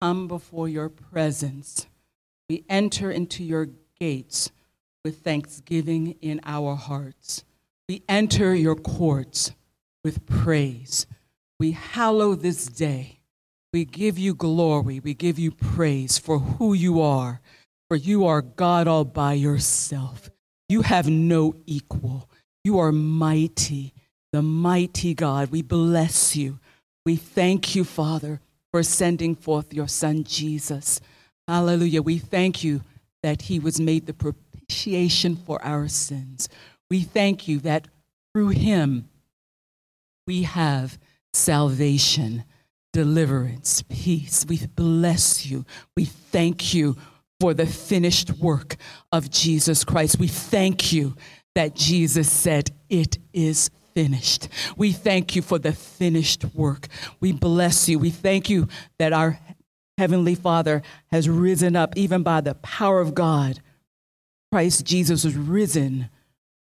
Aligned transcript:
come 0.00 0.28
before 0.28 0.68
your 0.68 0.88
presence. 0.88 1.86
We 2.48 2.64
enter 2.68 3.10
into 3.10 3.44
your 3.44 3.68
gates 3.98 4.50
with 5.04 5.20
thanksgiving 5.20 6.16
in 6.20 6.40
our 6.44 6.74
hearts. 6.74 7.44
We 7.88 8.02
enter 8.08 8.54
your 8.54 8.76
courts 8.76 9.52
with 10.02 10.26
praise. 10.26 11.06
We 11.58 11.72
hallow 11.72 12.34
this 12.34 12.66
day. 12.66 13.20
We 13.72 13.84
give 13.84 14.18
you 14.18 14.34
glory. 14.34 15.00
We 15.00 15.14
give 15.14 15.38
you 15.38 15.50
praise 15.52 16.18
for 16.18 16.38
who 16.38 16.72
you 16.72 17.00
are, 17.00 17.40
for 17.88 17.96
you 17.96 18.26
are 18.26 18.42
God 18.42 18.88
all 18.88 19.04
by 19.04 19.34
yourself. 19.34 20.30
You 20.68 20.82
have 20.82 21.08
no 21.08 21.54
equal. 21.66 22.28
You 22.64 22.78
are 22.78 22.92
mighty, 22.92 23.92
the 24.32 24.42
mighty 24.42 25.14
God. 25.14 25.50
We 25.50 25.62
bless 25.62 26.36
you. 26.36 26.58
We 27.04 27.16
thank 27.16 27.74
you, 27.74 27.84
Father, 27.84 28.40
for 28.72 28.82
sending 28.82 29.34
forth 29.34 29.72
your 29.74 29.88
Son, 29.88 30.24
Jesus. 30.24 31.00
Hallelujah. 31.48 32.02
We 32.02 32.18
thank 32.18 32.62
you 32.62 32.82
that 33.22 33.42
he 33.42 33.58
was 33.58 33.80
made 33.80 34.06
the 34.06 34.14
propitiation 34.14 35.36
for 35.36 35.62
our 35.64 35.88
sins. 35.88 36.48
We 36.88 37.02
thank 37.02 37.48
you 37.48 37.58
that 37.60 37.88
through 38.32 38.50
him 38.50 39.08
we 40.26 40.42
have 40.42 40.98
salvation, 41.32 42.44
deliverance, 42.92 43.82
peace. 43.88 44.46
We 44.48 44.66
bless 44.66 45.46
you. 45.46 45.64
We 45.96 46.04
thank 46.04 46.72
you 46.72 46.96
for 47.40 47.54
the 47.54 47.66
finished 47.66 48.30
work 48.32 48.76
of 49.10 49.30
Jesus 49.30 49.82
Christ. 49.82 50.18
We 50.18 50.28
thank 50.28 50.92
you 50.92 51.16
that 51.54 51.74
Jesus 51.74 52.30
said, 52.30 52.70
It 52.88 53.18
is 53.32 53.70
finished. 53.94 54.48
We 54.76 54.92
thank 54.92 55.36
you 55.36 55.42
for 55.42 55.58
the 55.58 55.72
finished 55.72 56.44
work. 56.54 56.88
We 57.20 57.32
bless 57.32 57.88
you. 57.88 57.98
We 57.98 58.10
thank 58.10 58.48
you 58.48 58.68
that 58.98 59.12
our 59.12 59.38
Heavenly 59.98 60.34
Father 60.34 60.82
has 61.10 61.28
risen 61.28 61.76
up, 61.76 61.96
even 61.96 62.22
by 62.22 62.40
the 62.40 62.54
power 62.54 63.00
of 63.00 63.14
God. 63.14 63.60
Christ 64.50 64.84
Jesus 64.84 65.24
was 65.24 65.36
risen 65.36 66.08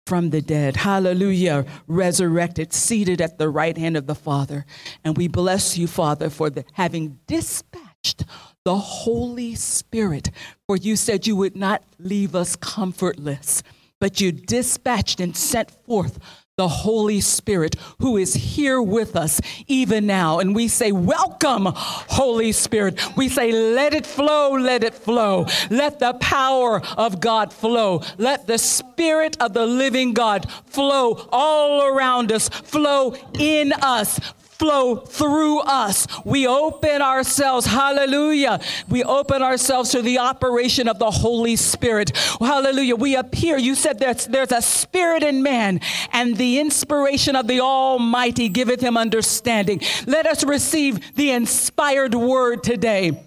from 0.09 0.31
the 0.31 0.41
dead. 0.41 0.77
Hallelujah. 0.77 1.65
Resurrected, 1.87 2.73
seated 2.73 3.21
at 3.21 3.39
the 3.39 3.49
right 3.49 3.77
hand 3.77 3.97
of 3.97 4.07
the 4.07 4.15
Father. 4.15 4.67
And 5.05 5.17
we 5.17 5.29
bless 5.29 5.79
you, 5.79 5.87
Father, 5.87 6.31
for 6.31 6.51
the, 6.51 6.65
having 6.73 7.21
dispatched 7.27 8.25
the 8.65 8.77
Holy 8.77 9.55
Spirit. 9.55 10.31
For 10.67 10.77
you 10.77 10.97
said 10.97 11.27
you 11.27 11.37
would 11.37 11.57
not 11.57 11.83
leave 11.99 12.35
us 12.35 12.57
comfortless, 12.57 13.63
but 14.01 14.21
you 14.21 14.33
dispatched 14.33 15.21
and 15.21 15.37
sent 15.37 15.71
forth 15.71 16.19
the 16.59 16.69
Holy 16.69 17.21
Spirit 17.21 17.77
who 18.01 18.17
is 18.17 18.35
here 18.35 18.83
with 18.83 19.17
us 19.17 19.41
even 19.69 20.07
now. 20.07 20.41
And 20.41 20.55
we 20.55 20.67
say, 20.69 20.93
Welcome, 20.93 21.69
Holy 21.73 22.53
Spirit. 22.53 23.01
We 23.17 23.29
say, 23.29 23.53
Let 23.53 23.95
it 23.95 24.05
flow, 24.05 24.51
let 24.59 24.83
it 24.83 24.93
flow. 24.93 25.47
Let 25.71 26.01
the 26.01 26.15
power 26.15 26.83
of 26.99 27.21
God 27.21 27.53
flow. 27.53 28.03
Let 28.19 28.49
the 28.49 28.59
Spirit 28.59 29.37
of 29.41 29.55
the 29.55 29.67
living 29.67 30.13
God 30.13 30.51
flow 30.67 31.29
all 31.31 31.87
around 31.87 32.33
us, 32.33 32.49
flow 32.49 33.15
in 33.39 33.73
us, 33.73 34.19
flow 34.59 34.97
through 34.97 35.61
us. 35.61 36.07
We 36.25 36.47
open 36.47 37.01
ourselves, 37.01 37.67
hallelujah. 37.67 38.61
We 38.89 39.05
open 39.05 39.43
ourselves 39.43 39.91
to 39.91 40.03
the 40.03 40.19
operation 40.19 40.89
of 40.89 40.99
the 40.99 41.11
Holy 41.11 41.57
Spirit. 41.57 42.17
Hallelujah. 42.41 42.97
We 42.97 43.15
appear. 43.15 43.57
You 43.57 43.75
said 43.75 43.99
there's, 43.99 44.27
there's 44.27 44.53
a 44.53 44.63
spirit 44.63 45.23
in 45.23 45.43
man, 45.43 45.81
and 46.13 46.37
the 46.37 46.59
inspiration 46.59 47.37
of 47.37 47.47
the 47.47 47.61
Almighty 47.61 48.49
giveth 48.49 48.81
him 48.81 48.97
understanding. 48.97 49.81
Let 50.07 50.27
us 50.27 50.43
receive 50.45 51.15
the 51.15 51.31
inspired 51.31 52.15
word 52.15 52.63
today. 52.65 53.25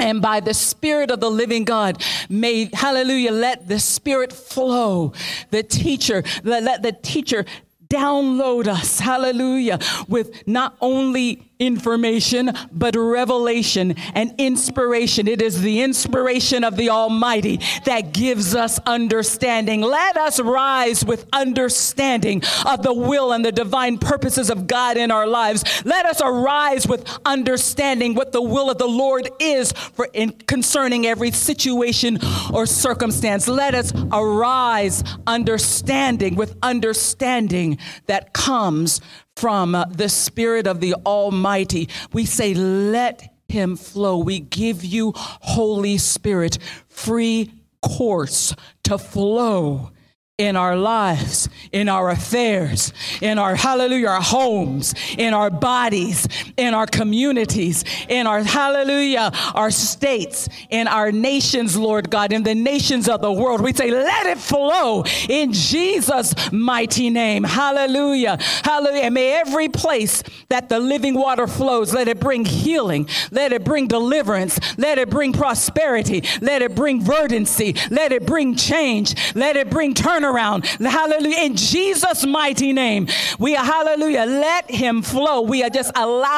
And 0.00 0.20
by 0.20 0.40
the 0.40 0.54
Spirit 0.54 1.10
of 1.10 1.20
the 1.20 1.30
living 1.30 1.64
God, 1.64 2.02
may, 2.28 2.68
hallelujah, 2.72 3.30
let 3.30 3.68
the 3.68 3.78
Spirit 3.78 4.32
flow. 4.32 5.12
The 5.50 5.62
teacher, 5.62 6.24
let, 6.42 6.64
let 6.64 6.82
the 6.82 6.92
teacher 6.92 7.44
download 7.88 8.66
us, 8.66 9.00
hallelujah, 9.00 9.78
with 10.08 10.46
not 10.46 10.76
only 10.80 11.50
information, 11.66 12.52
but 12.72 12.96
revelation 12.96 13.94
and 14.14 14.34
inspiration. 14.38 15.28
It 15.28 15.42
is 15.42 15.60
the 15.62 15.82
inspiration 15.82 16.64
of 16.64 16.76
the 16.76 16.90
Almighty 16.90 17.60
that 17.84 18.12
gives 18.12 18.54
us 18.54 18.78
understanding. 18.86 19.80
Let 19.80 20.16
us 20.16 20.40
rise 20.40 21.04
with 21.04 21.26
understanding 21.32 22.42
of 22.66 22.82
the 22.82 22.92
will 22.92 23.32
and 23.32 23.44
the 23.44 23.52
divine 23.52 23.98
purposes 23.98 24.50
of 24.50 24.66
God 24.66 24.96
in 24.96 25.10
our 25.10 25.26
lives. 25.26 25.64
Let 25.84 26.06
us 26.06 26.20
arise 26.22 26.86
with 26.86 27.08
understanding 27.24 28.14
what 28.14 28.32
the 28.32 28.42
will 28.42 28.70
of 28.70 28.78
the 28.78 28.86
Lord 28.86 29.28
is 29.40 29.72
for 29.72 30.08
in 30.12 30.30
concerning 30.32 31.06
every 31.06 31.30
situation 31.30 32.18
or 32.52 32.66
circumstance. 32.66 33.48
Let 33.48 33.74
us 33.74 33.92
arise 34.12 35.02
understanding 35.26 36.34
with 36.34 36.56
understanding 36.62 37.78
that 38.06 38.32
comes 38.32 39.00
from 39.36 39.74
uh, 39.74 39.84
the 39.86 40.08
Spirit 40.08 40.66
of 40.66 40.80
the 40.80 40.94
Almighty. 41.06 41.88
We 42.12 42.24
say, 42.24 42.54
let 42.54 43.32
him 43.48 43.76
flow. 43.76 44.18
We 44.18 44.40
give 44.40 44.84
you, 44.84 45.12
Holy 45.16 45.98
Spirit, 45.98 46.58
free 46.88 47.52
course 47.82 48.54
to 48.84 48.98
flow 48.98 49.90
in 50.36 50.56
our 50.56 50.76
lives, 50.76 51.48
in 51.70 51.88
our 51.88 52.10
affairs, 52.10 52.92
in 53.22 53.38
our 53.38 53.54
hallelujah, 53.54 54.08
our 54.08 54.20
homes, 54.20 54.92
in 55.16 55.32
our 55.32 55.48
bodies, 55.48 56.26
in 56.56 56.74
our 56.74 56.86
communities, 56.86 57.84
in 58.08 58.26
our 58.26 58.42
hallelujah, 58.42 59.30
our 59.54 59.70
states, 59.70 60.48
in 60.70 60.86
our 60.86 61.10
nations, 61.10 61.76
Lord 61.76 62.10
God, 62.10 62.32
in 62.32 62.42
the 62.42 62.54
nations 62.54 63.08
of 63.08 63.20
the 63.20 63.32
world. 63.32 63.60
We 63.60 63.72
say, 63.72 63.90
let 63.90 64.26
it 64.26 64.38
flow 64.38 65.04
in 65.28 65.52
Jesus' 65.52 66.34
mighty 66.52 67.10
name. 67.10 67.44
Hallelujah. 67.44 68.38
Hallelujah. 68.62 69.10
May 69.10 69.32
every 69.32 69.68
place 69.68 70.22
that 70.48 70.68
the 70.68 70.78
living 70.78 71.14
water 71.14 71.46
flows, 71.46 71.92
let 71.92 72.08
it 72.08 72.20
bring 72.20 72.44
healing, 72.44 73.08
let 73.30 73.52
it 73.52 73.64
bring 73.64 73.88
deliverance, 73.88 74.58
let 74.78 74.98
it 74.98 75.10
bring 75.10 75.32
prosperity, 75.32 76.22
let 76.40 76.62
it 76.62 76.74
bring 76.74 77.02
verdancy, 77.02 77.74
let 77.90 78.12
it 78.12 78.26
bring 78.26 78.54
change, 78.54 79.34
let 79.34 79.56
it 79.56 79.70
bring 79.70 79.94
turnaround. 79.94 80.64
Hallelujah. 80.84 81.38
In 81.38 81.56
Jesus' 81.56 82.24
mighty 82.24 82.72
name, 82.72 83.08
we 83.38 83.54
hallelujah. 83.54 84.24
Let 84.24 84.70
him 84.70 85.02
flow. 85.02 85.42
We 85.42 85.62
are 85.62 85.70
just 85.70 85.90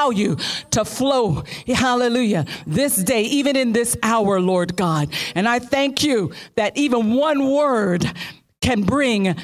allow 0.06 0.10
you 0.10 0.36
to 0.70 0.84
flow. 0.84 1.42
Hallelujah. 1.66 2.46
This 2.66 2.96
day, 2.96 3.22
even 3.22 3.56
in 3.56 3.72
this 3.72 3.96
hour, 4.02 4.40
Lord 4.40 4.76
God. 4.76 5.12
And 5.34 5.48
I 5.48 5.58
thank 5.58 6.02
you 6.02 6.32
that 6.54 6.76
even 6.76 7.14
one 7.14 7.50
word 7.50 8.10
can 8.60 8.82
bring 8.82 9.36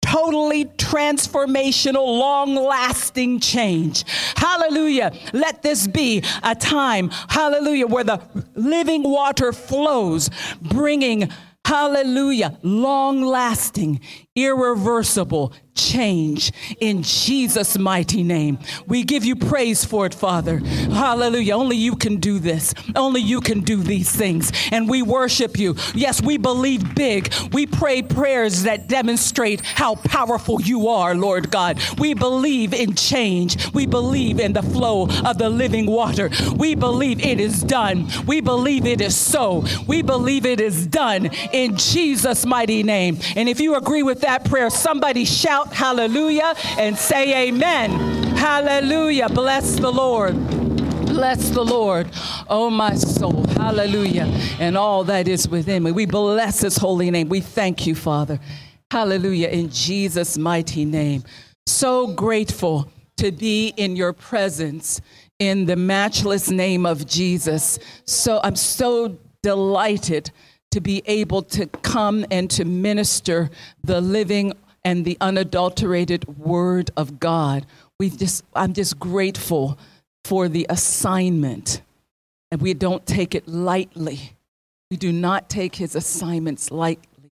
totally 0.00 0.64
transformational, 0.64 2.18
long 2.18 2.54
lasting 2.54 3.40
change. 3.40 4.04
Hallelujah. 4.36 5.12
Let 5.32 5.62
this 5.62 5.86
be 5.86 6.22
a 6.42 6.54
time, 6.54 7.10
hallelujah, 7.28 7.86
where 7.86 8.04
the 8.04 8.22
living 8.54 9.02
water 9.02 9.52
flows, 9.52 10.30
bringing 10.62 11.30
Hallelujah. 11.68 12.58
Long 12.62 13.20
lasting, 13.20 14.00
irreversible 14.44 15.52
change 15.78 16.52
in 16.80 17.02
Jesus' 17.02 17.78
mighty 17.78 18.22
name. 18.22 18.58
We 18.86 19.04
give 19.04 19.24
you 19.24 19.36
praise 19.36 19.84
for 19.84 20.06
it, 20.06 20.14
Father. 20.14 20.58
Hallelujah. 20.58 21.54
Only 21.54 21.76
you 21.76 21.96
can 21.96 22.16
do 22.16 22.38
this. 22.38 22.74
Only 22.96 23.20
you 23.20 23.40
can 23.40 23.60
do 23.60 23.82
these 23.82 24.10
things. 24.10 24.52
And 24.72 24.88
we 24.88 25.02
worship 25.02 25.58
you. 25.58 25.76
Yes, 25.94 26.20
we 26.20 26.36
believe 26.36 26.94
big. 26.94 27.32
We 27.52 27.66
pray 27.66 28.02
prayers 28.02 28.64
that 28.64 28.88
demonstrate 28.88 29.60
how 29.60 29.94
powerful 29.94 30.60
you 30.60 30.88
are, 30.88 31.14
Lord 31.14 31.50
God. 31.50 31.80
We 31.98 32.14
believe 32.14 32.74
in 32.74 32.94
change. 32.94 33.72
We 33.72 33.86
believe 33.86 34.40
in 34.40 34.52
the 34.52 34.62
flow 34.62 35.08
of 35.24 35.38
the 35.38 35.48
living 35.48 35.86
water. 35.86 36.30
We 36.56 36.74
believe 36.74 37.24
it 37.24 37.40
is 37.40 37.62
done. 37.62 38.08
We 38.26 38.40
believe 38.40 38.86
it 38.86 39.00
is 39.00 39.16
so. 39.16 39.64
We 39.86 40.02
believe 40.02 40.44
it 40.44 40.60
is 40.60 40.86
done 40.86 41.26
in 41.52 41.76
Jesus' 41.76 42.44
mighty 42.44 42.82
name. 42.82 43.18
And 43.36 43.48
if 43.48 43.60
you 43.60 43.76
agree 43.76 44.02
with 44.02 44.22
that 44.22 44.27
prayer, 44.36 44.68
somebody 44.68 45.24
shout 45.24 45.72
hallelujah 45.72 46.54
and 46.76 46.98
say 46.98 47.48
amen. 47.48 47.90
Hallelujah. 48.36 49.30
Bless 49.30 49.76
the 49.76 49.90
Lord. 49.90 50.36
Bless 51.06 51.48
the 51.50 51.64
Lord, 51.64 52.06
oh 52.48 52.68
my 52.70 52.94
soul. 52.94 53.44
Hallelujah. 53.48 54.24
And 54.60 54.76
all 54.76 55.04
that 55.04 55.26
is 55.26 55.48
within 55.48 55.82
me. 55.82 55.90
We 55.90 56.04
bless 56.04 56.60
his 56.60 56.76
holy 56.76 57.10
name. 57.10 57.28
We 57.28 57.40
thank 57.40 57.86
you, 57.86 57.94
Father. 57.94 58.38
Hallelujah. 58.90 59.48
In 59.48 59.70
Jesus' 59.70 60.36
mighty 60.36 60.84
name. 60.84 61.24
So 61.66 62.08
grateful 62.08 62.92
to 63.16 63.32
be 63.32 63.74
in 63.76 63.96
your 63.96 64.12
presence 64.12 65.00
in 65.38 65.66
the 65.66 65.76
matchless 65.76 66.50
name 66.50 66.86
of 66.86 67.06
Jesus. 67.06 67.78
So 68.04 68.40
I'm 68.44 68.56
so 68.56 69.18
delighted 69.42 70.30
to 70.70 70.80
be 70.80 71.02
able 71.06 71.42
to 71.42 71.66
come 71.66 72.24
and 72.30 72.50
to 72.50 72.64
minister 72.64 73.50
the 73.82 74.00
living 74.00 74.52
and 74.84 75.04
the 75.04 75.16
unadulterated 75.20 76.38
word 76.38 76.90
of 76.96 77.18
God. 77.20 77.66
We 77.98 78.10
just, 78.10 78.44
I'm 78.54 78.72
just 78.72 78.98
grateful 78.98 79.78
for 80.24 80.48
the 80.48 80.66
assignment 80.68 81.82
and 82.50 82.60
we 82.60 82.74
don't 82.74 83.06
take 83.06 83.34
it 83.34 83.46
lightly. 83.46 84.32
We 84.90 84.96
do 84.96 85.12
not 85.12 85.48
take 85.48 85.76
his 85.76 85.94
assignments 85.94 86.70
lightly. 86.70 87.30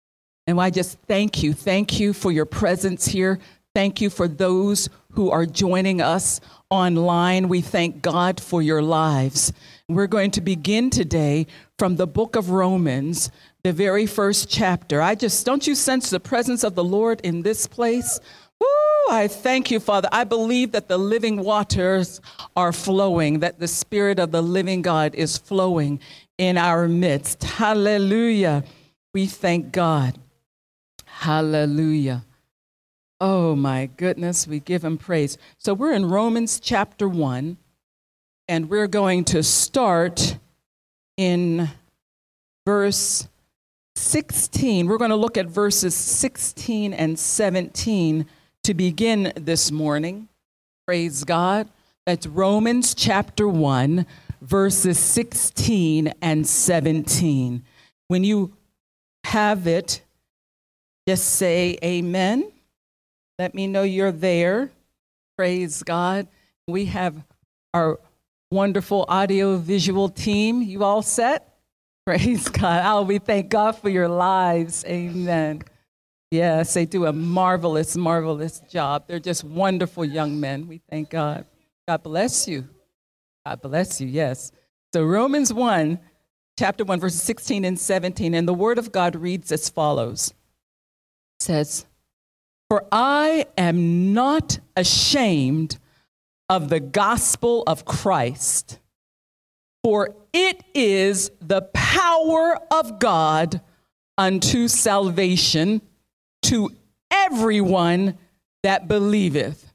And 0.47 0.59
I 0.59 0.69
just 0.69 0.97
thank 1.07 1.43
you. 1.43 1.53
Thank 1.53 1.99
you 1.99 2.13
for 2.13 2.31
your 2.31 2.45
presence 2.45 3.05
here. 3.05 3.39
Thank 3.75 4.01
you 4.01 4.09
for 4.09 4.27
those 4.27 4.89
who 5.11 5.31
are 5.31 5.45
joining 5.45 6.01
us 6.01 6.41
online. 6.69 7.47
We 7.47 7.61
thank 7.61 8.01
God 8.01 8.39
for 8.39 8.61
your 8.61 8.81
lives. 8.81 9.53
We're 9.89 10.07
going 10.07 10.31
to 10.31 10.41
begin 10.41 10.89
today 10.89 11.45
from 11.77 11.97
the 11.97 12.07
book 12.07 12.37
of 12.37 12.51
Romans, 12.51 13.29
the 13.63 13.73
very 13.73 14.05
first 14.05 14.49
chapter. 14.49 15.01
I 15.01 15.13
just, 15.13 15.45
don't 15.45 15.67
you 15.67 15.75
sense 15.75 16.09
the 16.09 16.21
presence 16.21 16.63
of 16.63 16.75
the 16.75 16.83
Lord 16.83 17.19
in 17.21 17.41
this 17.41 17.67
place? 17.67 18.17
Woo, 18.61 18.67
I 19.09 19.27
thank 19.27 19.71
you, 19.71 19.81
Father. 19.81 20.07
I 20.13 20.23
believe 20.23 20.71
that 20.71 20.87
the 20.87 20.97
living 20.97 21.43
waters 21.43 22.21
are 22.55 22.71
flowing, 22.71 23.39
that 23.39 23.59
the 23.59 23.67
Spirit 23.67 24.19
of 24.19 24.31
the 24.31 24.41
living 24.41 24.83
God 24.83 25.15
is 25.15 25.37
flowing 25.37 25.99
in 26.37 26.57
our 26.57 26.87
midst. 26.87 27.43
Hallelujah. 27.43 28.63
We 29.13 29.25
thank 29.25 29.73
God. 29.73 30.17
Hallelujah. 31.03 32.23
Oh 33.19 33.53
my 33.55 33.87
goodness, 33.97 34.47
we 34.47 34.61
give 34.61 34.83
him 34.83 34.97
praise. 34.97 35.37
So 35.57 35.73
we're 35.73 35.93
in 35.93 36.09
Romans 36.09 36.59
chapter 36.59 37.07
1, 37.07 37.57
and 38.47 38.69
we're 38.69 38.87
going 38.87 39.23
to 39.25 39.43
start 39.43 40.37
in 41.17 41.69
verse 42.65 43.27
16. 43.95 44.87
We're 44.87 44.97
going 44.97 45.11
to 45.11 45.15
look 45.15 45.37
at 45.37 45.47
verses 45.47 45.95
16 45.95 46.93
and 46.93 47.17
17 47.17 48.25
to 48.63 48.73
begin 48.73 49.33
this 49.35 49.71
morning. 49.71 50.27
Praise 50.85 51.23
God. 51.23 51.69
That's 52.05 52.27
Romans 52.27 52.93
chapter 52.93 53.47
1, 53.47 54.05
verses 54.41 54.99
16 54.99 56.13
and 56.21 56.45
17. 56.45 57.63
When 58.09 58.23
you 58.23 58.53
have 59.23 59.67
it, 59.67 60.01
just 61.07 61.35
say 61.35 61.77
amen. 61.83 62.51
Let 63.39 63.55
me 63.55 63.67
know 63.67 63.83
you're 63.83 64.11
there. 64.11 64.69
Praise 65.37 65.81
God. 65.83 66.27
We 66.67 66.85
have 66.85 67.23
our 67.73 67.99
wonderful 68.53 69.03
audio 69.09 69.57
visual 69.57 70.07
team. 70.07 70.61
You 70.61 70.83
all 70.83 71.01
set? 71.01 71.57
Praise 72.05 72.47
God. 72.47 72.83
Oh, 72.85 73.01
we 73.01 73.17
thank 73.17 73.49
God 73.49 73.71
for 73.71 73.89
your 73.89 74.07
lives. 74.07 74.85
Amen. 74.85 75.63
Yes, 76.29 76.73
they 76.73 76.85
do 76.85 77.05
a 77.05 77.13
marvelous, 77.13 77.97
marvelous 77.97 78.59
job. 78.69 79.05
They're 79.07 79.19
just 79.19 79.43
wonderful 79.43 80.05
young 80.05 80.39
men. 80.39 80.67
We 80.67 80.81
thank 80.89 81.09
God. 81.09 81.45
God 81.87 82.03
bless 82.03 82.47
you. 82.47 82.69
God 83.45 83.61
bless 83.61 83.99
you, 83.99 84.07
yes. 84.07 84.51
So, 84.93 85.03
Romans 85.03 85.51
1, 85.51 85.99
chapter 86.57 86.83
1, 86.83 86.99
verses 86.99 87.21
16 87.23 87.65
and 87.65 87.79
17, 87.79 88.33
and 88.33 88.47
the 88.47 88.53
word 88.53 88.77
of 88.77 88.91
God 88.91 89.15
reads 89.15 89.51
as 89.51 89.67
follows 89.69 90.29
it 91.39 91.43
says, 91.43 91.85
For 92.69 92.85
I 92.91 93.47
am 93.57 94.13
not 94.13 94.59
ashamed 94.75 95.79
of 96.53 96.69
the 96.69 96.79
gospel 96.79 97.63
of 97.65 97.83
Christ, 97.83 98.79
for 99.83 100.15
it 100.31 100.63
is 100.75 101.31
the 101.41 101.63
power 101.73 102.59
of 102.69 102.99
God 102.99 103.59
unto 104.19 104.67
salvation 104.67 105.81
to 106.43 106.69
everyone 107.09 108.19
that 108.61 108.87
believeth, 108.87 109.73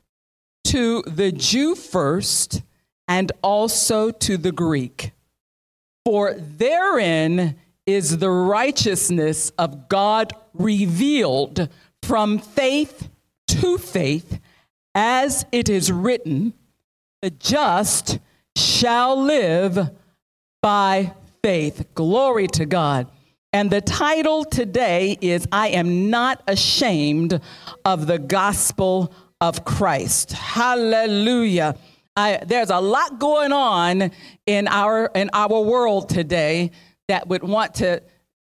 to 0.67 1.03
the 1.03 1.33
Jew 1.33 1.75
first 1.75 2.63
and 3.09 3.33
also 3.43 4.13
to 4.13 4.37
the 4.37 4.53
Greek. 4.53 5.11
For 6.05 6.35
therein 6.35 7.57
is 7.87 8.19
the 8.19 8.31
righteousness 8.31 9.51
of 9.59 9.89
God 9.89 10.33
revealed 10.55 11.69
from 12.05 12.39
faith 12.39 13.09
to 13.49 13.79
faith, 13.79 14.39
as 14.95 15.45
it 15.53 15.69
is 15.69 15.91
written, 15.91 16.55
the 17.23 17.31
just 17.31 18.19
shall 18.56 19.20
live 19.20 19.91
by 20.62 21.12
faith. 21.43 21.87
Glory 21.94 22.47
to 22.49 22.67
God. 22.67 23.09
And 23.53 23.70
the 23.70 23.81
title 23.81 24.44
today 24.44 25.17
is 25.20 25.49
I 25.50 25.69
Am 25.69 26.11
Not 26.11 26.43
Ashamed 26.47 27.41
of 27.85 28.06
the 28.06 28.19
Gospel 28.19 29.12
of 29.41 29.65
Christ. 29.65 30.32
Hallelujah. 30.32 31.76
I, 32.17 32.41
there's 32.47 32.70
a 32.70 32.81
lot 32.81 33.19
going 33.19 33.53
on 33.53 34.11
in 34.47 34.69
our 34.69 35.11
in 35.14 35.31
our 35.32 35.61
world 35.61 36.09
today 36.09 36.73
that 37.06 37.29
would 37.29 37.43
want 37.43 37.75
to 37.76 38.03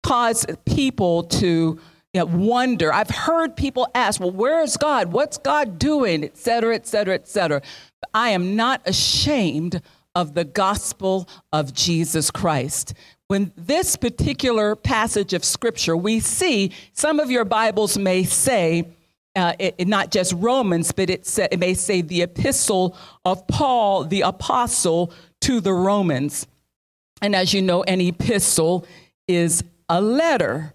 cause 0.02 0.46
people 0.64 1.24
to 1.24 1.78
you 2.14 2.20
know, 2.20 2.24
wonder. 2.24 2.92
I've 2.92 3.10
heard 3.10 3.54
people 3.56 3.86
ask, 3.94 4.20
"Well, 4.20 4.30
where 4.30 4.62
is 4.62 4.78
God? 4.78 5.12
What's 5.12 5.36
God 5.36 5.78
doing?" 5.78 6.24
Et 6.24 6.36
cetera, 6.38 6.74
et 6.74 6.86
cetera, 6.86 7.14
et 7.14 7.28
cetera. 7.28 7.60
I 8.14 8.30
am 8.30 8.56
not 8.56 8.82
ashamed 8.86 9.82
of 10.14 10.34
the 10.34 10.44
gospel 10.44 11.28
of 11.52 11.72
Jesus 11.72 12.30
Christ. 12.30 12.94
When 13.28 13.52
this 13.56 13.96
particular 13.96 14.74
passage 14.74 15.32
of 15.34 15.44
scripture, 15.44 15.96
we 15.96 16.20
see 16.20 16.72
some 16.92 17.20
of 17.20 17.30
your 17.30 17.44
Bibles 17.44 17.98
may 17.98 18.24
say 18.24 18.88
uh, 19.36 19.52
it, 19.58 19.86
not 19.86 20.10
just 20.10 20.32
Romans, 20.32 20.90
but 20.90 21.10
it, 21.10 21.26
say, 21.26 21.46
it 21.52 21.60
may 21.60 21.74
say 21.74 22.00
the 22.00 22.22
epistle 22.22 22.96
of 23.24 23.46
Paul, 23.46 24.04
the 24.04 24.22
apostle, 24.22 25.12
to 25.42 25.60
the 25.60 25.72
Romans. 25.72 26.46
And 27.22 27.36
as 27.36 27.54
you 27.54 27.62
know, 27.62 27.82
an 27.84 28.00
epistle 28.00 28.86
is 29.28 29.62
a 29.88 30.00
letter. 30.00 30.74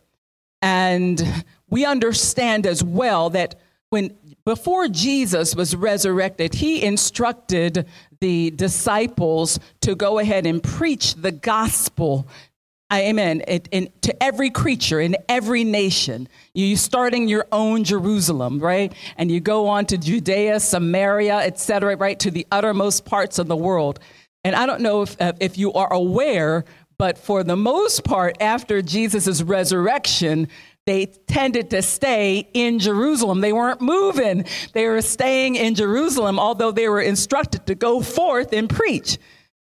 And 0.61 1.43
we 1.69 1.85
understand 1.85 2.65
as 2.65 2.83
well 2.83 3.31
that 3.31 3.59
when 3.89 4.15
before 4.45 4.87
Jesus 4.87 5.55
was 5.55 5.75
resurrected, 5.75 6.55
he 6.55 6.83
instructed 6.83 7.87
the 8.19 8.51
disciples 8.51 9.59
to 9.81 9.95
go 9.95 10.19
ahead 10.19 10.45
and 10.45 10.61
preach 10.61 11.15
the 11.15 11.31
gospel 11.31 12.27
amen, 13.01 13.41
it, 13.47 14.01
to 14.01 14.23
every 14.23 14.49
creature 14.49 14.99
in 14.99 15.15
every 15.29 15.63
nation. 15.63 16.27
you're 16.53 16.77
starting 16.77 17.27
your 17.27 17.47
own 17.51 17.83
Jerusalem, 17.83 18.59
right? 18.59 18.93
And 19.17 19.31
you 19.31 19.39
go 19.39 19.67
on 19.67 19.85
to 19.87 19.97
Judea, 19.97 20.59
Samaria, 20.59 21.37
etc., 21.37 21.95
right, 21.95 22.19
to 22.19 22.31
the 22.31 22.45
uttermost 22.51 23.05
parts 23.05 23.39
of 23.39 23.47
the 23.47 23.55
world. 23.55 23.99
And 24.43 24.55
I 24.55 24.65
don't 24.65 24.81
know 24.81 25.03
if, 25.03 25.19
uh, 25.21 25.33
if 25.39 25.57
you 25.57 25.73
are 25.73 25.91
aware, 25.91 26.65
but 26.97 27.17
for 27.17 27.43
the 27.43 27.55
most 27.55 28.03
part, 28.03 28.37
after 28.39 28.81
Jesus' 28.81 29.41
resurrection, 29.41 30.47
they 30.85 31.05
tended 31.05 31.69
to 31.69 31.81
stay 31.81 32.47
in 32.53 32.79
Jerusalem. 32.79 33.41
They 33.41 33.53
weren't 33.53 33.81
moving. 33.81 34.45
They 34.73 34.87
were 34.87 35.01
staying 35.01 35.55
in 35.55 35.75
Jerusalem, 35.75 36.39
although 36.39 36.71
they 36.71 36.89
were 36.89 37.01
instructed 37.01 37.65
to 37.67 37.75
go 37.75 38.01
forth 38.01 38.51
and 38.53 38.69
preach. 38.69 39.17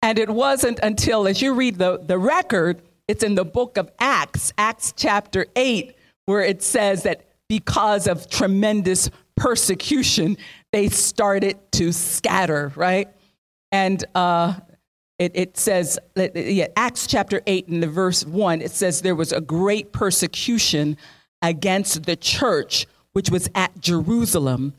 And 0.01 0.17
it 0.17 0.29
wasn't 0.29 0.79
until, 0.81 1.27
as 1.27 1.41
you 1.41 1.53
read 1.53 1.77
the, 1.77 1.97
the 1.97 2.17
record, 2.17 2.81
it's 3.07 3.23
in 3.23 3.35
the 3.35 3.45
book 3.45 3.77
of 3.77 3.91
Acts, 3.99 4.51
Acts 4.57 4.93
chapter 4.95 5.45
8, 5.55 5.95
where 6.25 6.41
it 6.41 6.63
says 6.63 7.03
that 7.03 7.25
because 7.47 8.07
of 8.07 8.27
tremendous 8.29 9.09
persecution, 9.35 10.37
they 10.71 10.89
started 10.89 11.59
to 11.73 11.91
scatter, 11.91 12.71
right? 12.75 13.09
And 13.71 14.03
uh, 14.15 14.55
it, 15.17 15.31
it, 15.33 15.57
says, 15.57 15.97
yeah, 16.15 16.67
Acts 16.75 17.07
chapter 17.07 17.41
8 17.47 17.67
in 17.67 17.79
the 17.79 17.87
verse 17.87 18.25
1, 18.25 18.61
it 18.61 18.71
says 18.71 19.01
there 19.01 19.15
was 19.15 19.31
a 19.31 19.41
great 19.41 19.93
persecution 19.93 20.97
against 21.41 22.03
the 22.03 22.15
church, 22.15 22.85
which 23.13 23.29
was 23.29 23.49
at 23.55 23.79
Jerusalem, 23.79 24.73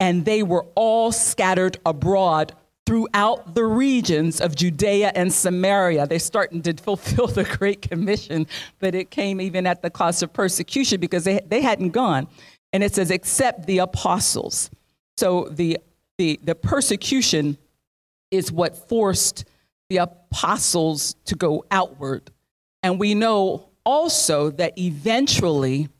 and 0.00 0.24
they 0.24 0.42
were 0.42 0.66
all 0.74 1.12
scattered 1.12 1.78
abroad 1.84 2.54
throughout 2.86 3.54
the 3.54 3.64
regions 3.64 4.40
of 4.40 4.56
Judea 4.56 5.12
and 5.14 5.32
Samaria. 5.32 6.06
They're 6.06 6.18
starting 6.18 6.62
to 6.62 6.72
fulfill 6.74 7.26
the 7.26 7.44
Great 7.44 7.82
Commission, 7.82 8.46
but 8.78 8.94
it 8.94 9.10
came 9.10 9.40
even 9.40 9.66
at 9.66 9.82
the 9.82 9.90
cost 9.90 10.22
of 10.22 10.32
persecution 10.32 11.00
because 11.00 11.24
they, 11.24 11.40
they 11.46 11.60
hadn't 11.60 11.90
gone. 11.90 12.28
And 12.72 12.82
it 12.82 12.94
says, 12.94 13.10
except 13.10 13.66
the 13.66 13.78
apostles. 13.78 14.70
So 15.18 15.48
the, 15.50 15.78
the, 16.16 16.40
the 16.42 16.54
persecution 16.54 17.58
is 18.30 18.50
what 18.50 18.88
forced 18.88 19.44
the 19.92 19.98
apostles 19.98 21.16
to 21.26 21.34
go 21.34 21.66
outward. 21.70 22.30
And 22.82 22.98
we 22.98 23.14
know 23.14 23.68
also 23.84 24.50
that 24.52 24.78
eventually 24.78 25.90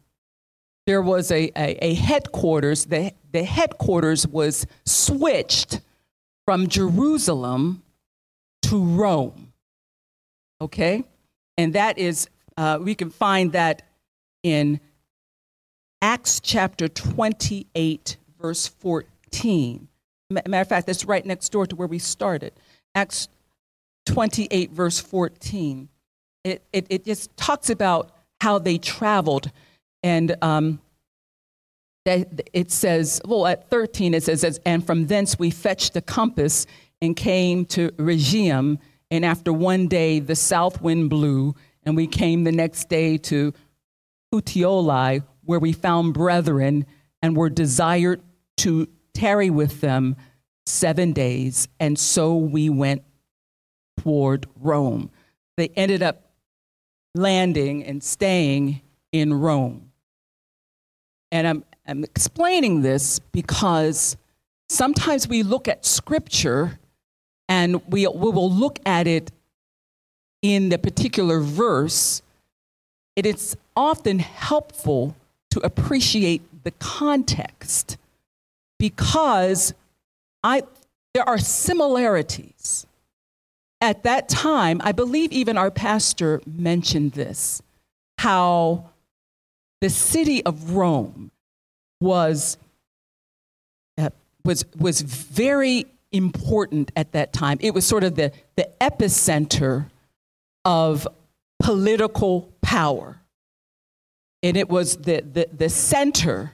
there 0.87 1.03
was 1.03 1.31
a, 1.31 1.51
a, 1.55 1.85
a 1.85 1.95
headquarters, 1.95 2.87
the, 2.87 3.13
the 3.33 3.45
headquarters 3.45 4.27
was 4.27 4.67
switched 4.87 5.81
from 6.47 6.69
Jerusalem 6.69 7.83
to 8.63 8.83
Rome. 8.83 9.53
Okay? 10.63 11.05
And 11.59 11.75
that 11.75 11.99
is, 11.99 12.31
uh, 12.57 12.79
we 12.81 12.95
can 12.95 13.11
find 13.11 13.53
that 13.53 13.83
in 14.43 14.81
Acts 16.01 16.41
chapter 16.41 16.89
28, 16.89 18.17
verse 18.41 18.69
14. 18.69 19.87
Matter 20.31 20.63
of 20.63 20.69
fact, 20.69 20.87
that's 20.87 21.05
right 21.05 21.27
next 21.27 21.51
door 21.53 21.67
to 21.67 21.77
where 21.77 21.87
we 21.87 21.99
started. 21.99 22.55
Acts 22.95 23.29
28, 24.07 24.71
verse 24.71 25.01
14, 25.01 25.89
it, 26.45 26.65
it, 26.73 26.87
it 26.91 27.05
just 27.05 27.35
talks 27.37 27.71
about 27.71 28.11
how 28.41 28.59
they 28.59 28.79
traveled. 28.79 29.51
And 30.03 30.37
um, 30.43 30.81
it 32.05 32.71
says, 32.71 33.21
well, 33.25 33.47
at 33.47 33.71
13, 33.71 34.15
it 34.15 34.25
says, 34.25 34.61
and 34.67 34.85
from 34.85 35.07
thence 35.07 35.39
we 35.39 35.51
fetched 35.51 35.95
the 35.95 36.03
compass 36.03 36.67
and 37.01 37.17
came 37.17 37.65
to 37.67 37.91
Rhegium. 37.93 38.79
And 39.11 39.25
after 39.25 39.53
one 39.53 39.89
day, 39.89 40.19
the 40.19 40.35
south 40.35 40.81
wind 40.81 41.11
blew, 41.11 41.55
and 41.85 41.97
we 41.97 42.07
came 42.07 42.45
the 42.45 42.53
next 42.53 42.89
day 42.89 43.19
to 43.19 43.53
Puteoli, 44.33 45.23
where 45.45 45.61
we 45.61 45.73
found 45.73 46.15
brethren 46.15 46.87
and 47.21 47.37
were 47.37 47.51
desired 47.51 48.23
to 48.59 48.89
tarry 49.15 49.51
with 49.51 49.81
them 49.81 50.17
seven 50.67 51.13
days. 51.13 51.69
And 51.79 51.99
so 51.99 52.37
we 52.37 52.71
went 52.71 53.03
toward 53.99 54.47
Rome. 54.61 55.11
They 55.57 55.69
ended 55.77 56.03
up 56.03 56.23
landing 57.15 57.85
and 57.85 58.03
staying 58.03 58.81
in 59.13 59.35
Rome. 59.35 59.91
And 61.31 61.47
I'm, 61.47 61.65
I'm 61.87 62.05
explaining 62.05 62.83
this 62.83 63.19
because 63.19 64.17
sometimes 64.69 65.29
we 65.29 65.43
look 65.43 65.69
at 65.69 65.85
scripture 65.85 66.79
and 67.49 67.83
we, 67.89 68.07
we 68.07 68.31
will 68.31 68.51
look 68.51 68.79
at 68.87 69.07
it 69.07 69.31
in 70.41 70.69
the 70.71 70.79
particular 70.79 71.41
verse. 71.41 72.23
It 73.17 73.27
is 73.27 73.57
often 73.77 74.19
helpful 74.19 75.15
to 75.51 75.61
appreciate 75.61 76.43
the 76.65 76.71
context 76.73 77.99
because 78.79 79.75
I, 80.43 80.63
there 81.15 81.29
are 81.29 81.39
similarities. 81.39 82.62
At 83.83 84.05
that 84.05 84.29
time, 84.29 84.81
I 84.85 84.93
believe 84.93 85.33
even 85.33 85.59
our 85.59 85.73
pastor 85.73 86.41
mentioned 86.47 87.13
this 87.13 87.61
how 88.19 88.91
the 89.81 89.91
city 89.91 90.47
of 90.47 90.75
Rome 90.75 91.33
was, 92.01 92.59
uh, 93.99 94.11
was, 94.45 94.65
was 94.79 95.01
very 95.01 95.87
important 96.13 96.93
at 96.95 97.11
that 97.11 97.33
time. 97.33 97.59
It 97.61 97.75
was 97.75 97.85
sort 97.85 98.05
of 98.05 98.15
the, 98.15 98.31
the 98.55 98.71
epicenter 98.81 99.91
of 100.65 101.09
political 101.61 102.53
power. 102.63 103.21
And 104.45 104.57
it 104.57 104.69
was 104.69 104.99
the, 104.99 105.23
the, 105.23 105.49
the 105.53 105.69
center 105.69 106.53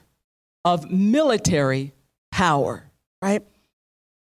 of 0.65 0.89
military 0.89 1.93
power, 2.31 2.85
right? 3.21 3.43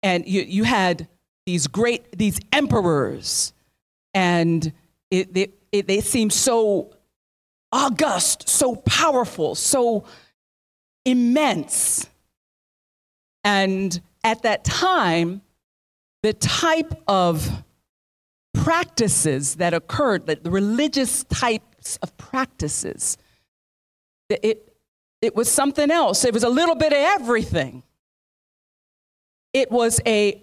And 0.02 0.28
you, 0.28 0.42
you 0.42 0.64
had 0.64 1.08
these 1.48 1.66
great, 1.66 2.12
these 2.12 2.38
emperors, 2.52 3.54
and 4.12 4.70
it, 5.10 5.34
it, 5.34 5.54
it, 5.72 5.86
they 5.86 6.02
seem 6.02 6.28
so 6.28 6.94
august, 7.72 8.46
so 8.46 8.76
powerful, 8.76 9.54
so 9.54 10.04
immense. 11.06 12.06
And 13.44 13.98
at 14.22 14.42
that 14.42 14.62
time, 14.62 15.40
the 16.22 16.34
type 16.34 16.92
of 17.08 17.50
practices 18.52 19.54
that 19.54 19.72
occurred, 19.72 20.26
the 20.26 20.50
religious 20.50 21.24
types 21.24 21.96
of 22.02 22.14
practices, 22.18 23.16
it, 24.28 24.70
it 25.22 25.34
was 25.34 25.50
something 25.50 25.90
else. 25.90 26.26
It 26.26 26.34
was 26.34 26.42
a 26.44 26.50
little 26.50 26.74
bit 26.74 26.92
of 26.92 26.98
everything. 26.98 27.84
It 29.54 29.70
was 29.70 29.98
a 30.04 30.42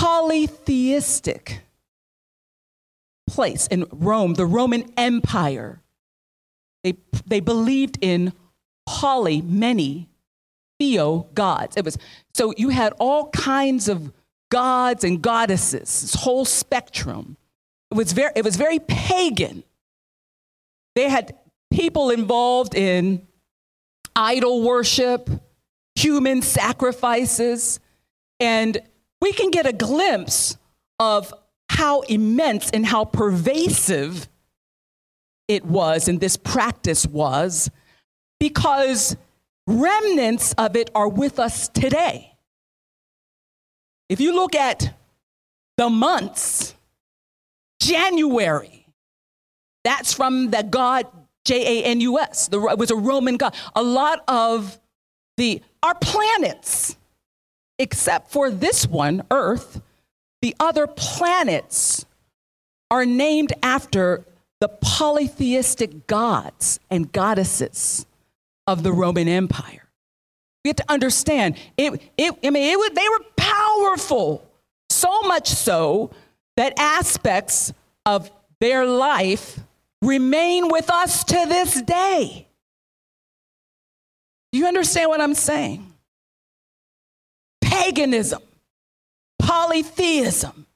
polytheistic 0.00 1.60
place 3.28 3.66
in 3.66 3.86
Rome, 3.92 4.34
the 4.34 4.46
Roman 4.46 4.90
Empire. 4.96 5.82
They, 6.82 6.94
they 7.26 7.40
believed 7.40 7.98
in 8.00 8.32
poly, 8.86 9.42
many, 9.42 10.08
theo 10.78 11.28
gods. 11.34 11.76
It 11.76 11.84
was 11.84 11.98
so 12.32 12.54
you 12.56 12.70
had 12.70 12.94
all 12.98 13.28
kinds 13.28 13.88
of 13.88 14.10
gods 14.50 15.04
and 15.04 15.20
goddesses, 15.20 16.00
this 16.00 16.14
whole 16.14 16.46
spectrum. 16.46 17.36
It 17.90 17.96
was 17.96 18.12
very, 18.12 18.32
it 18.34 18.44
was 18.44 18.56
very 18.56 18.78
pagan. 18.78 19.64
They 20.94 21.10
had 21.10 21.36
people 21.70 22.08
involved 22.08 22.74
in 22.74 23.26
idol 24.16 24.62
worship, 24.62 25.28
human 25.94 26.40
sacrifices, 26.40 27.80
and 28.40 28.80
we 29.20 29.32
can 29.32 29.50
get 29.50 29.66
a 29.66 29.72
glimpse 29.72 30.56
of 30.98 31.32
how 31.68 32.00
immense 32.02 32.70
and 32.70 32.84
how 32.86 33.04
pervasive 33.04 34.28
it 35.48 35.64
was 35.64 36.08
and 36.08 36.20
this 36.20 36.36
practice 36.36 37.06
was 37.06 37.70
because 38.38 39.16
remnants 39.66 40.52
of 40.54 40.76
it 40.76 40.90
are 40.94 41.08
with 41.08 41.38
us 41.38 41.68
today. 41.68 42.32
If 44.08 44.20
you 44.20 44.34
look 44.34 44.54
at 44.54 44.94
the 45.76 45.88
months, 45.88 46.74
January, 47.80 48.86
that's 49.84 50.12
from 50.12 50.50
the 50.50 50.62
god 50.62 51.06
J 51.44 51.80
A 51.80 51.84
N 51.84 52.00
U 52.00 52.18
S. 52.18 52.48
It 52.52 52.78
was 52.78 52.90
a 52.90 52.96
Roman 52.96 53.36
god. 53.36 53.54
A 53.74 53.82
lot 53.82 54.22
of 54.28 54.78
the 55.36 55.62
our 55.82 55.94
planets, 55.94 56.96
except 57.80 58.30
for 58.30 58.50
this 58.50 58.86
one, 58.86 59.22
Earth, 59.30 59.80
the 60.42 60.54
other 60.60 60.86
planets 60.86 62.04
are 62.90 63.06
named 63.06 63.54
after 63.62 64.22
the 64.60 64.68
polytheistic 64.68 66.06
gods 66.06 66.78
and 66.90 67.10
goddesses 67.10 68.04
of 68.66 68.82
the 68.82 68.92
Roman 68.92 69.28
Empire. 69.28 69.88
We 70.62 70.68
have 70.68 70.76
to 70.76 70.92
understand 70.92 71.56
it, 71.78 72.02
it 72.18 72.34
I 72.44 72.50
mean, 72.50 72.78
it 72.78 72.94
they 72.94 73.08
were 73.08 73.24
powerful, 73.36 74.46
so 74.90 75.22
much 75.22 75.48
so 75.48 76.10
that 76.58 76.74
aspects 76.78 77.72
of 78.04 78.30
their 78.60 78.84
life 78.84 79.58
remain 80.02 80.68
with 80.68 80.90
us 80.90 81.24
to 81.24 81.46
this 81.48 81.80
day. 81.80 82.46
Do 84.52 84.58
you 84.58 84.66
understand 84.66 85.08
what 85.08 85.22
I'm 85.22 85.34
saying? 85.34 85.89
Paganism, 87.70 88.42
polytheism, 89.38 90.66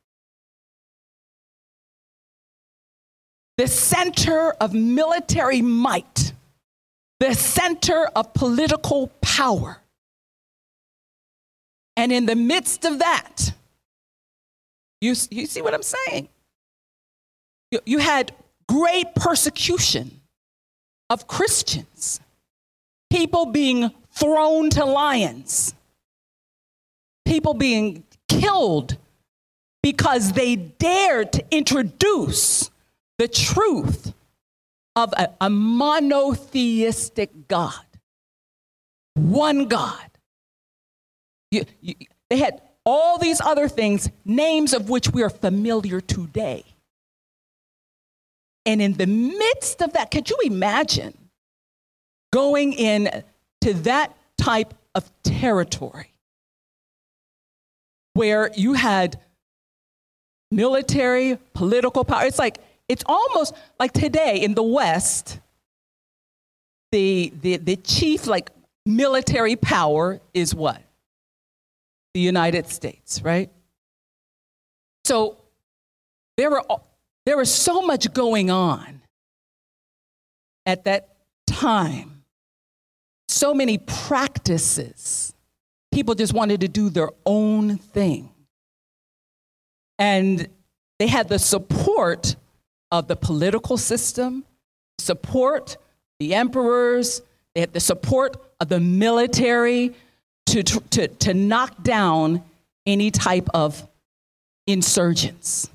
the 3.56 3.66
center 3.66 4.52
of 4.60 4.72
military 4.72 5.60
might, 5.60 6.32
the 7.18 7.34
center 7.34 8.06
of 8.14 8.32
political 8.32 9.08
power. 9.20 9.78
And 11.96 12.12
in 12.12 12.26
the 12.26 12.36
midst 12.36 12.84
of 12.84 13.00
that, 13.00 13.52
you, 15.00 15.14
you 15.30 15.46
see 15.46 15.62
what 15.62 15.74
I'm 15.74 15.82
saying? 15.82 16.28
You, 17.70 17.80
you 17.84 17.98
had 17.98 18.32
great 18.68 19.14
persecution 19.16 20.20
of 21.10 21.26
Christians, 21.26 22.20
people 23.10 23.46
being 23.46 23.90
thrown 24.12 24.70
to 24.70 24.84
lions, 24.84 25.74
people 27.34 27.52
being 27.52 28.04
killed 28.28 28.96
because 29.82 30.34
they 30.34 30.54
dared 30.54 31.32
to 31.32 31.44
introduce 31.50 32.70
the 33.18 33.26
truth 33.26 34.14
of 34.94 35.12
a, 35.16 35.30
a 35.40 35.50
monotheistic 35.50 37.48
God, 37.48 37.84
one 39.14 39.66
God. 39.66 40.08
You, 41.50 41.64
you, 41.80 41.96
they 42.30 42.36
had 42.36 42.62
all 42.86 43.18
these 43.18 43.40
other 43.40 43.66
things, 43.66 44.08
names 44.24 44.72
of 44.72 44.88
which 44.88 45.10
we 45.10 45.24
are 45.24 45.30
familiar 45.30 46.00
today. 46.00 46.62
And 48.64 48.80
in 48.80 48.92
the 48.92 49.08
midst 49.08 49.82
of 49.82 49.94
that, 49.94 50.12
could 50.12 50.30
you 50.30 50.38
imagine 50.44 51.18
going 52.32 52.74
in 52.74 53.24
to 53.62 53.74
that 53.74 54.16
type 54.38 54.72
of 54.94 55.10
territory 55.24 56.13
where 58.14 58.50
you 58.56 58.72
had 58.72 59.20
military, 60.50 61.38
political 61.52 62.04
power? 62.04 62.24
It's 62.24 62.38
like, 62.38 62.58
it's 62.88 63.04
almost 63.06 63.54
like 63.78 63.92
today 63.92 64.40
in 64.42 64.54
the 64.54 64.62
West, 64.62 65.38
the, 66.92 67.32
the, 67.42 67.56
the 67.58 67.76
chief 67.76 68.26
like 68.26 68.50
military 68.86 69.56
power 69.56 70.20
is 70.32 70.54
what? 70.54 70.80
The 72.14 72.20
United 72.20 72.68
States, 72.68 73.20
right? 73.22 73.50
So 75.04 75.36
there 76.36 76.50
were 76.50 76.62
there 77.26 77.36
was 77.36 77.52
so 77.52 77.82
much 77.82 78.12
going 78.12 78.50
on 78.50 79.02
at 80.66 80.84
that 80.84 81.16
time, 81.46 82.24
so 83.28 83.54
many 83.54 83.78
practices. 83.78 85.33
People 85.94 86.16
just 86.16 86.34
wanted 86.34 86.60
to 86.62 86.68
do 86.68 86.90
their 86.90 87.10
own 87.24 87.78
thing. 87.78 88.28
And 89.96 90.48
they 90.98 91.06
had 91.06 91.28
the 91.28 91.38
support 91.38 92.34
of 92.90 93.06
the 93.06 93.14
political 93.14 93.76
system, 93.76 94.44
support 94.98 95.76
the 96.18 96.34
emperors, 96.34 97.22
they 97.54 97.60
had 97.60 97.72
the 97.72 97.78
support 97.78 98.36
of 98.60 98.68
the 98.68 98.80
military 98.80 99.94
to, 100.46 100.64
to, 100.64 101.06
to 101.06 101.32
knock 101.32 101.84
down 101.84 102.42
any 102.84 103.12
type 103.12 103.48
of 103.54 103.86
insurgents. 104.66 105.70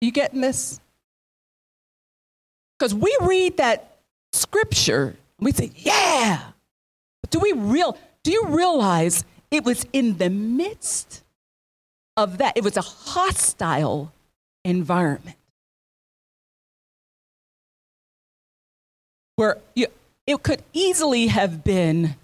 You 0.00 0.12
getting 0.12 0.40
this? 0.40 0.78
Because 2.78 2.94
we 2.94 3.16
read 3.20 3.56
that 3.56 3.96
scripture, 4.32 5.16
and 5.38 5.44
we 5.44 5.50
say, 5.50 5.72
yeah. 5.74 6.40
Do 7.30 7.40
we 7.40 7.52
real 7.52 7.96
do 8.24 8.32
you 8.32 8.46
realize 8.46 9.24
it 9.50 9.64
was 9.64 9.86
in 9.92 10.18
the 10.18 10.30
midst 10.30 11.22
of 12.16 12.38
that? 12.38 12.56
It 12.56 12.64
was 12.64 12.76
a 12.76 12.82
hostile 12.82 14.12
environment. 14.64 15.36
Where 19.36 19.58
you, 19.74 19.86
it 20.26 20.42
could 20.42 20.62
easily 20.72 21.26
have 21.28 21.64
been, 21.64 22.16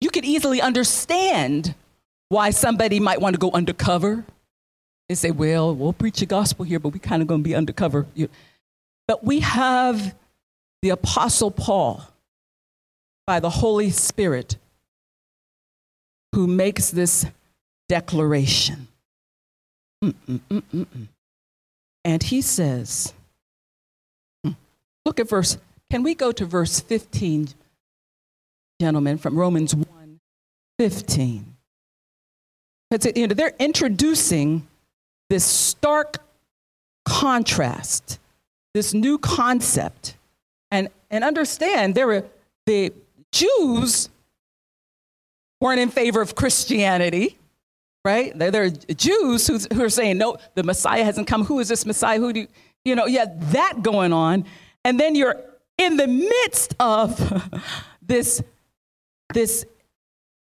you 0.00 0.10
could 0.10 0.24
easily 0.24 0.60
understand 0.60 1.74
why 2.28 2.50
somebody 2.50 3.00
might 3.00 3.20
want 3.20 3.34
to 3.34 3.40
go 3.40 3.50
undercover 3.50 4.24
and 5.08 5.18
say, 5.18 5.32
well, 5.32 5.74
we'll 5.74 5.92
preach 5.92 6.20
the 6.20 6.26
gospel 6.26 6.64
here, 6.64 6.78
but 6.78 6.90
we're 6.92 7.00
kind 7.00 7.22
of 7.22 7.28
going 7.28 7.40
to 7.40 7.48
be 7.48 7.56
undercover. 7.56 8.06
But 9.08 9.24
we 9.24 9.40
have 9.40 10.14
the 10.82 10.90
Apostle 10.90 11.50
Paul 11.50 12.06
by 13.26 13.40
the 13.40 13.50
Holy 13.50 13.90
Spirit 13.90 14.56
who 16.34 16.46
makes 16.46 16.90
this 16.90 17.26
declaration. 17.88 18.88
Mm-mm-mm-mm. 20.02 21.08
And 22.04 22.22
he 22.22 22.40
says, 22.40 23.12
hmm, 24.44 24.52
look 25.04 25.20
at 25.20 25.28
verse, 25.28 25.58
can 25.90 26.02
we 26.02 26.14
go 26.14 26.32
to 26.32 26.44
verse 26.44 26.80
15, 26.80 27.48
gentlemen, 28.80 29.18
from 29.18 29.38
Romans 29.38 29.74
1 29.74 30.20
15? 30.78 31.56
you 33.14 33.28
know, 33.28 33.34
they're 33.34 33.54
introducing 33.58 34.66
this 35.28 35.44
stark 35.44 36.18
contrast, 37.04 38.18
this 38.74 38.94
new 38.94 39.18
concept. 39.18 40.16
And, 40.70 40.88
and 41.10 41.22
understand, 41.24 41.94
there 41.94 42.06
were 42.06 42.24
the 42.66 42.92
Jews 43.32 44.08
weren't 45.60 45.80
in 45.80 45.90
favor 45.90 46.20
of 46.20 46.34
Christianity, 46.34 47.38
right? 48.04 48.36
There, 48.36 48.50
there 48.50 48.64
are 48.64 48.70
Jews 48.70 49.46
who, 49.46 49.58
who 49.74 49.84
are 49.84 49.90
saying, 49.90 50.18
no, 50.18 50.36
the 50.54 50.62
Messiah 50.62 51.04
hasn't 51.04 51.26
come. 51.26 51.44
Who 51.44 51.60
is 51.60 51.68
this 51.68 51.84
Messiah? 51.84 52.18
Who 52.18 52.32
do 52.32 52.40
you, 52.40 52.48
you 52.84 52.94
know, 52.94 53.06
yeah, 53.06 53.26
that 53.28 53.82
going 53.82 54.12
on. 54.12 54.46
And 54.84 54.98
then 54.98 55.14
you're 55.14 55.36
in 55.76 55.96
the 55.96 56.06
midst 56.06 56.74
of 56.80 57.50
this, 58.02 58.42
this 59.34 59.66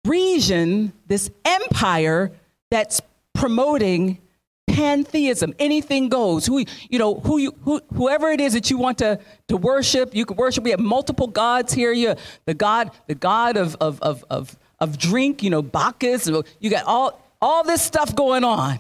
region, 0.05 0.93
this 1.07 1.31
empire 1.45 2.31
that's 2.69 3.01
promoting 3.34 4.19
pantheism 4.67 5.53
anything 5.60 6.10
goes 6.10 6.45
who 6.45 6.65
you 6.89 7.00
know 7.00 7.15
who 7.19 7.38
you 7.38 7.55
who, 7.62 7.79
whoever 7.93 8.29
it 8.29 8.41
is 8.41 8.53
that 8.53 8.69
you 8.69 8.77
want 8.77 8.98
to 8.98 9.17
to 9.48 9.55
worship 9.55 10.13
you 10.13 10.25
can 10.25 10.36
worship 10.36 10.63
we 10.63 10.72
have 10.72 10.79
multiple 10.79 11.27
gods 11.27 11.72
here 11.72 11.93
you 11.93 12.13
the 12.45 12.53
god 12.53 12.91
the 13.07 13.15
god 13.15 13.55
of 13.55 13.77
of 13.79 14.01
of 14.01 14.25
of, 14.29 14.57
of 14.79 14.98
drink 14.98 15.44
you 15.44 15.50
know 15.50 15.62
bacchus 15.62 16.29
you 16.60 16.70
got 16.70 16.86
all 16.86 17.22
all 17.41 17.63
this 17.63 17.82
stuff 17.82 18.15
going 18.15 18.44
on 18.44 18.79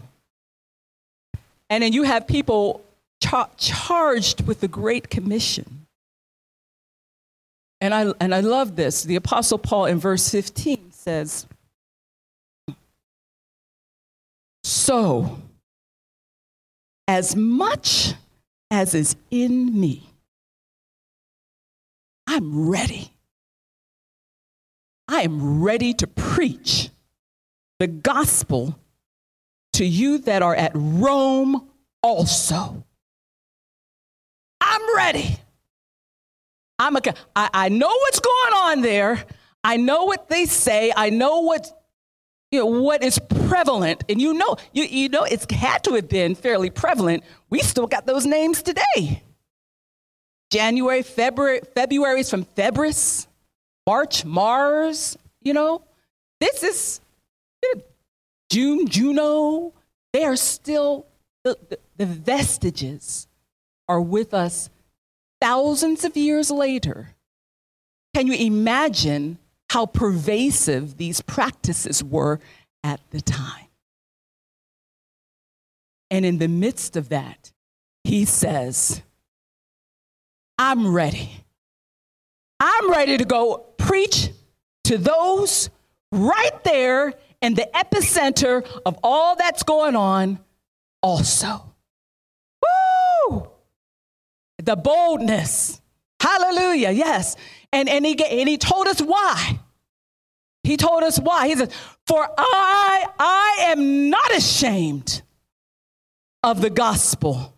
and 1.69 1.83
then 1.83 1.93
you 1.93 2.03
have 2.03 2.27
people 2.27 2.83
char- 3.21 3.49
charged 3.57 4.45
with 4.45 4.59
the 4.59 4.67
great 4.67 5.09
commission 5.09 5.85
and 7.81 7.93
i 7.93 8.11
and 8.19 8.33
i 8.33 8.39
love 8.39 8.75
this 8.75 9.03
the 9.03 9.15
apostle 9.15 9.57
paul 9.57 9.85
in 9.85 9.99
verse 9.99 10.29
15 10.29 10.91
says 10.91 11.45
so 14.63 15.39
as 17.07 17.35
much 17.35 18.13
as 18.71 18.95
is 18.95 19.15
in 19.31 19.79
me, 19.79 20.09
I'm 22.27 22.69
ready. 22.69 23.11
I 25.07 25.21
am 25.21 25.61
ready 25.61 25.93
to 25.95 26.07
preach 26.07 26.89
the 27.79 27.87
gospel 27.87 28.79
to 29.73 29.85
you 29.85 30.19
that 30.19 30.41
are 30.41 30.55
at 30.55 30.71
Rome 30.73 31.69
also. 32.01 32.85
I'm 34.61 34.95
ready. 34.95 35.37
I'm 36.79 36.95
a, 36.95 37.01
I, 37.35 37.49
I 37.53 37.69
know 37.69 37.87
what's 37.87 38.19
going 38.19 38.53
on 38.53 38.81
there. 38.81 39.23
I 39.63 39.77
know 39.77 40.05
what 40.05 40.29
they 40.29 40.45
say. 40.45 40.91
I 40.95 41.09
know 41.09 41.41
what 41.41 41.71
you 42.51 42.59
know, 42.59 42.67
what 42.67 43.03
is 43.03 43.19
prevalent, 43.19 44.03
and 44.07 44.21
you 44.21 44.33
know, 44.33 44.55
you, 44.71 44.83
you 44.85 45.09
know, 45.09 45.23
it's 45.23 45.51
had 45.51 45.83
to 45.83 45.95
have 45.95 46.07
been 46.07 46.35
fairly 46.35 46.69
prevalent. 46.69 47.23
We 47.49 47.59
still 47.59 47.87
got 47.87 48.05
those 48.05 48.25
names 48.25 48.61
today. 48.61 49.23
January, 50.51 51.01
February, 51.01 51.61
February 51.73 52.21
is 52.21 52.29
from 52.29 52.43
February, 52.43 52.93
March, 53.85 54.25
Mars, 54.25 55.17
you 55.41 55.53
know. 55.53 55.83
This 56.39 56.63
is 56.63 57.01
June, 58.49 58.87
Juno. 58.87 59.73
They 60.13 60.23
are 60.23 60.35
still, 60.35 61.05
the, 61.43 61.57
the, 61.97 62.05
vestiges 62.05 63.27
are 63.87 64.01
with 64.01 64.33
us 64.33 64.69
thousands 65.41 66.03
of 66.05 66.15
years 66.17 66.49
later. 66.49 67.15
Can 68.13 68.27
you 68.27 68.33
imagine 68.33 69.37
how 69.69 69.85
pervasive 69.85 70.97
these 70.97 71.21
practices 71.21 72.03
were 72.03 72.39
at 72.83 73.01
the 73.09 73.19
time. 73.19 73.67
And 76.11 76.25
in 76.25 76.37
the 76.37 76.47
midst 76.47 76.95
of 76.95 77.09
that, 77.09 77.51
he 78.03 78.25
says, 78.25 79.01
I'm 80.57 80.93
ready. 80.93 81.44
I'm 82.59 82.89
ready 82.89 83.17
to 83.17 83.25
go 83.25 83.57
preach 83.77 84.29
to 84.85 84.97
those 84.97 85.69
right 86.11 86.63
there 86.63 87.13
in 87.41 87.53
the 87.53 87.69
epicenter 87.73 88.65
of 88.85 88.97
all 89.03 89.35
that's 89.35 89.63
going 89.63 89.95
on, 89.95 90.39
also. 91.01 91.73
Woo! 92.61 93.49
The 94.63 94.75
boldness. 94.75 95.81
Hallelujah, 96.19 96.91
yes. 96.91 97.35
And, 97.71 97.89
and, 97.89 98.05
he, 98.05 98.17
and 98.23 98.49
he 98.49 98.57
told 98.57 98.87
us 98.87 99.01
why. 99.01 99.59
He 100.63 100.77
told 100.77 101.03
us 101.03 101.19
why. 101.19 101.47
He 101.47 101.55
said, 101.55 101.71
For 102.07 102.27
I, 102.37 103.05
I 103.19 103.57
am 103.67 104.09
not 104.09 104.35
ashamed 104.35 105.21
of 106.41 106.61
the 106.61 106.69
gospel 106.69 107.53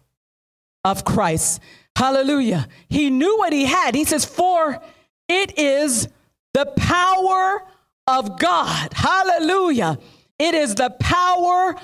of 0.84 1.06
Christ. 1.06 1.62
Hallelujah. 1.98 2.68
He 2.90 3.10
knew 3.10 3.40
what 3.40 3.52
he 3.52 3.66
had. 3.66 3.96
He 3.96 4.06
says, 4.06 4.24
For 4.24 4.80
it 5.28 5.58
is 5.58 6.08
the 6.54 6.68
power 6.78 7.64
of 8.06 8.38
God. 8.38 8.94
Hallelujah. 8.94 9.98
It 10.38 10.54
is 10.54 10.76
the 10.76 10.92
power 10.92 11.76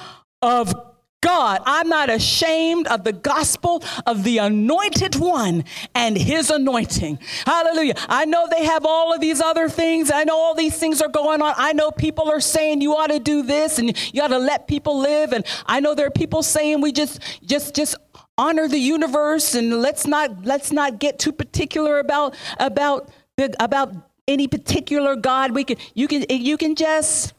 of 0.44 0.76
God, 1.24 1.62
I'm 1.66 1.88
not 1.88 2.10
ashamed 2.10 2.86
of 2.88 3.06
the 3.06 3.14
gospel 3.14 3.82
of 4.06 4.26
the 4.26 4.40
anointed 4.40 5.16
one 5.16 5.64
and 5.96 6.18
his 6.18 6.50
anointing. 6.50 7.18
Hallelujah. 7.46 7.94
I 8.10 8.26
know 8.26 8.46
they 8.52 8.66
have 8.66 8.86
all 8.86 9.14
of 9.14 9.22
these 9.22 9.40
other 9.40 9.70
things. 9.70 10.12
I 10.12 10.26
know 10.26 10.36
all 10.36 10.54
these 10.54 10.78
things 10.78 11.02
are 11.02 11.08
going 11.08 11.42
on. 11.42 11.54
I 11.56 11.72
know 11.72 11.92
people 11.92 12.30
are 12.30 12.42
saying 12.42 12.82
you 12.82 12.94
ought 12.98 13.08
to 13.08 13.20
do 13.20 13.42
this 13.42 13.80
and 13.80 13.98
you 14.14 14.22
ought 14.22 14.28
to 14.28 14.38
let 14.38 14.68
people 14.68 15.00
live. 15.00 15.32
And 15.32 15.46
I 15.66 15.80
know 15.80 15.96
there 15.96 16.08
are 16.08 16.12
people 16.12 16.44
saying 16.44 16.82
we 16.82 16.92
just, 16.92 17.22
just, 17.42 17.74
just 17.74 17.96
honor 18.38 18.68
the 18.68 18.80
universe 18.80 19.56
and 19.56 19.82
let's 19.82 20.08
not, 20.08 20.46
let's 20.46 20.72
not 20.72 21.00
get 21.00 21.20
too 21.20 21.32
particular 21.32 22.00
about, 22.00 22.36
about 22.60 23.10
the, 23.38 23.54
about 23.60 23.94
any 24.28 24.48
particular 24.48 25.16
God. 25.16 25.52
We 25.52 25.64
can, 25.64 25.78
you 25.94 26.08
can, 26.08 26.26
you 26.30 26.58
can 26.58 26.76
just, 26.76 27.34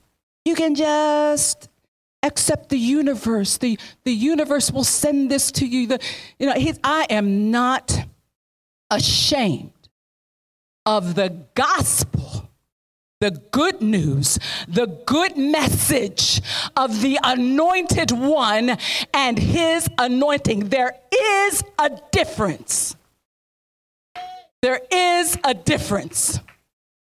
you 0.44 0.54
can 0.54 0.74
just 0.74 1.68
accept 2.22 2.70
the 2.70 2.78
universe. 2.78 3.58
The, 3.58 3.78
the 4.04 4.12
universe 4.12 4.70
will 4.70 4.84
send 4.84 5.30
this 5.30 5.52
to 5.52 5.66
you. 5.66 5.86
The, 5.86 6.00
you 6.38 6.46
know, 6.46 6.54
his, 6.54 6.78
I 6.82 7.06
am 7.10 7.50
not 7.50 7.96
ashamed 8.90 9.72
of 10.86 11.14
the 11.14 11.44
gospel, 11.54 12.33
the 13.20 13.30
good 13.52 13.80
news, 13.80 14.38
the 14.68 14.86
good 15.06 15.36
message 15.36 16.42
of 16.76 17.00
the 17.00 17.18
anointed 17.22 18.10
one 18.10 18.76
and 19.12 19.38
his 19.38 19.88
anointing. 19.98 20.68
There 20.68 20.96
is 21.12 21.62
a 21.78 21.90
difference. 22.12 22.96
There 24.62 24.80
is 24.90 25.38
a 25.44 25.54
difference. 25.54 26.40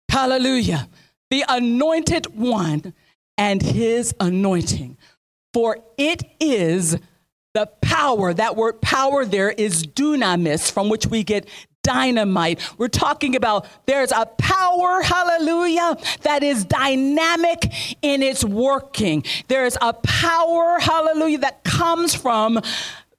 Hallelujah. 0.09 0.87
The 1.29 1.43
anointed 1.47 2.37
one 2.37 2.93
and 3.37 3.61
his 3.61 4.13
anointing. 4.19 4.97
For 5.53 5.79
it 5.97 6.23
is 6.39 6.97
The 7.53 7.65
power, 7.81 8.35
that 8.35 8.55
word 8.55 8.81
power 8.81 9.25
there 9.25 9.49
is 9.49 9.83
dunamis, 9.83 10.71
from 10.71 10.89
which 10.89 11.07
we 11.07 11.23
get 11.23 11.49
dynamite. 11.87 12.59
We're 12.77 12.89
talking 12.89 13.37
about 13.37 13.65
there's 13.85 14.11
a 14.11 14.25
power, 14.25 15.01
hallelujah, 15.01 15.95
that 16.23 16.43
is 16.43 16.65
dynamic 16.65 17.63
in 18.01 18.21
its 18.21 18.43
working. 18.43 19.23
There's 19.47 19.77
a 19.81 19.93
power, 19.93 20.79
hallelujah, 20.79 21.39
that 21.39 21.63
comes 21.63 22.13
from 22.13 22.59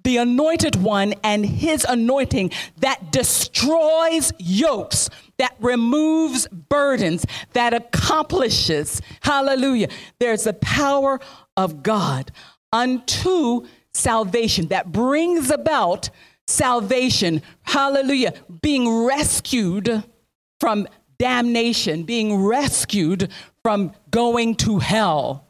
the 0.04 0.18
anointed 0.18 0.76
one 0.76 1.14
and 1.24 1.46
his 1.46 1.86
anointing 1.88 2.50
that 2.80 3.10
destroys 3.10 4.32
yokes, 4.38 5.08
that 5.38 5.56
removes 5.60 6.46
burdens, 6.48 7.24
that 7.54 7.72
accomplishes, 7.72 9.00
hallelujah. 9.20 9.88
There's 10.18 10.44
the 10.44 10.52
power 10.52 11.20
of 11.56 11.82
God 11.82 12.32
unto 12.70 13.66
salvation 13.94 14.68
that 14.68 14.92
brings 14.92 15.50
about 15.50 16.10
salvation. 16.48 17.42
Hallelujah. 17.62 18.34
Being 18.62 19.04
rescued 19.04 20.02
from 20.58 20.88
damnation, 21.18 22.04
being 22.04 22.44
rescued 22.44 23.30
from 23.62 23.92
going 24.10 24.54
to 24.56 24.78
hell. 24.78 25.44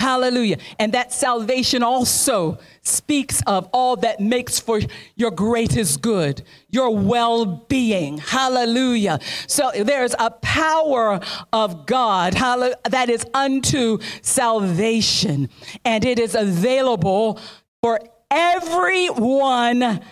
Hallelujah. 0.00 0.58
And 0.78 0.92
that 0.92 1.12
salvation 1.12 1.82
also 1.82 2.58
speaks 2.82 3.40
of 3.46 3.70
all 3.72 3.96
that 3.96 4.20
makes 4.20 4.60
for 4.60 4.80
your 5.16 5.30
greatest 5.30 6.02
good, 6.02 6.42
your 6.68 6.94
well 6.94 7.46
being. 7.46 8.18
Hallelujah. 8.18 9.18
So 9.46 9.70
there's 9.74 10.14
a 10.18 10.30
power 10.30 11.20
of 11.54 11.86
God 11.86 12.34
that 12.34 13.08
is 13.08 13.24
unto 13.32 13.98
salvation, 14.20 15.48
and 15.86 16.04
it 16.04 16.18
is 16.18 16.34
available 16.34 17.40
for 17.80 17.98
everyone 18.30 20.02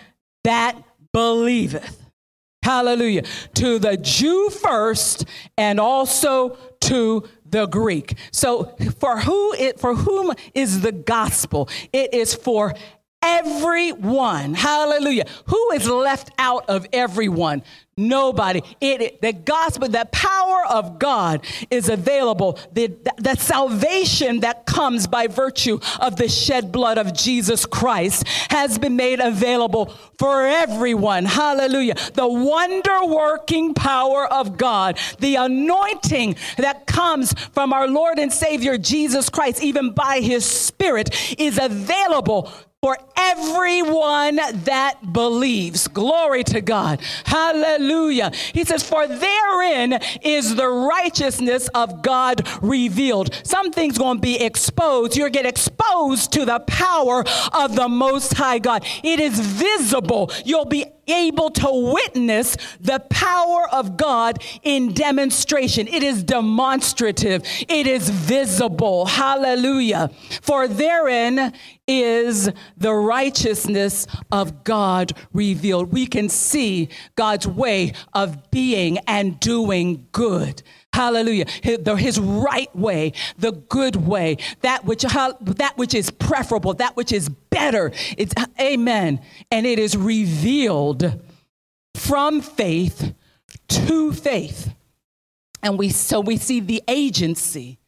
that 0.44 0.82
believeth. 1.12 1.98
Hallelujah. 2.62 3.22
To 3.54 3.78
the 3.78 3.96
Jew 3.96 4.48
first 4.50 5.24
and 5.58 5.80
also 5.80 6.56
to 6.82 7.24
the 7.44 7.66
Greek. 7.66 8.16
So 8.30 8.76
for 8.98 9.18
who 9.20 9.52
it 9.54 9.80
for 9.80 9.94
whom 9.94 10.32
is 10.54 10.80
the 10.80 10.92
gospel? 10.92 11.68
It 11.92 12.14
is 12.14 12.34
for 12.34 12.74
everyone. 13.22 14.54
Hallelujah. 14.54 15.24
Who 15.46 15.70
is 15.72 15.88
left 15.88 16.30
out 16.38 16.68
of 16.68 16.86
everyone? 16.92 17.62
Nobody. 17.94 18.62
It, 18.80 19.20
the 19.20 19.34
gospel, 19.34 19.86
the 19.86 20.08
power 20.12 20.64
of 20.66 20.98
God 20.98 21.44
is 21.70 21.90
available. 21.90 22.58
The, 22.72 22.86
the, 22.86 23.12
the, 23.18 23.34
salvation 23.36 24.40
that 24.40 24.64
comes 24.64 25.06
by 25.06 25.26
virtue 25.26 25.78
of 26.00 26.16
the 26.16 26.26
shed 26.26 26.72
blood 26.72 26.96
of 26.96 27.12
Jesus 27.12 27.66
Christ 27.66 28.26
has 28.50 28.78
been 28.78 28.96
made 28.96 29.20
available 29.20 29.92
for 30.18 30.46
everyone. 30.46 31.26
Hallelujah. 31.26 31.94
The 32.14 32.26
wonder 32.26 33.04
working 33.04 33.74
power 33.74 34.26
of 34.26 34.56
God, 34.56 34.98
the 35.18 35.34
anointing 35.34 36.36
that 36.56 36.86
comes 36.86 37.34
from 37.52 37.74
our 37.74 37.88
Lord 37.88 38.18
and 38.18 38.32
Savior 38.32 38.78
Jesus 38.78 39.28
Christ, 39.28 39.62
even 39.62 39.90
by 39.90 40.20
his 40.20 40.46
Spirit, 40.46 41.34
is 41.38 41.58
available 41.60 42.50
for 42.82 42.98
everyone 43.16 44.40
that 44.64 45.12
believes. 45.12 45.86
Glory 45.86 46.42
to 46.42 46.60
God. 46.60 47.00
Hallelujah. 47.24 48.32
He 48.52 48.64
says, 48.64 48.82
For 48.82 49.06
therein 49.06 50.00
is 50.20 50.56
the 50.56 50.66
righteousness 50.66 51.68
of 51.76 52.02
God 52.02 52.44
revealed. 52.60 53.38
Something's 53.44 53.98
going 53.98 54.16
to 54.16 54.20
be 54.20 54.42
exposed. 54.42 55.16
You're 55.16 55.30
get 55.30 55.46
exposed 55.46 56.32
to 56.32 56.44
the 56.44 56.58
power 56.66 57.22
of 57.52 57.76
the 57.76 57.88
Most 57.88 58.34
High 58.34 58.58
God. 58.58 58.84
It 59.04 59.20
is 59.20 59.38
visible. 59.38 60.32
You'll 60.44 60.64
be 60.64 60.86
able 61.06 61.50
to 61.50 61.92
witness 61.92 62.56
the 62.80 63.00
power 63.10 63.68
of 63.70 63.96
God 63.96 64.42
in 64.62 64.92
demonstration. 64.92 65.88
It 65.88 66.02
is 66.02 66.22
demonstrative, 66.22 67.42
it 67.68 67.86
is 67.86 68.08
visible. 68.08 69.06
Hallelujah. 69.06 70.10
For 70.42 70.68
therein 70.68 71.52
is 71.88 72.50
the 72.76 72.92
righteousness 72.92 74.06
of 74.30 74.64
God 74.64 75.12
revealed. 75.32 75.92
We 75.92 76.06
can 76.06 76.28
see 76.28 76.88
God's 77.16 77.46
way 77.46 77.92
of 78.12 78.50
being 78.50 78.98
and 79.06 79.38
doing 79.40 80.06
good. 80.12 80.62
Hallelujah. 80.92 81.46
His, 81.62 81.78
the, 81.78 81.96
his, 81.96 82.20
right 82.20 82.74
way, 82.76 83.12
the 83.38 83.52
good 83.52 83.96
way, 83.96 84.36
that 84.60 84.84
which, 84.84 85.02
that 85.02 85.72
which 85.76 85.94
is 85.94 86.10
preferable, 86.10 86.74
that 86.74 86.96
which 86.96 87.12
is 87.12 87.28
better. 87.28 87.92
It's 88.18 88.34
amen. 88.60 89.20
And 89.50 89.66
it 89.66 89.78
is 89.78 89.96
revealed 89.96 91.20
from 91.94 92.42
faith 92.42 93.14
to 93.68 94.12
faith. 94.12 94.74
And 95.62 95.78
we 95.78 95.88
so 95.88 96.20
we 96.20 96.36
see 96.36 96.60
the 96.60 96.82
agency 96.88 97.78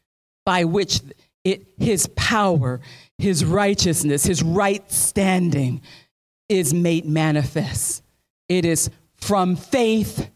by 0.46 0.64
which 0.64 1.00
it, 1.44 1.66
his 1.78 2.06
power, 2.16 2.80
his 3.18 3.44
righteousness, 3.44 4.24
his 4.24 4.42
right 4.42 4.90
standing 4.90 5.80
is 6.48 6.74
made 6.74 7.06
manifest. 7.06 8.02
It 8.48 8.64
is 8.64 8.90
from 9.16 9.56
faith 9.56 10.30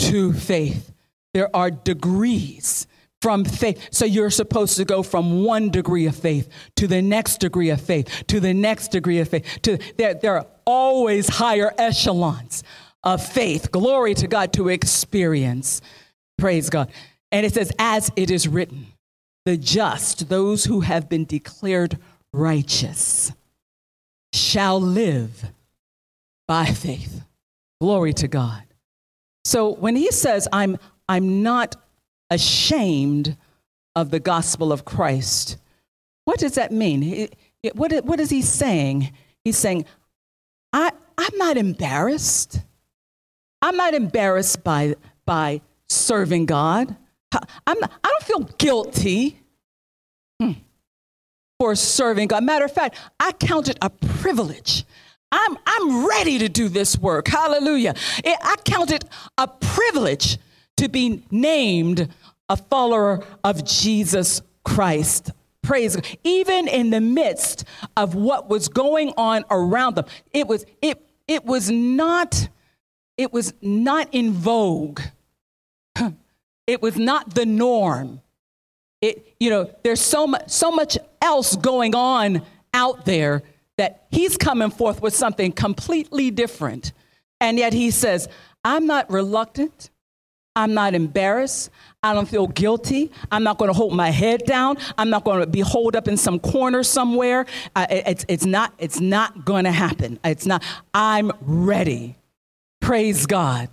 to 0.00 0.32
faith. 0.32 0.92
There 1.32 1.54
are 1.54 1.70
degrees 1.70 2.86
from 3.20 3.44
faith. 3.44 3.88
So 3.90 4.04
you're 4.04 4.30
supposed 4.30 4.76
to 4.76 4.84
go 4.84 5.02
from 5.02 5.44
one 5.44 5.70
degree 5.70 6.06
of 6.06 6.14
faith 6.14 6.48
to 6.76 6.86
the 6.86 7.00
next 7.00 7.40
degree 7.40 7.70
of 7.70 7.80
faith 7.80 8.24
to 8.28 8.38
the 8.38 8.52
next 8.52 8.88
degree 8.88 9.18
of 9.18 9.28
faith. 9.28 9.60
To 9.62 9.78
there, 9.96 10.14
there 10.14 10.36
are 10.36 10.46
always 10.66 11.28
higher 11.28 11.72
echelons 11.78 12.62
of 13.02 13.24
faith. 13.24 13.70
Glory 13.72 14.14
to 14.14 14.26
God 14.26 14.52
to 14.52 14.68
experience. 14.68 15.80
Praise 16.36 16.68
God. 16.68 16.92
And 17.32 17.46
it 17.46 17.54
says, 17.54 17.72
as 17.78 18.12
it 18.14 18.30
is 18.30 18.46
written, 18.46 18.86
the 19.44 19.56
just, 19.56 20.28
those 20.28 20.64
who 20.64 20.80
have 20.80 21.08
been 21.08 21.24
declared 21.24 21.98
righteous, 22.32 23.32
shall 24.32 24.80
live 24.80 25.52
by 26.48 26.66
faith. 26.66 27.22
Glory 27.80 28.12
to 28.14 28.28
God. 28.28 28.62
So 29.44 29.70
when 29.70 29.96
he 29.96 30.10
says, 30.10 30.48
I'm, 30.52 30.78
I'm 31.08 31.42
not 31.42 31.76
ashamed 32.30 33.36
of 33.94 34.10
the 34.10 34.20
gospel 34.20 34.72
of 34.72 34.84
Christ, 34.84 35.58
what 36.24 36.38
does 36.38 36.54
that 36.54 36.72
mean? 36.72 37.28
What, 37.74 38.04
what 38.04 38.20
is 38.20 38.30
he 38.30 38.42
saying? 38.42 39.12
He's 39.44 39.58
saying, 39.58 39.84
I, 40.72 40.90
I'm 41.18 41.36
not 41.36 41.56
embarrassed. 41.56 42.60
I'm 43.60 43.76
not 43.76 43.94
embarrassed 43.94 44.64
by, 44.64 44.96
by 45.26 45.60
serving 45.88 46.46
God. 46.46 46.96
I'm 47.66 47.76
I 47.82 47.88
don't 48.02 48.22
feel 48.22 48.40
guilty 48.58 49.38
hmm, 50.40 50.52
for 51.58 51.74
serving 51.74 52.28
God. 52.28 52.44
Matter 52.44 52.64
of 52.64 52.72
fact, 52.72 52.96
I 53.20 53.32
count 53.32 53.68
it 53.68 53.78
a 53.82 53.90
privilege 53.90 54.84
I'm, 55.34 55.58
I'm 55.66 56.06
ready 56.06 56.38
to 56.38 56.48
do 56.48 56.68
this 56.68 56.96
work. 56.96 57.26
Hallelujah. 57.26 57.94
I 58.24 58.54
count 58.64 58.92
it 58.92 59.04
a 59.36 59.48
privilege 59.48 60.38
to 60.76 60.88
be 60.88 61.24
named 61.30 62.08
a 62.48 62.56
follower 62.56 63.24
of 63.42 63.64
Jesus 63.64 64.42
Christ. 64.64 65.32
Praise 65.62 65.96
God. 65.96 66.06
Even 66.22 66.68
in 66.68 66.90
the 66.90 67.00
midst 67.00 67.64
of 67.96 68.14
what 68.14 68.48
was 68.48 68.68
going 68.68 69.12
on 69.16 69.44
around 69.50 69.96
them, 69.96 70.04
it 70.32 70.46
was, 70.46 70.64
it, 70.80 71.04
it 71.26 71.44
was 71.44 71.68
not, 71.68 72.48
it 73.16 73.32
was 73.32 73.54
not 73.60 74.08
in 74.12 74.32
vogue. 74.32 75.00
It 76.66 76.82
was 76.82 76.96
not 76.96 77.34
the 77.34 77.46
norm. 77.46 78.20
It, 79.00 79.34
you 79.38 79.50
know, 79.50 79.70
there's 79.82 80.00
so 80.00 80.26
much, 80.26 80.48
so 80.48 80.70
much 80.70 80.96
else 81.20 81.56
going 81.56 81.94
on 81.94 82.42
out 82.72 83.04
there 83.04 83.42
that 83.76 84.06
he's 84.10 84.36
coming 84.36 84.70
forth 84.70 85.02
with 85.02 85.14
something 85.14 85.52
completely 85.52 86.30
different. 86.30 86.92
And 87.40 87.58
yet 87.58 87.72
he 87.72 87.90
says, 87.90 88.28
I'm 88.64 88.86
not 88.86 89.10
reluctant. 89.10 89.90
I'm 90.56 90.72
not 90.72 90.94
embarrassed. 90.94 91.70
I 92.02 92.14
don't 92.14 92.28
feel 92.28 92.46
guilty. 92.46 93.10
I'm 93.30 93.42
not 93.42 93.58
going 93.58 93.68
to 93.68 93.76
hold 93.76 93.92
my 93.92 94.10
head 94.10 94.44
down. 94.46 94.76
I'm 94.96 95.10
not 95.10 95.24
going 95.24 95.40
to 95.40 95.46
be 95.46 95.60
holed 95.60 95.96
up 95.96 96.06
in 96.06 96.16
some 96.16 96.38
corner 96.38 96.82
somewhere. 96.84 97.46
Uh, 97.74 97.86
it's, 97.90 98.24
it's 98.28 98.46
not, 98.46 98.72
it's 98.78 99.00
not 99.00 99.44
going 99.44 99.64
to 99.64 99.72
happen. 99.72 100.20
It's 100.24 100.46
not. 100.46 100.62
I'm 100.94 101.32
ready. 101.40 102.16
Praise 102.80 103.26
God. 103.26 103.68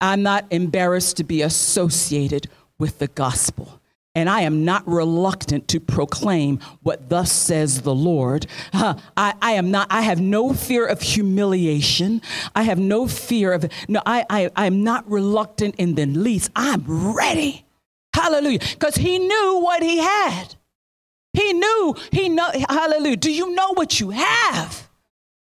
I'm 0.00 0.22
not 0.22 0.46
embarrassed 0.50 1.16
to 1.18 1.24
be 1.24 1.42
associated 1.42 2.48
with 2.78 2.98
the 2.98 3.08
gospel 3.08 3.80
and 4.16 4.30
I 4.30 4.40
am 4.40 4.64
not 4.64 4.88
reluctant 4.88 5.68
to 5.68 5.78
proclaim 5.78 6.58
what 6.82 7.10
thus 7.10 7.30
says 7.30 7.82
the 7.82 7.94
Lord. 7.94 8.46
Uh, 8.72 8.94
I, 9.14 9.34
I, 9.42 9.52
am 9.52 9.70
not, 9.70 9.88
I 9.90 10.00
have 10.00 10.22
no 10.22 10.54
fear 10.54 10.86
of 10.86 11.02
humiliation. 11.02 12.22
I 12.54 12.62
have 12.62 12.78
no 12.78 13.06
fear 13.06 13.52
of, 13.52 13.70
no, 13.88 14.00
I, 14.06 14.24
I, 14.30 14.50
I 14.56 14.66
am 14.66 14.82
not 14.82 15.08
reluctant 15.08 15.74
in 15.76 15.96
the 15.96 16.06
least. 16.06 16.50
I'm 16.56 17.14
ready. 17.14 17.66
Hallelujah. 18.14 18.60
Because 18.60 18.94
he 18.94 19.18
knew 19.18 19.60
what 19.60 19.82
he 19.82 19.98
had. 19.98 20.54
He 21.34 21.52
knew, 21.52 21.94
he 22.10 22.30
know, 22.30 22.50
hallelujah. 22.70 23.16
Do 23.16 23.30
you 23.30 23.54
know 23.54 23.74
what 23.74 24.00
you 24.00 24.10
have? 24.10 24.85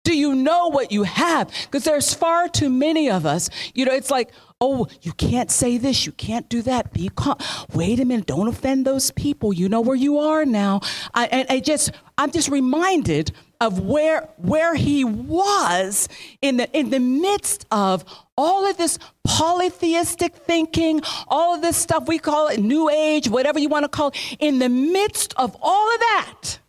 Do 0.05 0.15
you 0.15 0.35
know 0.35 0.67
what 0.67 0.91
you 0.91 1.01
have? 1.03 1.51
Because 1.63 1.83
there's 1.83 2.13
far 2.13 2.47
too 2.47 2.69
many 2.69 3.09
of 3.09 3.25
us. 3.25 3.49
You 3.73 3.85
know, 3.85 3.91
it's 3.91 4.11
like, 4.11 4.31
oh, 4.61 4.87
you 5.01 5.11
can't 5.13 5.49
say 5.49 5.77
this, 5.77 6.05
you 6.05 6.11
can't 6.11 6.47
do 6.47 6.61
that. 6.61 6.93
Be 6.93 7.09
calm. 7.09 7.37
Wait 7.73 7.99
a 7.99 8.05
minute, 8.05 8.27
don't 8.27 8.47
offend 8.47 8.85
those 8.85 9.09
people. 9.11 9.51
You 9.51 9.67
know 9.67 9.81
where 9.81 9.95
you 9.95 10.19
are 10.19 10.45
now. 10.45 10.81
I, 11.15 11.25
and 11.25 11.47
I 11.49 11.59
just, 11.59 11.89
I'm 12.19 12.29
just 12.29 12.49
reminded 12.49 13.31
of 13.59 13.79
where 13.79 14.29
where 14.37 14.75
he 14.75 15.03
was 15.03 16.07
in 16.41 16.57
the 16.57 16.69
in 16.77 16.89
the 16.89 16.99
midst 16.99 17.65
of 17.71 18.03
all 18.37 18.69
of 18.69 18.77
this 18.77 18.99
polytheistic 19.23 20.35
thinking, 20.35 21.01
all 21.27 21.55
of 21.55 21.61
this 21.61 21.77
stuff 21.77 22.07
we 22.07 22.19
call 22.19 22.49
it 22.49 22.59
new 22.59 22.89
age, 22.89 23.27
whatever 23.27 23.57
you 23.57 23.69
want 23.69 23.85
to 23.85 23.89
call 23.89 24.09
it, 24.09 24.37
in 24.39 24.59
the 24.59 24.69
midst 24.69 25.33
of 25.37 25.55
all 25.61 25.93
of 25.93 25.99
that, 25.99 26.59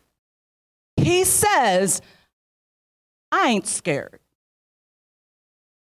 he 0.96 1.24
says, 1.24 2.00
I 3.32 3.48
ain't 3.48 3.66
scared. 3.66 4.20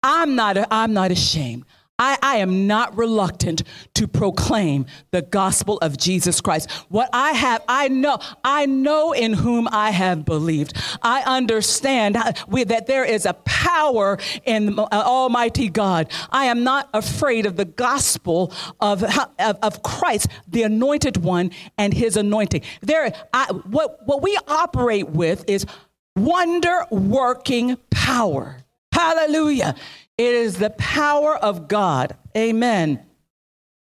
I'm 0.03 0.35
not, 0.35 0.57
I'm 0.71 0.93
not 0.93 1.11
ashamed. 1.11 1.65
I, 2.01 2.17
I, 2.23 2.37
am 2.37 2.65
not 2.65 2.97
reluctant 2.97 3.61
to 3.93 4.07
proclaim 4.07 4.87
the 5.11 5.21
gospel 5.21 5.77
of 5.83 5.97
Jesus 5.97 6.41
Christ. 6.41 6.71
What 6.89 7.09
I 7.13 7.33
have, 7.33 7.61
I 7.67 7.89
know, 7.89 8.17
I 8.43 8.65
know 8.65 9.11
in 9.11 9.33
whom 9.33 9.67
I 9.71 9.91
have 9.91 10.25
believed. 10.25 10.73
I 11.03 11.21
understand 11.21 12.15
that 12.15 12.87
there 12.87 13.05
is 13.05 13.27
a 13.27 13.33
power 13.33 14.17
in 14.45 14.79
Almighty 14.79 15.69
God. 15.69 16.11
I 16.31 16.45
am 16.45 16.63
not 16.63 16.89
afraid 16.91 17.45
of 17.45 17.55
the 17.55 17.65
gospel 17.65 18.51
of, 18.79 19.03
of, 19.03 19.57
of 19.61 19.83
Christ, 19.83 20.27
the 20.47 20.63
anointed 20.63 21.17
one, 21.17 21.51
and 21.77 21.93
his 21.93 22.17
anointing. 22.17 22.63
There, 22.81 23.13
I, 23.31 23.45
what, 23.69 23.99
what 24.07 24.23
we 24.23 24.35
operate 24.47 25.09
with 25.09 25.45
is 25.47 25.67
wonder 26.15 26.85
working 26.89 27.77
power. 27.89 28.57
Hallelujah. 28.91 29.75
It 30.17 30.33
is 30.33 30.57
the 30.57 30.69
power 30.71 31.37
of 31.37 31.67
God. 31.67 32.15
Amen. 32.35 33.03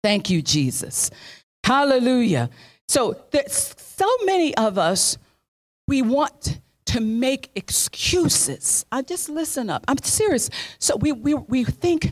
Thank 0.04 0.30
you, 0.30 0.42
Jesus. 0.42 1.12
Hallelujah. 1.64 2.50
So, 2.88 3.24
there's 3.32 3.76
so 3.78 4.10
many 4.26 4.56
of 4.58 4.78
us, 4.78 5.18
we 5.88 6.02
want 6.02 6.60
to 6.86 7.00
make 7.00 7.52
excuses. 7.56 8.86
I 8.92 9.02
just 9.02 9.30
listen 9.30 9.70
up. 9.70 9.86
I'm 9.88 9.98
serious. 10.00 10.50
So, 10.80 10.96
we, 10.98 11.12
we, 11.12 11.34
we 11.34 11.64
think, 11.64 12.12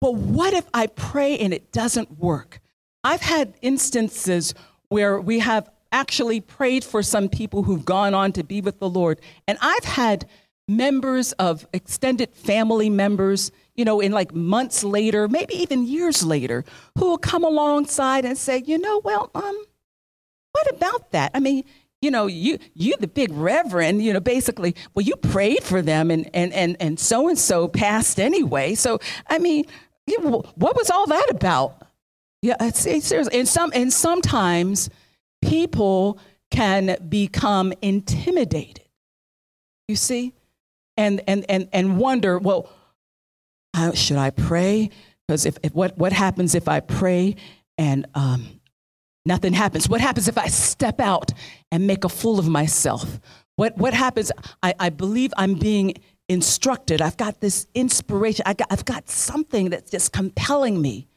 well, 0.00 0.14
what 0.14 0.54
if 0.54 0.66
I 0.72 0.86
pray 0.86 1.38
and 1.38 1.52
it 1.52 1.70
doesn't 1.72 2.18
work? 2.18 2.60
I've 3.04 3.20
had 3.20 3.54
instances 3.62 4.54
where 4.88 5.20
we 5.20 5.38
have 5.40 5.70
actually 5.92 6.40
prayed 6.40 6.84
for 6.84 7.02
some 7.02 7.28
people 7.28 7.62
who've 7.62 7.84
gone 7.84 8.14
on 8.14 8.32
to 8.32 8.44
be 8.44 8.60
with 8.60 8.78
the 8.78 8.88
Lord, 8.88 9.20
and 9.46 9.58
I've 9.60 9.84
had 9.84 10.26
members 10.68 11.32
of 11.32 11.66
extended 11.72 12.32
family 12.34 12.90
members, 12.90 13.50
you 13.74 13.84
know, 13.84 14.00
in 14.00 14.12
like 14.12 14.34
months 14.34 14.84
later, 14.84 15.26
maybe 15.26 15.54
even 15.54 15.86
years 15.86 16.22
later, 16.22 16.64
who 16.98 17.06
will 17.06 17.18
come 17.18 17.42
alongside 17.42 18.26
and 18.26 18.36
say, 18.36 18.62
you 18.66 18.78
know, 18.78 19.00
well, 19.02 19.30
um, 19.34 19.64
what 20.52 20.70
about 20.70 21.10
that? 21.12 21.30
I 21.34 21.40
mean, 21.40 21.64
you 22.02 22.10
know, 22.10 22.26
you 22.26 22.58
you 22.74 22.94
the 22.98 23.08
big 23.08 23.32
reverend, 23.32 24.02
you 24.02 24.12
know, 24.12 24.20
basically, 24.20 24.76
well, 24.94 25.04
you 25.04 25.16
prayed 25.16 25.64
for 25.64 25.82
them 25.82 26.10
and 26.10 26.30
and 26.32 26.52
and 26.52 26.76
and 26.78 27.00
so 27.00 27.28
and 27.28 27.38
so 27.38 27.66
passed 27.66 28.20
anyway. 28.20 28.74
So 28.74 29.00
I 29.28 29.38
mean, 29.38 29.64
what 30.06 30.76
was 30.76 30.90
all 30.90 31.06
that 31.06 31.30
about? 31.30 31.82
Yeah, 32.40 32.56
it's, 32.60 32.86
it's 32.86 33.06
serious. 33.06 33.28
And 33.28 33.48
some 33.48 33.72
and 33.74 33.92
sometimes 33.92 34.90
people 35.42 36.18
can 36.50 36.96
become 37.08 37.72
intimidated. 37.82 38.84
You 39.86 39.96
see? 39.96 40.34
and, 40.98 41.22
and, 41.28 41.46
and, 41.48 41.68
and 41.72 41.96
wonder, 41.96 42.38
well, 42.38 42.68
uh, 43.72 43.92
should 43.92 44.16
I 44.16 44.30
pray? 44.30 44.90
Because 45.26 45.46
if, 45.46 45.56
if, 45.62 45.72
what, 45.72 45.96
what 45.96 46.12
happens 46.12 46.54
if 46.54 46.68
I 46.68 46.80
pray 46.80 47.36
and 47.78 48.04
um, 48.14 48.60
nothing 49.24 49.52
happens? 49.52 49.88
What 49.88 50.00
happens 50.00 50.26
if 50.26 50.36
I 50.36 50.48
step 50.48 51.00
out 51.00 51.32
and 51.70 51.86
make 51.86 52.04
a 52.04 52.08
fool 52.08 52.40
of 52.40 52.48
myself? 52.48 53.20
What, 53.54 53.78
what 53.78 53.94
happens? 53.94 54.32
I, 54.62 54.74
I 54.80 54.90
believe 54.90 55.32
I'm 55.36 55.54
being 55.54 55.94
instructed. 56.28 57.00
I've 57.00 57.16
got 57.16 57.40
this 57.40 57.68
inspiration. 57.74 58.42
I 58.44 58.54
got, 58.54 58.66
I've 58.70 58.84
got 58.84 59.08
something 59.08 59.70
that's 59.70 59.92
just 59.92 60.12
compelling 60.12 60.82
me 60.82 61.07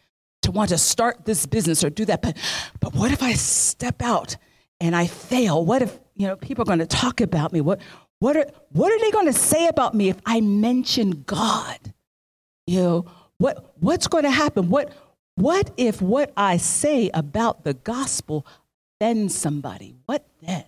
to 0.41 0.51
want 0.51 0.69
to 0.69 0.77
start 0.77 1.25
this 1.25 1.45
business 1.45 1.84
or 1.84 1.89
do 1.89 2.06
that. 2.06 2.21
But, 2.21 2.38
but 2.80 2.93
what 2.93 3.12
if 3.12 3.21
I 3.21 3.34
step 3.34 4.01
out 4.01 4.38
and 4.80 4.95
I 4.95 5.08
fail? 5.08 5.63
What 5.63 5.82
if 5.82 5.99
you 6.15 6.27
know 6.27 6.36
people 6.36 6.63
are 6.63 6.65
going 6.65 6.80
to 6.80 6.88
talk 6.88 7.21
about 7.21 7.54
me? 7.54 7.62
What 7.62 7.80
what 8.21 8.38
are, 8.38 8.45
what 8.69 8.91
are 8.93 8.99
they 8.99 9.10
going 9.10 9.25
to 9.25 9.34
say 9.34 9.67
about 9.67 9.95
me 9.95 10.10
if 10.10 10.17
I 10.27 10.41
mention 10.41 11.23
God? 11.25 11.80
You 12.67 12.80
know, 12.80 13.06
what, 13.39 13.73
what's 13.80 14.06
going 14.06 14.25
to 14.25 14.30
happen? 14.30 14.69
What, 14.69 14.93
what 15.34 15.71
if 15.75 16.04
what 16.04 16.32
I 16.38 16.58
say 16.58 17.10
about 17.15 17.63
the 17.63 17.73
gospel 17.73 18.45
offends 19.01 19.34
somebody? 19.34 19.95
What 20.06 20.27
then? 20.43 20.65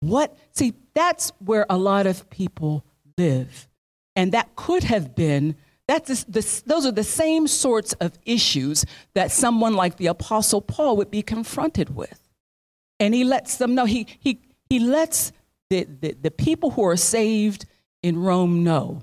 What? 0.00 0.36
See, 0.52 0.74
that's 0.92 1.32
where 1.38 1.64
a 1.70 1.78
lot 1.78 2.06
of 2.06 2.28
people 2.28 2.84
live. 3.16 3.66
And 4.14 4.32
that 4.32 4.54
could 4.54 4.84
have 4.84 5.14
been, 5.14 5.56
that's 5.86 6.24
those 6.24 6.86
are 6.86 6.92
the 6.92 7.04
same 7.04 7.46
sorts 7.46 7.92
of 7.94 8.18
issues 8.24 8.84
that 9.14 9.30
someone 9.30 9.74
like 9.74 9.96
the 9.96 10.06
Apostle 10.06 10.62
Paul 10.62 10.96
would 10.96 11.10
be 11.10 11.22
confronted 11.22 11.94
with. 11.94 12.18
And 13.00 13.12
he 13.12 13.24
lets 13.24 13.58
them 13.58 13.74
know, 13.74 13.84
he, 13.84 14.06
he, 14.20 14.40
he 14.70 14.78
lets 14.78 15.32
the, 15.70 15.84
the, 15.84 16.16
the 16.20 16.30
people 16.30 16.70
who 16.70 16.84
are 16.84 16.96
saved 16.96 17.66
in 18.02 18.18
Rome 18.18 18.64
know. 18.64 19.02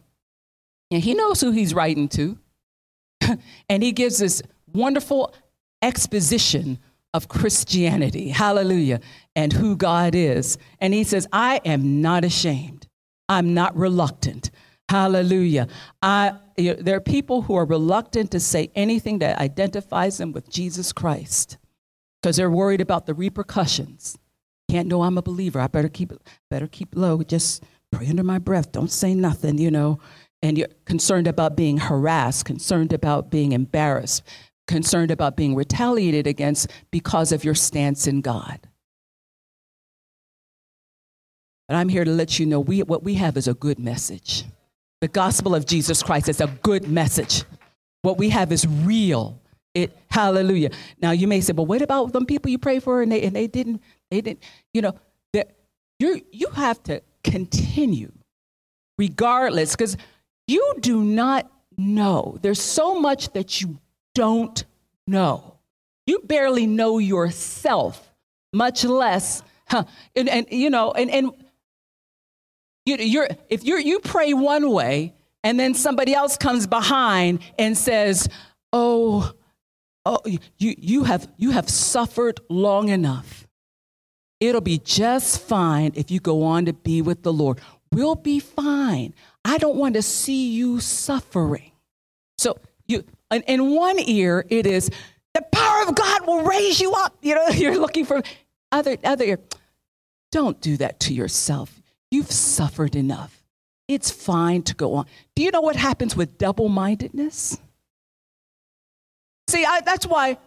And 0.89 1.03
he 1.03 1.13
knows 1.13 1.41
who 1.41 1.51
he's 1.51 1.73
writing 1.73 2.07
to. 2.09 2.37
and 3.69 3.83
he 3.83 3.91
gives 3.91 4.17
this 4.19 4.41
wonderful 4.73 5.33
exposition 5.81 6.79
of 7.13 7.27
Christianity, 7.27 8.29
hallelujah, 8.29 9.01
and 9.35 9.51
who 9.51 9.75
God 9.75 10.15
is. 10.15 10.57
And 10.79 10.93
he 10.93 11.03
says, 11.03 11.27
I 11.31 11.59
am 11.65 12.01
not 12.01 12.23
ashamed. 12.23 12.87
I'm 13.27 13.53
not 13.53 13.75
reluctant. 13.75 14.49
Hallelujah. 14.91 15.67
I, 16.01 16.33
you 16.57 16.73
know, 16.73 16.81
there 16.81 16.97
are 16.97 17.01
people 17.01 17.43
who 17.43 17.55
are 17.55 17.65
reluctant 17.65 18.31
to 18.31 18.39
say 18.39 18.71
anything 18.75 19.19
that 19.19 19.39
identifies 19.39 20.17
them 20.17 20.31
with 20.33 20.49
Jesus 20.49 20.91
Christ 20.91 21.57
because 22.21 22.35
they're 22.35 22.51
worried 22.51 22.81
about 22.81 23.05
the 23.05 23.13
repercussions 23.13 24.17
can't 24.71 24.87
know 24.87 25.01
I'm 25.01 25.17
a 25.17 25.21
believer. 25.21 25.59
I 25.59 25.67
better 25.67 25.89
keep 25.89 26.13
better 26.49 26.65
keep 26.65 26.95
low. 26.95 27.21
Just 27.23 27.63
pray 27.91 28.07
under 28.07 28.23
my 28.23 28.39
breath. 28.39 28.71
Don't 28.71 28.91
say 28.91 29.13
nothing, 29.13 29.57
you 29.57 29.69
know. 29.69 29.99
And 30.41 30.57
you're 30.57 30.69
concerned 30.85 31.27
about 31.27 31.57
being 31.57 31.77
harassed, 31.77 32.45
concerned 32.45 32.93
about 32.93 33.29
being 33.29 33.51
embarrassed, 33.51 34.23
concerned 34.67 35.11
about 35.11 35.35
being 35.35 35.55
retaliated 35.55 36.25
against 36.25 36.71
because 36.89 37.33
of 37.33 37.43
your 37.43 37.53
stance 37.53 38.07
in 38.07 38.21
God. 38.21 38.59
But 41.67 41.75
I'm 41.75 41.89
here 41.89 42.05
to 42.05 42.11
let 42.11 42.39
you 42.39 42.45
know 42.45 42.59
we, 42.59 42.81
what 42.83 43.03
we 43.03 43.15
have 43.15 43.37
is 43.37 43.47
a 43.47 43.53
good 43.53 43.77
message. 43.77 44.45
The 45.01 45.07
gospel 45.07 45.55
of 45.55 45.65
Jesus 45.65 46.01
Christ 46.03 46.29
is 46.29 46.41
a 46.41 46.47
good 46.61 46.87
message. 46.87 47.43
What 48.03 48.17
we 48.17 48.29
have 48.29 48.51
is 48.51 48.65
real. 48.67 49.39
It 49.73 49.97
hallelujah. 50.09 50.71
Now 51.01 51.11
you 51.11 51.27
may 51.27 51.41
say, 51.41 51.53
but 51.53 51.63
what 51.63 51.81
about 51.81 52.13
them 52.13 52.25
people 52.25 52.51
you 52.51 52.57
pray 52.57 52.79
for 52.79 53.01
and 53.01 53.11
they 53.11 53.21
and 53.23 53.35
they 53.35 53.47
didn't 53.47 53.81
they 54.09 54.21
didn't, 54.21 54.43
you 54.73 54.81
know, 54.81 54.95
that 55.33 55.51
you 55.99 56.21
you 56.31 56.47
have 56.49 56.81
to 56.83 57.01
continue 57.23 58.11
regardless, 58.97 59.75
because 59.75 59.97
you 60.47 60.75
do 60.79 61.03
not 61.03 61.49
know. 61.77 62.37
There's 62.41 62.61
so 62.61 62.99
much 62.99 63.33
that 63.33 63.59
you 63.59 63.79
don't 64.13 64.63
know. 65.07 65.55
You 66.05 66.19
barely 66.19 66.67
know 66.67 66.99
yourself, 66.99 68.11
much 68.53 68.83
less, 68.83 69.41
huh, 69.67 69.85
and, 70.15 70.29
and 70.29 70.45
you 70.51 70.69
know, 70.69 70.91
and, 70.91 71.09
and 71.09 71.31
you, 72.85 72.97
you're, 72.97 73.27
if 73.49 73.63
you're, 73.63 73.79
you 73.79 73.99
pray 73.99 74.33
one 74.33 74.69
way 74.71 75.13
and 75.43 75.59
then 75.59 75.73
somebody 75.73 76.13
else 76.13 76.37
comes 76.37 76.67
behind 76.67 77.39
and 77.57 77.77
says, 77.77 78.27
oh, 78.73 79.33
oh 80.05 80.19
you, 80.25 80.39
you, 80.57 81.03
have, 81.03 81.29
you 81.37 81.51
have 81.51 81.69
suffered 81.69 82.39
long 82.49 82.89
enough 82.89 83.41
It'll 84.41 84.59
be 84.59 84.79
just 84.79 85.39
fine 85.39 85.91
if 85.93 86.09
you 86.09 86.19
go 86.19 86.41
on 86.41 86.65
to 86.65 86.73
be 86.73 87.03
with 87.03 87.21
the 87.21 87.31
Lord. 87.31 87.61
We'll 87.91 88.15
be 88.15 88.39
fine. 88.39 89.13
I 89.45 89.59
don't 89.59 89.75
want 89.75 89.93
to 89.93 90.01
see 90.01 90.51
you 90.51 90.79
suffering. 90.79 91.71
So 92.39 92.57
you 92.87 93.05
in, 93.29 93.43
in 93.43 93.75
one 93.75 93.99
ear 93.99 94.43
it 94.49 94.65
is 94.65 94.89
the 95.35 95.43
power 95.43 95.83
of 95.87 95.93
God 95.93 96.25
will 96.25 96.41
raise 96.41 96.81
you 96.81 96.91
up. 96.93 97.15
You 97.21 97.35
know, 97.35 97.47
you're 97.53 97.77
looking 97.77 98.03
for 98.03 98.23
other 98.71 98.97
other 99.03 99.25
ear. 99.25 99.39
Don't 100.31 100.59
do 100.59 100.75
that 100.77 100.99
to 101.01 101.13
yourself. 101.13 101.80
You've 102.11 102.31
suffered 102.31 102.95
enough. 102.95 103.41
It's 103.87 104.11
fine 104.11 104.61
to 104.63 104.75
go 104.75 104.93
on. 104.95 105.05
Do 105.35 105.43
you 105.43 105.51
know 105.51 105.61
what 105.61 105.75
happens 105.75 106.15
with 106.15 106.37
double 106.37 106.69
mindedness? 106.69 107.57
See, 109.49 109.65
I, 109.65 109.81
that's 109.81 110.05
why 110.05 110.37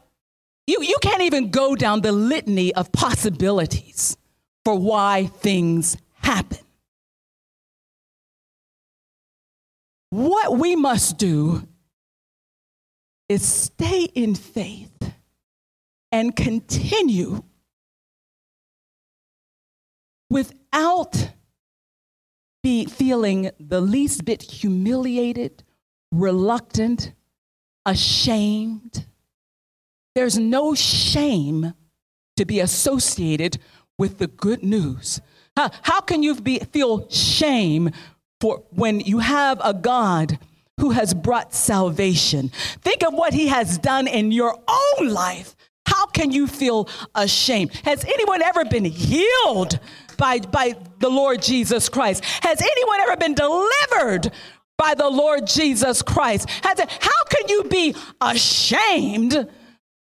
you, 0.66 0.82
you 0.82 0.96
can't 1.02 1.22
even 1.22 1.50
go 1.50 1.74
down 1.74 2.02
the 2.02 2.12
litany 2.12 2.72
of 2.74 2.92
possibilities 2.92 4.16
for 4.64 4.78
why 4.78 5.26
things 5.26 5.96
happen. 6.20 6.58
what 10.14 10.56
we 10.56 10.76
must 10.76 11.18
do 11.18 11.66
is 13.28 13.44
stay 13.44 14.04
in 14.14 14.36
faith 14.36 15.12
and 16.12 16.36
continue 16.36 17.42
without 20.30 21.30
be 22.64 22.86
feeling 22.86 23.50
the 23.60 23.80
least 23.80 24.24
bit 24.24 24.40
humiliated, 24.40 25.62
reluctant, 26.10 27.12
ashamed. 27.84 29.06
There's 30.14 30.38
no 30.38 30.74
shame 30.74 31.74
to 32.38 32.46
be 32.46 32.60
associated 32.60 33.58
with 33.98 34.16
the 34.16 34.28
good 34.28 34.64
news. 34.64 35.20
How, 35.54 35.70
how 35.82 36.00
can 36.00 36.22
you 36.22 36.34
be, 36.36 36.58
feel 36.58 37.06
shame 37.10 37.90
for 38.40 38.64
when 38.70 39.00
you 39.00 39.18
have 39.18 39.60
a 39.62 39.74
God 39.74 40.38
who 40.80 40.90
has 40.90 41.12
brought 41.12 41.52
salvation? 41.52 42.50
Think 42.80 43.04
of 43.04 43.12
what 43.12 43.34
he 43.34 43.48
has 43.48 43.76
done 43.76 44.08
in 44.08 44.32
your 44.32 44.58
own 44.66 45.08
life. 45.10 45.54
How 45.86 46.06
can 46.06 46.32
you 46.32 46.46
feel 46.46 46.88
ashamed? 47.14 47.74
Has 47.84 48.06
anyone 48.06 48.40
ever 48.40 48.64
been 48.64 48.86
healed 48.86 49.78
by, 50.16 50.38
by 50.40 50.76
the 50.98 51.08
Lord 51.08 51.42
Jesus 51.42 51.88
Christ? 51.88 52.24
Has 52.42 52.60
anyone 52.60 53.00
ever 53.00 53.16
been 53.16 53.34
delivered 53.34 54.32
by 54.76 54.94
the 54.94 55.08
Lord 55.08 55.46
Jesus 55.46 56.02
Christ? 56.02 56.48
Has 56.62 56.78
it, 56.78 56.90
how 57.00 57.24
can 57.30 57.48
you 57.48 57.64
be 57.64 57.94
ashamed? 58.20 59.48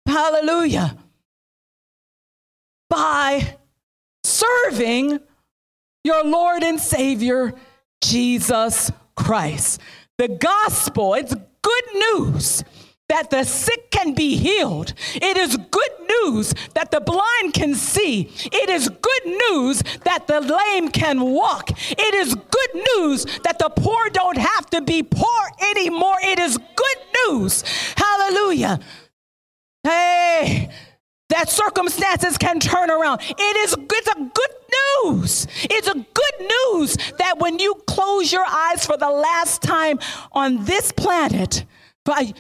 Hallelujah. 0.07 0.97
By 2.90 3.57
serving 4.25 5.21
your 6.05 6.25
Lord 6.25 6.62
and 6.62 6.81
Savior, 6.81 7.55
Jesus 8.03 8.90
Christ. 9.16 9.81
The 10.16 10.29
gospel, 10.29 11.14
it's 11.14 11.35
good 11.35 11.85
news 11.94 12.64
that 13.09 13.31
the 13.31 13.44
sick 13.44 13.90
can 13.90 14.14
be 14.14 14.37
healed. 14.37 14.92
It 15.14 15.37
is 15.37 15.57
good 15.57 15.90
news 16.09 16.55
that 16.75 16.90
the 16.90 17.01
blind 17.01 17.55
can 17.55 17.75
see. 17.75 18.31
It 18.44 18.68
is 18.68 18.88
good 18.88 19.27
news 19.51 19.83
that 20.05 20.27
the 20.27 20.40
lame 20.40 20.90
can 20.90 21.21
walk. 21.21 21.71
It 21.90 22.14
is 22.14 22.35
good 22.35 22.83
news 22.97 23.25
that 23.44 23.59
the 23.59 23.71
poor 23.71 24.11
don't 24.11 24.37
have 24.37 24.66
to 24.71 24.83
be 24.83 25.03
poor 25.03 25.42
anymore. 25.71 26.16
It 26.23 26.38
is 26.38 26.59
good 26.59 26.99
news. 27.29 27.64
Hallelujah. 27.97 28.81
Hey, 29.83 30.68
that 31.31 31.49
circumstances 31.49 32.37
can 32.37 32.61
turn 32.61 32.90
around. 32.90 33.21
It 33.23 33.57
is 33.57 33.75
it's 33.79 34.09
a 34.09 34.14
good 34.14 34.51
news. 35.05 35.47
It's 35.62 35.88
a 35.88 35.94
good 35.94 36.49
news 36.75 36.97
that 37.18 37.38
when 37.38 37.59
you 37.59 37.75
close 37.87 38.33
your 38.33 38.44
eyes 38.47 38.87
for 38.87 38.97
the 38.97 39.11
last 39.11 39.62
time 39.62 39.99
on 40.33 40.64
this 40.64 40.92
planet, 40.92 41.64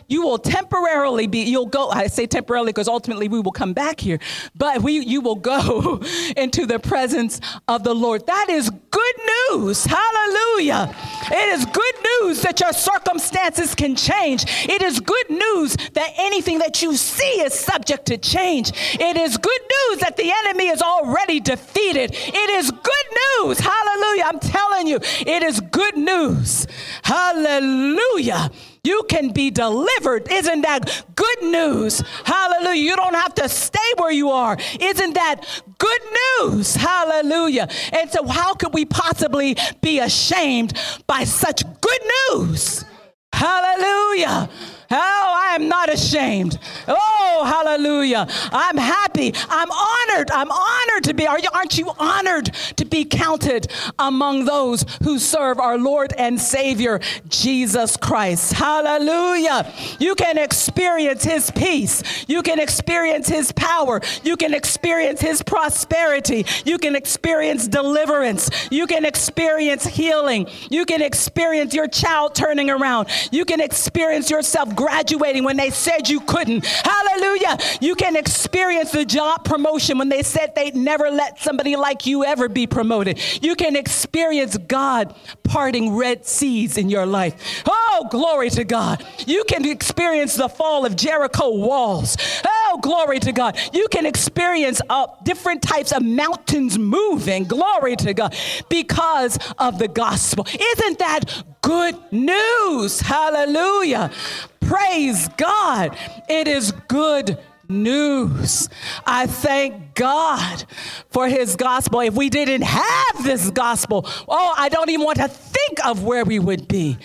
you 0.08 0.22
will 0.22 0.38
temporarily 0.38 1.26
be, 1.26 1.40
you'll 1.40 1.66
go, 1.66 1.88
I 1.88 2.06
say 2.06 2.26
temporarily 2.26 2.70
because 2.70 2.88
ultimately 2.88 3.28
we 3.28 3.40
will 3.40 3.52
come 3.52 3.72
back 3.72 4.00
here, 4.00 4.18
but 4.54 4.82
we, 4.82 4.98
you 4.98 5.20
will 5.20 5.36
go 5.36 6.02
into 6.36 6.66
the 6.66 6.78
presence 6.78 7.40
of 7.66 7.84
the 7.84 7.94
Lord. 7.94 8.26
That 8.26 8.48
is 8.48 8.70
good 8.70 9.14
news. 9.50 9.84
Hallelujah. 9.84 10.94
It 11.30 11.48
is 11.50 11.66
good 11.66 11.94
news 12.22 12.42
that 12.42 12.60
your 12.60 12.72
circumstances 12.72 13.74
can 13.74 13.96
change. 13.96 14.44
It 14.68 14.82
is 14.82 15.00
good 15.00 15.30
news 15.30 15.76
that 15.94 16.12
anything 16.18 16.58
that 16.58 16.82
you 16.82 16.96
see 16.96 17.40
is 17.40 17.54
subject 17.54 18.06
to 18.06 18.18
change. 18.18 18.72
It 18.94 19.16
is 19.16 19.36
good 19.36 19.60
news 19.60 20.00
that 20.00 20.16
the 20.16 20.32
enemy 20.44 20.68
is 20.68 20.82
already 20.82 21.40
defeated. 21.40 22.12
It 22.14 22.50
is 22.50 22.70
good 22.70 23.44
news. 23.44 23.58
Hallelujah. 23.58 24.24
I'm 24.24 24.40
telling 24.40 24.86
you, 24.86 24.96
it 24.96 25.42
is 25.42 25.60
good 25.60 25.96
news. 25.96 26.66
Hallelujah 27.02 28.50
you 28.88 29.04
can 29.08 29.30
be 29.32 29.50
delivered. 29.50 30.32
Isn't 30.32 30.62
that 30.62 31.04
good 31.14 31.42
news? 31.42 32.02
Hallelujah. 32.24 32.82
You 32.82 32.96
don't 32.96 33.14
have 33.14 33.34
to 33.34 33.48
stay 33.48 33.90
where 33.98 34.10
you 34.10 34.30
are. 34.30 34.56
Isn't 34.80 35.14
that 35.14 35.62
good 35.78 36.00
news? 36.40 36.74
Hallelujah. 36.74 37.68
And 37.92 38.10
so, 38.10 38.26
how 38.26 38.54
could 38.54 38.72
we 38.72 38.84
possibly 38.86 39.56
be 39.82 39.98
ashamed 39.98 40.72
by 41.06 41.24
such 41.24 41.62
good 41.80 42.02
news? 42.30 42.84
Hallelujah. 43.32 44.48
Oh, 44.90 45.34
I 45.36 45.54
am 45.54 45.68
not 45.68 45.92
ashamed. 45.92 46.58
Oh, 46.86 47.44
hallelujah. 47.44 48.26
I'm 48.52 48.76
happy. 48.76 49.34
I'm 49.48 49.70
honored. 49.70 50.30
I'm 50.30 50.50
honored 50.50 51.04
to 51.04 51.14
be. 51.14 51.26
Are 51.26 51.38
you, 51.38 51.48
aren't 51.52 51.76
you 51.76 51.90
honored 51.98 52.46
to 52.76 52.84
be 52.86 53.04
counted 53.04 53.70
among 53.98 54.46
those 54.46 54.84
who 55.02 55.18
serve 55.18 55.58
our 55.58 55.76
Lord 55.76 56.14
and 56.16 56.40
Savior, 56.40 57.00
Jesus 57.28 57.98
Christ? 57.98 58.54
Hallelujah. 58.54 59.70
You 59.98 60.14
can 60.14 60.38
experience 60.38 61.22
His 61.22 61.50
peace. 61.50 62.24
You 62.26 62.42
can 62.42 62.58
experience 62.58 63.28
His 63.28 63.52
power. 63.52 64.00
You 64.24 64.36
can 64.36 64.54
experience 64.54 65.20
His 65.20 65.42
prosperity. 65.42 66.46
You 66.64 66.78
can 66.78 66.96
experience 66.96 67.68
deliverance. 67.68 68.50
You 68.70 68.86
can 68.86 69.04
experience 69.04 69.86
healing. 69.86 70.48
You 70.70 70.86
can 70.86 71.02
experience 71.02 71.74
your 71.74 71.88
child 71.88 72.34
turning 72.34 72.70
around. 72.70 73.08
You 73.30 73.44
can 73.44 73.60
experience 73.60 74.30
yourself 74.30 74.74
graduating 74.78 75.42
when 75.42 75.56
they 75.56 75.70
said 75.70 76.08
you 76.08 76.20
couldn't. 76.20 76.64
Hallelujah. 76.64 77.58
You 77.80 77.96
can 77.96 78.14
experience 78.14 78.92
the 78.92 79.04
job 79.04 79.44
promotion 79.44 79.98
when 79.98 80.08
they 80.08 80.22
said 80.22 80.54
they'd 80.54 80.76
never 80.76 81.10
let 81.10 81.40
somebody 81.40 81.74
like 81.74 82.06
you 82.06 82.24
ever 82.24 82.48
be 82.48 82.68
promoted. 82.68 83.20
You 83.42 83.56
can 83.56 83.74
experience 83.74 84.56
God 84.56 85.16
parting 85.42 85.96
red 85.96 86.24
seas 86.24 86.78
in 86.78 86.90
your 86.90 87.06
life. 87.06 87.64
Oh, 87.66 88.06
glory 88.08 88.50
to 88.50 88.62
God. 88.62 89.04
You 89.26 89.42
can 89.48 89.66
experience 89.66 90.36
the 90.36 90.48
fall 90.48 90.86
of 90.86 90.94
Jericho 90.94 91.56
walls. 91.56 92.16
Oh, 92.46 92.78
glory 92.80 93.18
to 93.18 93.32
God. 93.32 93.58
You 93.72 93.88
can 93.90 94.06
experience 94.06 94.80
uh, 94.88 95.08
different 95.24 95.60
types 95.60 95.90
of 95.90 96.04
mountains 96.04 96.78
moving. 96.78 97.44
Glory 97.44 97.96
to 97.96 98.14
God 98.14 98.32
because 98.68 99.38
of 99.58 99.80
the 99.80 99.88
gospel. 99.88 100.46
Isn't 100.46 101.00
that 101.00 101.44
good 101.68 101.98
news? 102.10 102.98
Hallelujah. 102.98 104.10
Praise 104.58 105.28
God. 105.36 105.94
It 106.26 106.48
is 106.48 106.72
good 106.88 107.36
news. 107.68 108.70
I 109.06 109.26
thank 109.26 109.94
God 109.94 110.64
for 111.10 111.28
his 111.28 111.56
gospel. 111.56 112.00
If 112.00 112.14
we 112.14 112.30
didn't 112.30 112.62
have 112.62 113.22
this 113.22 113.50
gospel, 113.50 114.06
oh, 114.26 114.54
I 114.56 114.70
don't 114.70 114.88
even 114.88 115.04
want 115.04 115.18
to 115.18 115.28
think 115.28 115.84
of 115.84 116.04
where 116.04 116.24
we 116.24 116.38
would 116.38 116.68
be. 116.68 116.96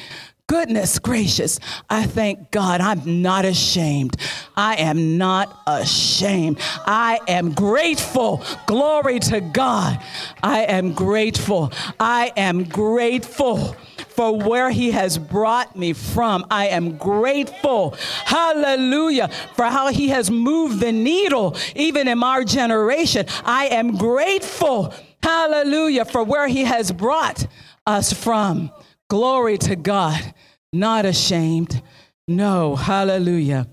Goodness 0.53 0.99
gracious, 0.99 1.59
I 1.89 2.03
thank 2.03 2.51
God. 2.51 2.79
I'm 2.79 3.23
not 3.23 3.43
ashamed. 3.43 4.17
I 4.55 4.75
am 4.75 5.17
not 5.17 5.63
ashamed. 5.65 6.59
I 6.85 7.19
am 7.27 7.53
grateful. 7.53 8.43
Glory 8.67 9.17
to 9.17 9.41
God. 9.41 9.99
I 10.43 10.59
am 10.65 10.93
grateful. 10.93 11.73
I 11.99 12.33
am 12.37 12.65
grateful 12.65 13.75
for 14.09 14.37
where 14.37 14.69
he 14.69 14.91
has 14.91 15.17
brought 15.17 15.75
me 15.75 15.93
from. 15.93 16.45
I 16.51 16.67
am 16.67 16.97
grateful, 16.97 17.95
hallelujah, 18.23 19.29
for 19.55 19.65
how 19.65 19.87
he 19.87 20.09
has 20.09 20.29
moved 20.29 20.79
the 20.79 20.91
needle 20.91 21.57
even 21.75 22.07
in 22.07 22.21
our 22.21 22.43
generation. 22.43 23.25
I 23.43 23.69
am 23.69 23.97
grateful, 23.97 24.93
hallelujah, 25.23 26.05
for 26.05 26.23
where 26.23 26.47
he 26.47 26.63
has 26.63 26.91
brought 26.91 27.47
us 27.87 28.13
from. 28.13 28.71
Glory 29.13 29.59
to 29.59 29.75
God. 29.75 30.33
Not 30.73 31.05
ashamed. 31.05 31.83
No, 32.27 32.75
hallelujah. 32.75 33.67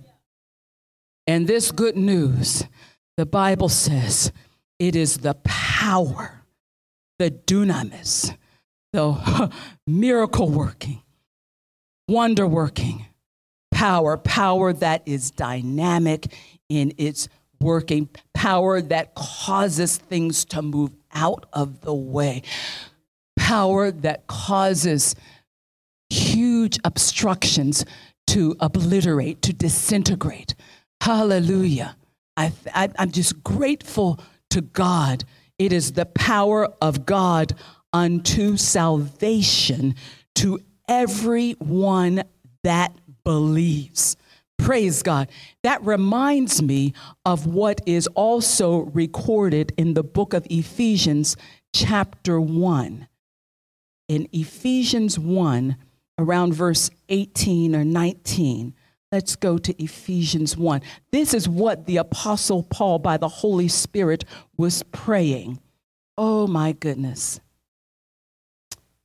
And 1.26 1.48
this 1.48 1.72
good 1.72 1.96
news, 1.96 2.62
the 3.16 3.24
Bible 3.24 3.70
says, 3.70 4.33
it 4.79 4.94
is 4.94 5.17
the 5.17 5.33
power, 5.44 6.44
the 7.19 7.31
dunamis, 7.31 8.37
the 8.92 9.50
miracle 9.87 10.50
working, 10.50 11.00
wonder 12.06 12.46
working 12.46 13.06
power, 13.71 14.19
power 14.19 14.75
that 14.75 15.02
is 15.06 15.31
dynamic 15.31 16.35
in 16.69 16.92
its 16.98 17.31
working, 17.62 18.10
power 18.35 18.83
that 18.83 19.15
causes 19.15 19.96
things 19.96 20.44
to 20.44 20.60
move 20.60 20.90
out 21.15 21.46
of 21.54 21.81
the 21.81 21.94
way, 21.94 22.42
power 23.38 23.90
that 23.90 24.27
causes 24.27 25.17
huge 26.11 26.79
obstructions 26.85 27.85
to 28.29 28.56
obliterate, 28.61 29.42
to 29.42 29.52
disintegrate. 29.52 30.54
Hallelujah. 31.00 31.96
I, 32.37 32.52
I, 32.75 32.88
I'm 32.98 33.11
just 33.11 33.42
grateful 33.42 34.21
to 34.50 34.61
God. 34.61 35.25
It 35.58 35.73
is 35.73 35.92
the 35.92 36.06
power 36.06 36.69
of 36.81 37.06
God 37.06 37.54
unto 37.92 38.56
salvation 38.56 39.94
to 40.37 40.61
everyone 40.88 42.25
that 42.63 42.94
believes. 43.25 44.17
Praise 44.58 45.02
God. 45.02 45.29
That 45.63 45.83
reminds 45.85 46.63
me 46.63 46.92
of 47.25 47.46
what 47.46 47.81
is 47.87 48.06
also 48.08 48.81
recorded 48.81 49.73
in 49.77 49.94
the 49.94 50.02
book 50.02 50.35
of 50.35 50.46
Ephesians, 50.50 51.37
chapter 51.75 52.40
1. 52.40 53.08
In 54.08 54.29
Ephesians 54.33 55.19
1, 55.19 55.77
around 56.21 56.54
verse 56.54 56.90
18 57.08 57.75
or 57.75 57.85
19. 57.85 58.75
Let's 59.12 59.35
go 59.35 59.58
to 59.58 59.83
Ephesians 59.83 60.56
1. 60.56 60.83
This 61.10 61.35
is 61.35 61.48
what 61.48 61.87
the 61.87 61.96
Apostle 61.96 62.62
Paul, 62.62 63.00
by 63.00 63.16
the 63.16 63.29
Holy 63.29 63.66
Spirit, 63.66 64.25
was 64.56 64.85
praying. 64.85 65.58
Oh 66.16 66.46
my 66.46 66.73
goodness. 66.73 67.40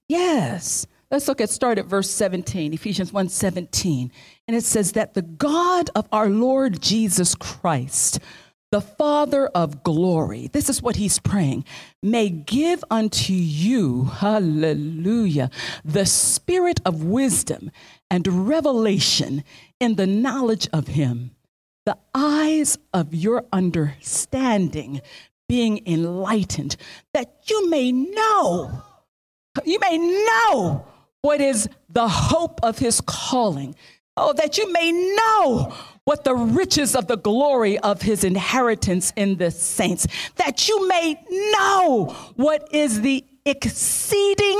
Yes. 0.07 0.85
Let's 1.09 1.27
look 1.27 1.39
at 1.39 1.49
start 1.49 1.77
at 1.77 1.85
verse 1.85 2.09
17, 2.09 2.73
Ephesians 2.73 3.13
1 3.13 3.29
17. 3.29 4.11
And 4.47 4.57
it 4.57 4.63
says 4.63 4.91
that 4.93 5.13
the 5.13 5.21
God 5.21 5.89
of 5.95 6.07
our 6.11 6.29
Lord 6.29 6.81
Jesus 6.81 7.35
Christ, 7.35 8.19
the 8.75 8.81
Father 8.81 9.47
of 9.55 9.83
glory, 9.83 10.49
this 10.51 10.67
is 10.67 10.81
what 10.81 10.97
he's 10.97 11.17
praying, 11.19 11.63
may 12.03 12.27
give 12.27 12.83
unto 12.91 13.31
you, 13.31 14.03
hallelujah, 14.03 15.49
the 15.85 16.05
spirit 16.05 16.81
of 16.83 17.01
wisdom 17.01 17.71
and 18.11 18.49
revelation 18.49 19.45
in 19.79 19.95
the 19.95 20.05
knowledge 20.05 20.67
of 20.73 20.87
him, 20.87 21.31
the 21.85 21.97
eyes 22.13 22.77
of 22.93 23.15
your 23.15 23.45
understanding 23.53 24.99
being 25.47 25.81
enlightened, 25.85 26.75
that 27.13 27.33
you 27.45 27.69
may 27.69 27.93
know, 27.93 28.83
you 29.63 29.79
may 29.79 29.97
know 29.97 30.85
what 31.21 31.39
is 31.39 31.69
the 31.87 32.09
hope 32.09 32.59
of 32.61 32.77
his 32.79 32.99
calling. 32.99 33.73
Oh, 34.17 34.33
that 34.33 34.57
you 34.57 34.71
may 34.71 34.91
know 34.91 35.73
what 36.05 36.23
the 36.23 36.35
riches 36.35 36.95
of 36.95 37.07
the 37.07 37.17
glory 37.17 37.77
of 37.79 38.01
his 38.01 38.23
inheritance 38.23 39.11
in 39.15 39.37
the 39.37 39.51
saints, 39.51 40.07
that 40.35 40.69
you 40.69 40.87
may 40.87 41.21
know 41.51 42.15
what 42.35 42.73
is 42.73 43.01
the 43.01 43.25
exceeding 43.45 44.59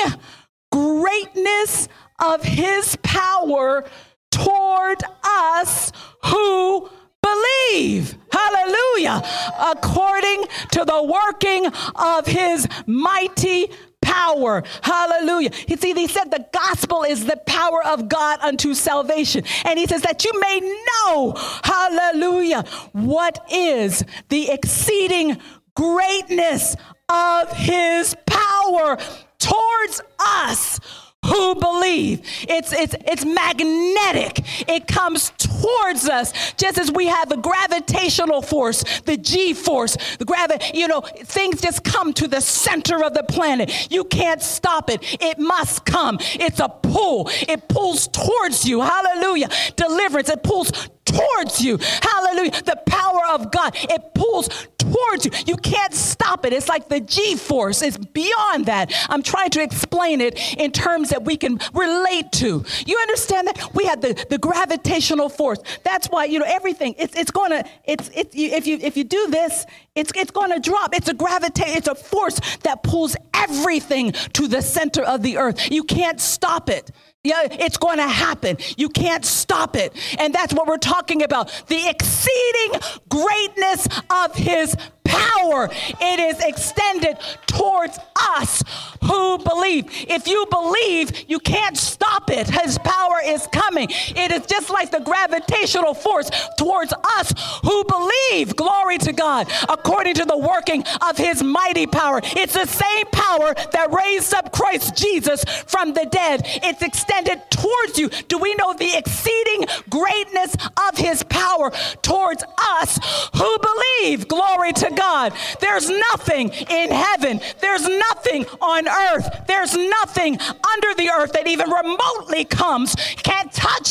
greatness 0.72 1.88
of 2.20 2.44
his 2.44 2.98
power 2.98 3.86
toward 4.32 5.02
us 5.24 5.92
who 6.24 6.90
believe. 7.22 8.18
Hallelujah. 8.32 9.22
According 9.60 10.46
to 10.72 10.84
the 10.84 11.04
working 11.04 11.68
of 11.96 12.28
his 12.28 12.68
mighty 12.86 13.68
power. 14.06 14.64
Hallelujah. 14.82 15.50
You 15.68 15.78
see, 15.78 15.94
he 15.94 16.08
said 16.08 16.32
the 16.32 16.46
gospel 16.54 17.04
is 17.04 17.26
the 17.26 17.38
power 17.46 17.84
of 17.86 18.08
God 18.08 18.40
unto 18.42 18.74
salvation. 18.74 19.44
And 19.66 19.80
he 19.80 19.88
says 19.88 20.04
that 20.04 20.24
you 20.24 20.32
may 20.40 20.60
know, 20.60 21.34
hallelujah, 21.64 22.64
what 22.94 23.44
is 23.52 24.06
the 24.30 24.52
exceeding 24.52 25.42
greatness 25.76 26.76
of 27.10 27.52
his 27.52 28.16
power 28.26 28.98
towards 29.40 30.02
us 30.20 30.80
who 31.26 31.56
believe. 31.56 32.22
It's, 32.48 32.72
it's, 32.72 32.96
it's 33.06 33.26
magnetic. 33.26 34.70
It 34.70 34.88
comes 34.88 35.32
towards 35.38 36.08
us 36.08 36.54
just 36.54 36.78
as 36.78 36.92
we 36.92 37.08
have 37.08 37.30
the 37.30 37.38
gravitational 37.38 38.42
force, 38.42 38.84
the 39.02 39.18
G 39.18 39.54
force, 39.54 39.98
the 40.18 40.26
gravity, 40.26 40.78
you 40.78 40.88
know, 40.88 41.02
things 41.02 41.62
just 41.62 41.84
come 41.84 42.14
to 42.14 42.28
the 42.28 42.42
center 42.42 43.04
of 43.04 43.14
the 43.14 43.24
planet. 43.24 43.92
You 43.92 44.04
can't 44.04 44.42
stop 44.42 44.90
it. 44.90 45.00
It 45.22 45.40
must 45.40 45.86
come. 45.86 46.18
It's 46.22 46.60
a 46.60 46.70
pull. 46.70 47.30
It 47.32 47.68
pulls 47.68 48.08
towards 48.08 48.66
you. 48.66 48.82
Hallelujah. 48.82 49.50
Deliverance. 49.76 50.30
It 50.30 50.44
pulls 50.44 50.72
towards 51.06 51.62
you. 51.62 51.78
Hallelujah. 52.02 52.52
The 52.64 52.82
power 52.86 53.22
of 53.30 53.52
God, 53.52 53.76
it 53.76 54.14
pulls 54.14 54.50
towards 54.78 55.26
you. 55.26 55.32
You 55.46 55.58
can't 55.58 55.94
stop 55.94 56.46
it. 56.46 56.54
It's 56.54 56.68
like 56.68 56.90
the 56.90 57.00
G 57.00 57.36
force. 57.36 57.82
It's 57.82 57.98
beyond 57.98 58.66
that. 58.66 58.94
I'm 59.10 59.24
trying 59.24 59.50
to 59.52 59.62
explain 59.62 60.22
it 60.22 60.40
in 60.58 60.72
terms 60.72 61.10
that 61.10 61.24
we 61.24 61.38
can 61.38 61.60
relate 61.74 62.32
to. 62.34 62.66
You 62.86 62.98
understand 63.00 63.48
that? 63.48 63.74
We 63.74 63.86
have 63.86 64.02
the, 64.02 64.26
the 64.30 64.38
gravitational 64.38 65.30
force. 65.30 65.60
That's 65.84 66.08
why, 66.08 66.26
you 66.26 66.40
know, 66.40 66.46
everything, 66.48 66.96
it's, 66.98 67.16
it's 67.16 67.32
going 67.32 67.52
to, 67.52 67.66
it's, 67.86 68.10
it's, 68.14 68.36
if 68.36 68.68
you, 68.68 68.78
if 68.82 68.98
you 68.98 69.04
do 69.04 69.28
this, 69.30 69.66
it's, 69.96 70.12
it's 70.16 70.32
going 70.32 70.52
to 70.52 70.60
drop. 70.60 70.94
It's 70.96 71.08
a 71.08 71.14
gravitate, 71.14 71.76
it's 71.76 71.88
a 71.88 71.96
force 71.96 72.40
that 72.64 72.84
pulls 72.84 73.16
everything 73.34 74.12
to 74.34 74.48
the 74.48 74.62
center 74.62 75.04
of 75.04 75.22
the 75.22 75.38
earth. 75.38 75.72
You 75.72 75.84
can't 75.84 76.20
stop 76.20 76.70
it. 76.70 76.92
Yeah, 77.26 77.48
it's 77.50 77.78
going 77.78 77.98
to 77.98 78.08
happen. 78.08 78.58
You 78.78 78.90
can't 78.90 79.26
stop 79.26 79.76
it. 79.76 79.94
And 80.20 80.34
that's 80.34 80.54
what 80.54 80.68
we're 80.68 80.78
talking 80.78 81.24
about. 81.24 81.50
The 81.68 81.90
exceeding 81.90 82.80
greatness 83.10 83.88
of 84.12 84.36
his 84.36 84.76
power. 85.04 85.70
It 86.02 86.20
is 86.20 86.44
extended 86.44 87.18
towards 87.48 87.98
us 88.16 88.64
who 89.04 89.38
believe. 89.40 89.86
If 90.08 90.28
you 90.28 90.46
believe, 90.50 91.26
you 91.28 91.40
can't 91.40 91.78
stop 91.78 92.30
it. 92.30 92.50
His 92.50 92.78
power 92.80 93.22
is 93.24 93.48
coming. 93.48 93.88
It 93.90 94.32
is 94.32 94.46
just 94.46 94.70
like 94.70 94.92
the 94.92 95.00
gravitational 95.00 95.94
force 95.94 96.30
towards 96.58 96.94
us 97.18 97.34
who 97.64 97.84
believe. 97.86 98.56
Glory 98.56 98.98
to 99.00 99.14
God. 99.14 99.48
According 99.70 100.16
to 100.16 100.26
the 100.26 100.38
working 100.38 100.84
of 101.08 101.18
his 101.18 101.42
mighty 101.42 101.88
power. 101.88 102.20
It's 102.24 102.54
the 102.54 102.66
same 102.66 103.06
power 103.12 103.54
that 103.72 103.94
raised 103.94 104.34
up 104.34 104.52
Christ 104.52 104.96
Jesus 104.96 105.44
from 105.68 105.94
the 105.94 106.06
dead. 106.06 106.42
It's 106.46 106.82
extended 106.82 107.15
towards 107.24 107.98
you. 107.98 108.10
Do 108.28 108.38
we 108.38 108.56
know 108.56 108.74
the 108.74 108.98
exceeding 108.98 109.66
greatness 109.90 110.56
of 110.90 110.98
his 110.98 111.24
power 111.24 111.72
towards 112.02 112.44
us 112.58 113.00
who 113.36 113.58
believe? 113.60 114.28
Glory 114.28 114.74
to 114.74 114.92
God. 114.96 115.34
There's 115.60 115.90
nothing 115.90 116.50
in 116.50 116.92
heaven, 116.92 117.40
there's 117.62 117.88
nothing 117.88 118.46
on 118.62 118.88
earth, 118.88 119.28
there's 119.48 119.76
nothing 119.76 120.40
under 120.40 120.94
the 120.96 121.10
earth 121.10 121.34
that 121.34 121.48
even 121.48 121.70
remotely 121.70 122.46
comes, 122.46 122.96
can't 123.24 123.52
touch 123.52 123.85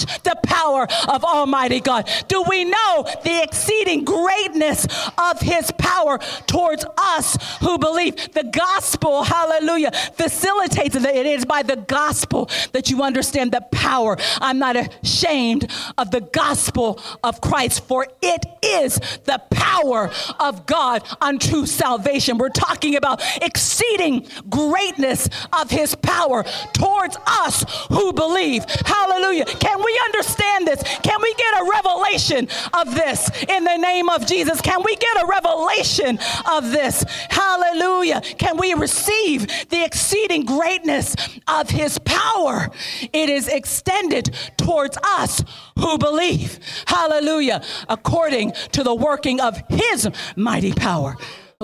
power 0.65 0.87
of 1.09 1.25
Almighty 1.25 1.81
God. 1.81 2.09
Do 2.29 2.45
we 2.49 2.65
know 2.65 3.07
the 3.25 3.43
exceeding 3.43 4.05
greatness 4.05 4.87
of 5.19 5.41
His 5.41 5.71
power 5.73 6.19
towards 6.47 6.85
us 6.99 7.59
who 7.61 7.79
believe? 7.79 8.33
The 8.33 8.45
gospel, 8.45 9.25
hallelujah, 9.25 9.93
facilitates 10.15 10.97
it. 10.97 11.05
It 11.05 11.27
is 11.27 11.45
by 11.45 11.63
the 11.63 11.77
gospel 11.77 12.49
that 12.73 12.91
you 12.91 13.03
understand 13.03 13.53
the 13.53 13.63
power. 13.73 14.17
I'm 14.41 14.59
not 14.59 14.77
ashamed 15.03 15.71
of 15.99 16.11
the 16.11 16.21
gospel 16.21 17.01
of 17.23 17.41
Christ, 17.41 17.87
for 17.87 18.07
it 18.23 18.47
is 18.63 18.95
the 19.25 19.41
power 19.51 20.11
of 20.41 20.67
God 20.67 20.75
God 20.85 21.07
unto 21.21 21.67
salvation. 21.67 22.37
We're 22.37 22.51
talking 22.51 22.97
about 22.97 23.23
exceeding 23.41 24.27
greatness 24.51 25.29
of 25.59 25.71
his 25.71 25.95
power 25.95 26.45
towards 26.73 27.17
us 27.27 27.65
who 27.89 28.13
believe. 28.13 28.65
Hallelujah. 28.85 29.47
Can 29.47 29.83
we 29.83 30.01
understand 30.07 30.54
this? 30.65 30.83
Can 31.03 31.21
we 31.23 31.35
get 31.35 31.61
a 31.61 31.71
revelation 31.71 32.49
of 32.75 32.95
this 32.95 33.31
in 33.49 33.65
the 33.65 33.77
name 33.77 34.09
of 34.09 34.27
Jesus? 34.27 34.61
Can 34.61 34.83
we 34.85 34.95
get 34.97 35.23
a 35.23 35.27
revelation 35.27 36.19
of 36.51 36.71
this? 36.71 37.05
Hallelujah. 37.31 38.21
Can 38.21 38.57
we 38.57 38.75
receive 38.75 39.47
the 39.71 39.85
exceeding 39.85 40.45
greatness 40.45 41.17
of 41.49 41.71
his 41.71 41.99
power? 41.99 42.71
It 43.13 43.31
is 43.31 43.49
extended 43.49 44.37
towards 44.57 44.97
us 45.03 45.43
who 45.79 45.99
believe. 45.99 46.61
Hallelujah. 46.87 47.63
According 47.89 48.53
to 48.73 48.83
the 48.83 48.95
working 48.95 49.41
of 49.41 49.61
his 49.69 50.09
mighty 50.37 50.73
power. 50.73 51.17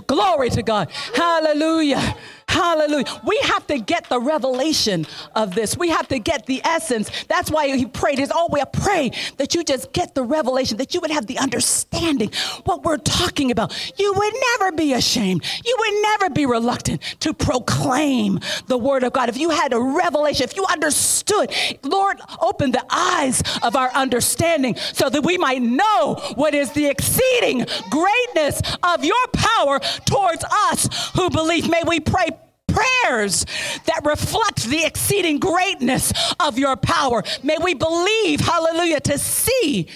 Glory 0.06 0.50
to 0.50 0.62
God. 0.62 0.90
Hallelujah. 1.14 2.16
Hallelujah. 2.50 3.04
We 3.24 3.38
have 3.44 3.64
to 3.68 3.78
get 3.78 4.08
the 4.08 4.18
revelation 4.18 5.06
of 5.36 5.54
this. 5.54 5.76
We 5.76 5.88
have 5.90 6.08
to 6.08 6.18
get 6.18 6.46
the 6.46 6.60
essence. 6.64 7.08
That's 7.28 7.48
why 7.48 7.76
he 7.76 7.86
prayed 7.86 8.18
his 8.18 8.32
oh, 8.34 8.48
I 8.52 8.64
pray 8.64 9.12
that 9.36 9.54
you 9.54 9.62
just 9.62 9.92
get 9.92 10.16
the 10.16 10.24
revelation, 10.24 10.78
that 10.78 10.92
you 10.92 11.00
would 11.00 11.12
have 11.12 11.26
the 11.26 11.38
understanding 11.38 12.32
what 12.64 12.82
we're 12.82 12.96
talking 12.96 13.52
about. 13.52 13.72
You 13.96 14.12
would 14.12 14.34
never 14.58 14.72
be 14.72 14.94
ashamed. 14.94 15.44
You 15.64 15.76
would 15.78 16.02
never 16.02 16.30
be 16.30 16.44
reluctant 16.44 17.02
to 17.20 17.32
proclaim 17.32 18.40
the 18.66 18.76
word 18.76 19.04
of 19.04 19.12
God. 19.12 19.28
If 19.28 19.38
you 19.38 19.50
had 19.50 19.72
a 19.72 19.80
revelation, 19.80 20.42
if 20.42 20.56
you 20.56 20.66
understood, 20.66 21.54
Lord, 21.84 22.20
open 22.40 22.72
the 22.72 22.84
eyes 22.90 23.44
of 23.62 23.76
our 23.76 23.90
understanding 23.92 24.74
so 24.92 25.08
that 25.08 25.22
we 25.22 25.38
might 25.38 25.62
know 25.62 26.16
what 26.34 26.54
is 26.54 26.72
the 26.72 26.86
exceeding 26.86 27.64
greatness 27.90 28.60
of 28.82 29.04
your 29.04 29.26
power 29.32 29.78
towards 30.04 30.44
us 30.72 31.12
who 31.14 31.30
believe. 31.30 31.70
May 31.70 31.84
we 31.86 32.00
pray 32.00 32.30
prayers 32.72 33.44
that 33.86 34.00
reflect 34.04 34.64
the 34.64 34.84
exceeding 34.84 35.38
greatness 35.38 36.12
of 36.40 36.58
your 36.58 36.76
power. 36.76 37.22
May 37.42 37.56
we 37.62 37.74
believe, 37.74 38.40
hallelujah, 38.40 39.00
to 39.00 39.18
see 39.18 39.88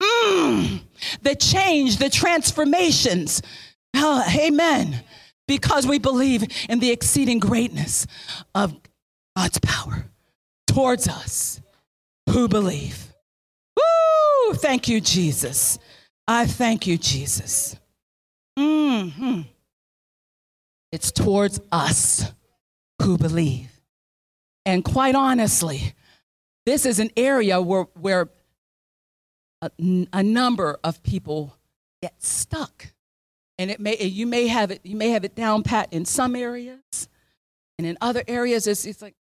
mm, 0.00 0.80
the 1.22 1.34
change, 1.34 1.98
the 1.98 2.10
transformations. 2.10 3.42
Oh, 3.94 4.24
amen. 4.34 5.02
Because 5.48 5.86
we 5.86 5.98
believe 5.98 6.44
in 6.68 6.78
the 6.78 6.90
exceeding 6.90 7.38
greatness 7.38 8.06
of 8.54 8.74
God's 9.36 9.58
power 9.58 10.06
towards 10.66 11.08
us 11.08 11.60
who 12.30 12.48
believe. 12.48 13.12
Woo! 13.76 14.54
Thank 14.54 14.88
you, 14.88 15.00
Jesus. 15.00 15.78
I 16.26 16.46
thank 16.46 16.86
you, 16.86 16.96
Jesus. 16.96 17.76
Mm-hmm. 18.58 19.42
It's 20.92 21.10
towards 21.10 21.60
us 21.72 22.30
who 23.00 23.18
believe. 23.18 23.70
And 24.64 24.84
quite 24.84 25.14
honestly, 25.14 25.94
this 26.66 26.86
is 26.86 27.00
an 27.00 27.10
area 27.16 27.60
where, 27.60 27.88
where 27.98 28.28
a, 29.60 29.70
a 30.12 30.22
number 30.22 30.78
of 30.84 31.02
people 31.02 31.56
get 32.02 32.22
stuck. 32.22 32.92
And 33.58 33.70
it 33.70 33.80
may, 33.80 33.96
you 34.00 34.26
may 34.26 34.46
have 34.46 34.70
it, 34.70 34.80
you 34.84 34.96
may 34.96 35.10
have 35.10 35.24
it 35.24 35.34
down 35.34 35.62
pat 35.62 35.88
in 35.92 36.04
some 36.04 36.36
areas, 36.36 37.08
and 37.78 37.86
in 37.86 37.98
other 38.00 38.22
areas, 38.28 38.66
it's, 38.66 38.84
it's 38.84 39.02
like, 39.02 39.14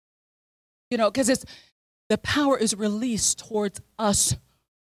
you 0.90 0.98
know, 0.98 1.10
because 1.10 1.30
it's 1.30 1.46
the 2.10 2.18
power 2.18 2.58
is 2.58 2.76
released 2.76 3.40
towards 3.40 3.82
us 3.98 4.36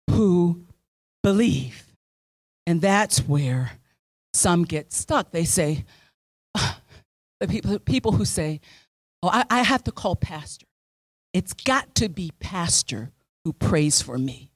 who 0.09 0.65
believe. 1.23 1.83
And 2.65 2.81
that's 2.81 3.19
where 3.19 3.71
some 4.33 4.63
get 4.63 4.93
stuck. 4.93 5.31
They 5.31 5.43
say, 5.43 5.85
the 7.39 7.47
people, 7.47 7.79
people 7.79 8.11
who 8.11 8.25
say, 8.25 8.61
Oh, 9.23 9.29
I, 9.29 9.45
I 9.49 9.61
have 9.63 9.83
to 9.85 9.91
call 9.91 10.15
pastor. 10.15 10.67
It's 11.33 11.53
got 11.53 11.95
to 11.95 12.09
be 12.09 12.31
pastor 12.39 13.11
who 13.43 13.53
prays 13.53 14.01
for 14.01 14.17
me 14.17 14.51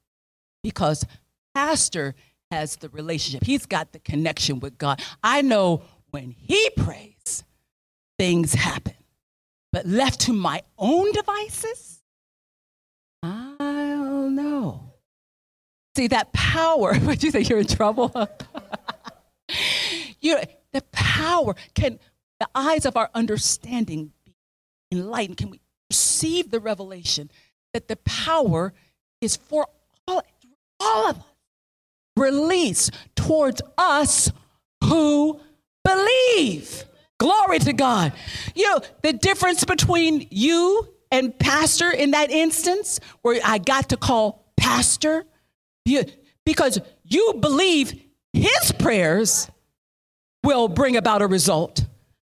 because 0.63 1.05
pastor 1.55 2.15
has 2.51 2.75
the 2.75 2.89
relationship. 2.89 3.43
He's 3.43 3.65
got 3.65 3.91
the 3.91 3.99
connection 3.99 4.59
with 4.59 4.77
God. 4.77 5.01
I 5.23 5.41
know 5.41 5.83
when 6.11 6.31
he 6.31 6.69
prays, 6.71 7.43
things 8.19 8.53
happen. 8.53 8.93
But 9.71 9.85
left 9.85 10.21
to 10.21 10.33
my 10.33 10.63
own 10.77 11.11
devices, 11.13 12.01
I 13.23 13.55
don't 13.57 14.35
know. 14.35 14.91
See, 15.95 16.07
that 16.07 16.33
power, 16.33 16.95
what 16.99 17.23
you 17.23 17.31
think 17.31 17.49
you're 17.49 17.59
in 17.59 17.67
trouble? 17.67 18.13
you 20.19 20.37
the 20.73 20.81
power 20.91 21.55
can, 21.73 21.99
the 22.39 22.47
eyes 22.55 22.85
of 22.85 22.97
our 22.97 23.09
understanding 23.13 24.11
be 24.25 24.35
enlightened? 24.91 25.37
Can 25.37 25.49
we 25.49 25.61
receive 25.89 26.51
the 26.51 26.59
revelation 26.59 27.31
that 27.73 27.87
the 27.87 27.97
power 27.97 28.73
is 29.21 29.35
for 29.35 29.67
all, 30.07 30.23
all 30.79 31.09
of 31.09 31.17
us? 31.17 31.23
Release 32.17 32.91
towards 33.15 33.61
us 33.77 34.31
who 34.83 35.39
believe. 35.83 36.83
Glory 37.19 37.59
to 37.59 37.73
God. 37.73 38.13
You 38.53 38.69
know, 38.69 38.81
the 39.01 39.13
difference 39.13 39.63
between 39.63 40.27
you 40.29 40.87
and 41.11 41.37
pastor 41.37 41.89
in 41.91 42.11
that 42.11 42.31
instance, 42.31 42.99
where 43.21 43.39
I 43.43 43.59
got 43.59 43.89
to 43.89 43.97
call 43.97 44.51
pastor, 44.57 45.25
you, 45.85 46.03
because 46.45 46.79
you 47.03 47.35
believe 47.39 47.93
his 48.33 48.71
prayers 48.79 49.49
will 50.43 50.67
bring 50.67 50.97
about 50.97 51.21
a 51.21 51.27
result. 51.27 51.85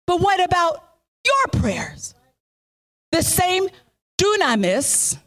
But 0.08 0.22
what 0.22 0.44
about 0.44 0.84
your 1.26 1.62
prayers? 1.62 2.16
The 3.12 3.22
same 3.22 3.68
dunamis, 4.20 5.18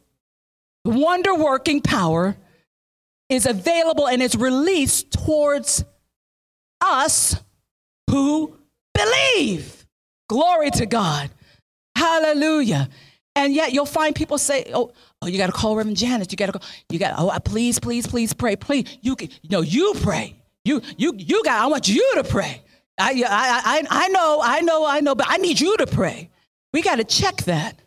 wonder 0.84 1.34
working 1.34 1.80
power, 1.80 2.36
is 3.28 3.46
available 3.46 4.08
and 4.08 4.22
is 4.22 4.36
released 4.36 5.12
towards 5.12 5.84
us 6.80 7.36
who 8.10 8.58
believe. 8.94 9.86
Glory 10.28 10.70
to 10.72 10.86
God. 10.86 11.30
Hallelujah. 11.96 12.88
And 13.34 13.54
yet 13.54 13.72
you'll 13.72 13.86
find 13.86 14.14
people 14.14 14.38
say, 14.38 14.70
oh, 14.74 14.92
oh 15.22 15.26
you 15.26 15.38
got 15.38 15.46
to 15.46 15.52
call 15.52 15.76
Reverend 15.76 15.96
Janice. 15.96 16.28
You 16.30 16.36
got 16.36 16.46
to 16.46 16.52
go, 16.52 16.60
you 16.90 16.98
got, 16.98 17.14
oh, 17.16 17.28
uh, 17.28 17.38
please, 17.38 17.78
please, 17.78 18.06
please 18.06 18.32
pray. 18.34 18.56
Please, 18.56 18.98
you 19.00 19.16
can, 19.16 19.30
know, 19.48 19.62
you 19.62 19.94
pray. 20.02 20.36
You, 20.64 20.82
you, 20.96 21.14
you 21.16 21.42
got, 21.42 21.62
I 21.62 21.66
want 21.66 21.88
you 21.88 22.14
to 22.16 22.24
pray. 22.24 22.62
I, 22.98 23.24
I, 23.26 23.62
I, 23.64 23.86
I 23.90 24.08
know, 24.08 24.40
I 24.42 24.60
know, 24.60 24.86
I 24.86 25.00
know, 25.00 25.14
but 25.14 25.26
I 25.28 25.38
need 25.38 25.60
you 25.60 25.76
to 25.78 25.86
pray. 25.86 26.30
We 26.72 26.82
got 26.82 26.96
to 26.96 27.04
check 27.04 27.36
that. 27.44 27.80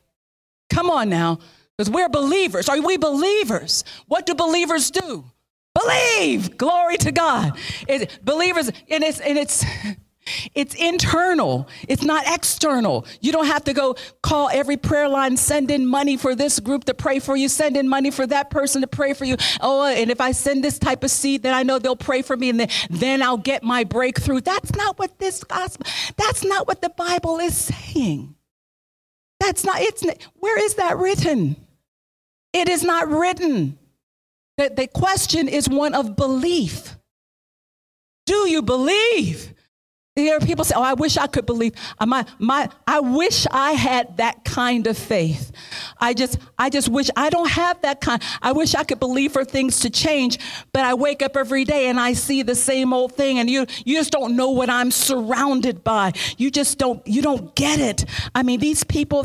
Come 0.69 0.89
on 0.89 1.09
now, 1.09 1.39
because 1.77 1.89
we're 1.89 2.09
believers. 2.09 2.69
Are 2.69 2.81
we 2.81 2.97
believers? 2.97 3.83
What 4.07 4.25
do 4.25 4.35
believers 4.35 4.91
do? 4.91 5.25
Believe. 5.73 6.57
Glory 6.57 6.97
to 6.97 7.11
God. 7.11 7.57
It, 7.87 8.19
believers, 8.23 8.69
and 8.89 9.03
it's, 9.03 9.19
and 9.19 9.37
it's, 9.37 9.65
it's 10.53 10.73
internal. 10.75 11.67
It's 11.87 12.03
not 12.03 12.23
external. 12.27 13.05
You 13.21 13.31
don't 13.31 13.45
have 13.45 13.63
to 13.65 13.73
go 13.73 13.95
call 14.23 14.49
every 14.49 14.77
prayer 14.77 15.07
line, 15.07 15.37
send 15.37 15.69
in 15.69 15.85
money 15.85 16.17
for 16.17 16.35
this 16.35 16.59
group 16.59 16.85
to 16.85 16.93
pray 16.93 17.19
for 17.19 17.35
you, 17.35 17.47
send 17.47 17.77
in 17.77 17.87
money 17.87 18.11
for 18.11 18.25
that 18.27 18.49
person 18.49 18.81
to 18.81 18.87
pray 18.87 19.13
for 19.13 19.25
you. 19.25 19.37
Oh, 19.61 19.85
and 19.85 20.09
if 20.09 20.19
I 20.19 20.31
send 20.31 20.63
this 20.63 20.79
type 20.79 21.03
of 21.03 21.11
seed, 21.11 21.43
then 21.43 21.53
I 21.53 21.63
know 21.63 21.79
they'll 21.79 21.95
pray 21.95 22.21
for 22.21 22.35
me 22.35 22.49
and 22.49 22.59
then, 22.59 22.69
then 22.89 23.21
I'll 23.21 23.37
get 23.37 23.63
my 23.63 23.83
breakthrough. 23.83 24.41
That's 24.41 24.73
not 24.75 24.97
what 24.97 25.19
this 25.19 25.43
gospel, 25.43 25.85
that's 26.17 26.43
not 26.43 26.67
what 26.67 26.81
the 26.81 26.89
Bible 26.89 27.39
is 27.39 27.55
saying. 27.55 28.35
That's 29.39 29.63
not, 29.63 29.81
it's, 29.81 30.03
where 30.35 30.63
is 30.63 30.75
that 30.75 30.97
written? 30.97 31.55
It 32.53 32.69
is 32.69 32.83
not 32.83 33.09
written. 33.09 33.77
The, 34.57 34.71
the 34.75 34.87
question 34.87 35.47
is 35.47 35.67
one 35.67 35.93
of 35.93 36.15
belief. 36.15 36.97
Do 38.25 38.49
you 38.49 38.61
believe? 38.61 39.53
There 40.15 40.37
are 40.37 40.39
people 40.39 40.63
say, 40.63 40.75
"Oh, 40.77 40.81
I 40.81 40.93
wish 40.93 41.17
I 41.17 41.27
could 41.27 41.45
believe." 41.45 41.73
Uh, 41.99 42.05
my, 42.05 42.25
my, 42.39 42.69
I 42.87 43.01
wish 43.01 43.45
I 43.51 43.73
had 43.73 44.15
that 44.15 44.45
kind 44.45 44.87
of 44.87 44.97
faith. 44.97 45.51
I 45.99 46.13
just, 46.13 46.37
I 46.57 46.69
just 46.69 46.87
wish 46.87 47.09
I 47.17 47.29
don't 47.29 47.49
have 47.49 47.81
that 47.81 47.99
kind. 47.99 48.21
I 48.41 48.53
wish 48.53 48.75
I 48.75 48.85
could 48.85 49.01
believe 49.01 49.33
for 49.33 49.43
things 49.43 49.81
to 49.81 49.89
change, 49.89 50.39
but 50.71 50.85
I 50.85 50.93
wake 50.93 51.21
up 51.21 51.35
every 51.35 51.65
day 51.65 51.89
and 51.89 51.99
I 51.99 52.13
see 52.13 52.43
the 52.43 52.55
same 52.55 52.93
old 52.93 53.13
thing, 53.13 53.39
and 53.39 53.49
you, 53.49 53.65
you 53.83 53.97
just 53.97 54.11
don't 54.11 54.37
know 54.37 54.51
what 54.51 54.69
I'm 54.69 54.89
surrounded 54.89 55.83
by. 55.83 56.13
You 56.37 56.49
just 56.49 56.77
don't, 56.77 57.05
you 57.05 57.21
don't 57.21 57.53
get 57.53 57.79
it. 57.79 58.05
I 58.33 58.43
mean, 58.43 58.61
these 58.61 58.85
people, 58.85 59.23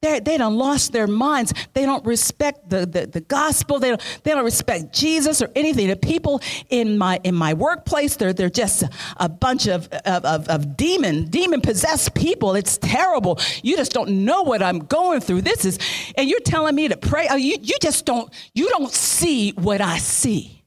they 0.00 0.38
don't 0.38 0.56
lost 0.56 0.92
their 0.92 1.08
minds. 1.08 1.52
They 1.74 1.84
don't 1.84 2.04
respect 2.04 2.70
the, 2.70 2.86
the, 2.86 3.06
the 3.06 3.20
gospel. 3.20 3.80
They 3.80 3.88
don't, 3.88 4.20
they 4.22 4.30
don't 4.30 4.44
respect 4.44 4.92
Jesus 4.92 5.42
or 5.42 5.50
anything. 5.56 5.88
The 5.88 5.96
people 5.96 6.40
in 6.70 6.98
my 6.98 7.18
in 7.24 7.34
my 7.34 7.54
workplace, 7.54 8.14
they're 8.14 8.32
they're 8.32 8.48
just 8.48 8.84
a 9.16 9.28
bunch 9.28 9.66
of 9.66 9.88
of, 9.88 10.24
of, 10.24 10.48
of 10.48 10.76
demon 10.76 11.26
demon 11.26 11.60
possessed 11.60 12.14
people. 12.14 12.54
It's 12.54 12.78
terrible. 12.78 13.40
You 13.64 13.76
just 13.76 13.90
don't 13.90 14.24
know 14.24 14.42
what 14.42 14.62
I'm 14.62 14.80
going 14.80 15.20
through. 15.20 15.42
This 15.42 15.64
is, 15.64 15.80
and 16.16 16.28
you're 16.28 16.40
telling 16.40 16.76
me 16.76 16.86
to 16.86 16.96
pray. 16.96 17.26
Oh, 17.28 17.36
you 17.36 17.56
you 17.60 17.76
just 17.82 18.04
don't 18.06 18.32
you 18.54 18.68
don't 18.68 18.92
see 18.92 19.50
what 19.52 19.80
I 19.80 19.98
see. 19.98 20.57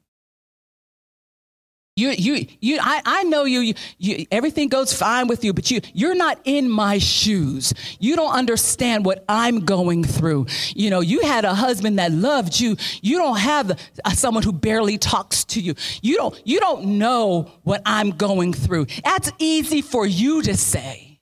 You, 1.98 2.12
you, 2.12 2.48
you, 2.62 2.80
I, 2.82 3.02
I 3.06 3.24
know 3.24 3.44
you, 3.44 3.60
you, 3.60 3.74
you, 3.98 4.26
everything 4.32 4.70
goes 4.70 4.94
fine 4.94 5.28
with 5.28 5.44
you, 5.44 5.52
but 5.52 5.70
you, 5.70 5.82
you're 5.94 6.16
not 6.16 6.40
in 6.46 6.70
my 6.70 7.00
shoes. 7.00 7.74
You 8.00 8.16
don't 8.16 8.32
understand 8.34 9.04
what 9.04 9.26
I'm 9.28 9.66
going 9.66 10.06
through. 10.06 10.48
You 10.74 10.90
know, 10.90 11.02
you 11.02 11.20
had 11.22 11.44
a 11.44 11.54
husband 11.54 12.00
that 12.00 12.14
loved 12.14 12.58
you. 12.60 12.78
You 13.02 13.18
don't 13.18 13.38
have 13.38 13.78
someone 14.14 14.42
who 14.42 14.54
barely 14.54 14.98
talks 14.98 15.44
to 15.46 15.60
you. 15.60 15.76
You 16.02 16.16
don't, 16.16 16.42
you 16.48 16.62
don't 16.62 16.98
know 16.98 17.52
what 17.64 17.82
I'm 17.86 18.12
going 18.12 18.54
through. 18.54 18.88
That's 19.04 19.32
easy 19.38 19.82
for 19.82 20.06
you 20.06 20.42
to 20.44 20.56
say. 20.56 21.20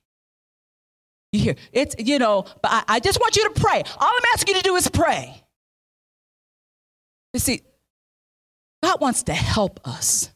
You 1.32 1.40
hear, 1.40 1.56
it's, 1.72 1.96
you 1.98 2.20
know, 2.20 2.44
but 2.62 2.70
I, 2.70 2.84
I 2.88 3.00
just 3.00 3.18
want 3.20 3.36
you 3.36 3.52
to 3.52 3.60
pray. 3.60 3.82
All 3.98 4.08
I'm 4.08 4.24
asking 4.34 4.54
you 4.54 4.62
to 4.62 4.68
do 4.68 4.76
is 4.76 4.88
pray. 4.88 5.42
You 7.34 7.40
see, 7.40 7.62
God 8.84 9.00
wants 9.00 9.24
to 9.24 9.34
help 9.34 9.80
us 9.86 10.30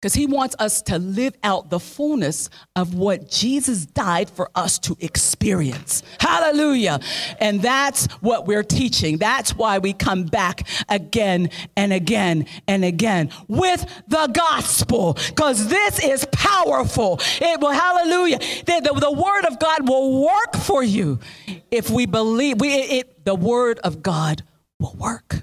because 0.00 0.14
he 0.14 0.26
wants 0.26 0.56
us 0.58 0.80
to 0.80 0.98
live 0.98 1.36
out 1.44 1.68
the 1.68 1.78
fullness 1.78 2.48
of 2.74 2.94
what 2.94 3.28
Jesus 3.28 3.84
died 3.84 4.30
for 4.30 4.50
us 4.54 4.78
to 4.78 4.96
experience. 4.98 6.02
Hallelujah. 6.18 7.00
And 7.38 7.60
that's 7.60 8.06
what 8.22 8.46
we're 8.46 8.62
teaching. 8.62 9.18
That's 9.18 9.54
why 9.54 9.78
we 9.78 9.92
come 9.92 10.24
back 10.24 10.66
again 10.88 11.50
and 11.76 11.92
again 11.92 12.46
and 12.66 12.82
again 12.82 13.30
with 13.46 13.84
the 14.08 14.28
gospel 14.28 15.18
because 15.28 15.68
this 15.68 16.02
is 16.02 16.26
powerful. 16.32 17.20
It 17.40 17.60
will, 17.60 17.72
hallelujah. 17.72 18.38
The, 18.38 18.80
the, 18.82 19.00
the, 19.00 19.10
word 19.10 19.44
of 19.44 19.58
God 19.58 19.86
will 19.86 20.24
work 20.24 20.56
for 20.56 20.82
you 20.82 21.18
if 21.70 21.90
we 21.90 22.06
believe. 22.06 22.58
We, 22.58 22.72
it, 22.72 23.24
the 23.26 23.34
word 23.34 23.78
of 23.80 24.02
God 24.02 24.42
will 24.78 24.94
work. 24.98 25.42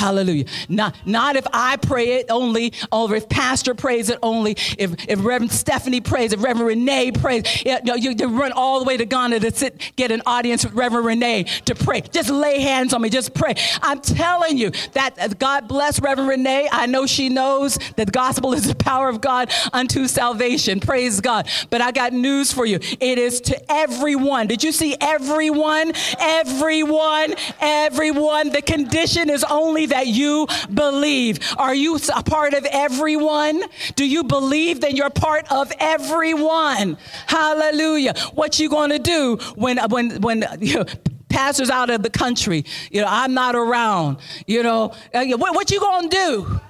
Hallelujah. 0.00 0.46
Not, 0.70 0.96
not 1.04 1.36
if 1.36 1.46
I 1.52 1.76
pray 1.76 2.20
it 2.20 2.30
only, 2.30 2.72
or 2.90 3.14
if 3.14 3.28
Pastor 3.28 3.74
prays 3.74 4.08
it 4.08 4.18
only, 4.22 4.52
if, 4.78 4.94
if 5.10 5.22
Reverend 5.22 5.52
Stephanie 5.52 6.00
prays, 6.00 6.32
if 6.32 6.42
Reverend 6.42 6.68
Renee 6.68 7.12
prays. 7.12 7.44
You, 7.66 7.82
know, 7.84 7.96
you, 7.96 8.12
you 8.18 8.28
run 8.28 8.52
all 8.52 8.78
the 8.78 8.86
way 8.86 8.96
to 8.96 9.04
Ghana 9.04 9.40
to 9.40 9.54
sit, 9.54 9.92
get 9.96 10.10
an 10.10 10.22
audience 10.24 10.64
with 10.64 10.72
Reverend 10.72 11.04
Renee 11.04 11.42
to 11.66 11.74
pray. 11.74 12.00
Just 12.00 12.30
lay 12.30 12.62
hands 12.62 12.94
on 12.94 13.02
me, 13.02 13.10
just 13.10 13.34
pray. 13.34 13.52
I'm 13.82 14.00
telling 14.00 14.56
you 14.56 14.70
that 14.92 15.18
uh, 15.20 15.28
God 15.38 15.68
bless 15.68 16.00
Reverend 16.00 16.30
Renee. 16.30 16.70
I 16.72 16.86
know 16.86 17.04
she 17.04 17.28
knows 17.28 17.76
that 17.96 18.06
the 18.06 18.10
gospel 18.10 18.54
is 18.54 18.66
the 18.66 18.74
power 18.74 19.10
of 19.10 19.20
God 19.20 19.52
unto 19.74 20.06
salvation. 20.06 20.80
Praise 20.80 21.20
God. 21.20 21.46
But 21.68 21.82
I 21.82 21.92
got 21.92 22.14
news 22.14 22.54
for 22.54 22.64
you. 22.64 22.78
It 23.00 23.18
is 23.18 23.42
to 23.42 23.70
everyone. 23.70 24.46
Did 24.46 24.64
you 24.64 24.72
see 24.72 24.96
everyone? 24.98 25.92
Everyone, 26.18 27.34
everyone. 27.60 28.48
The 28.48 28.62
condition 28.62 29.28
is 29.28 29.44
only 29.44 29.89
that 29.90 30.06
you 30.06 30.46
believe. 30.72 31.38
Are 31.56 31.74
you 31.74 31.98
a 32.14 32.22
part 32.22 32.54
of 32.54 32.64
everyone? 32.64 33.62
Do 33.94 34.06
you 34.06 34.24
believe 34.24 34.80
that 34.80 34.94
you're 34.94 35.10
part 35.10 35.50
of 35.52 35.72
everyone? 35.78 36.96
Hallelujah. 37.26 38.14
What 38.34 38.58
you 38.58 38.68
going 38.68 38.90
to 38.90 38.98
do 38.98 39.36
when 39.54 39.78
when 39.90 40.20
when 40.20 40.44
you 40.60 40.76
know, 40.76 40.84
Pastor's 41.28 41.70
out 41.70 41.90
of 41.90 42.02
the 42.02 42.10
country. 42.10 42.64
You 42.90 43.02
know, 43.02 43.08
I'm 43.08 43.34
not 43.34 43.54
around. 43.54 44.18
You 44.46 44.62
know, 44.62 44.92
uh, 45.14 45.24
what, 45.36 45.54
what 45.54 45.70
you 45.70 45.80
gonna 45.80 46.08
do? 46.08 46.60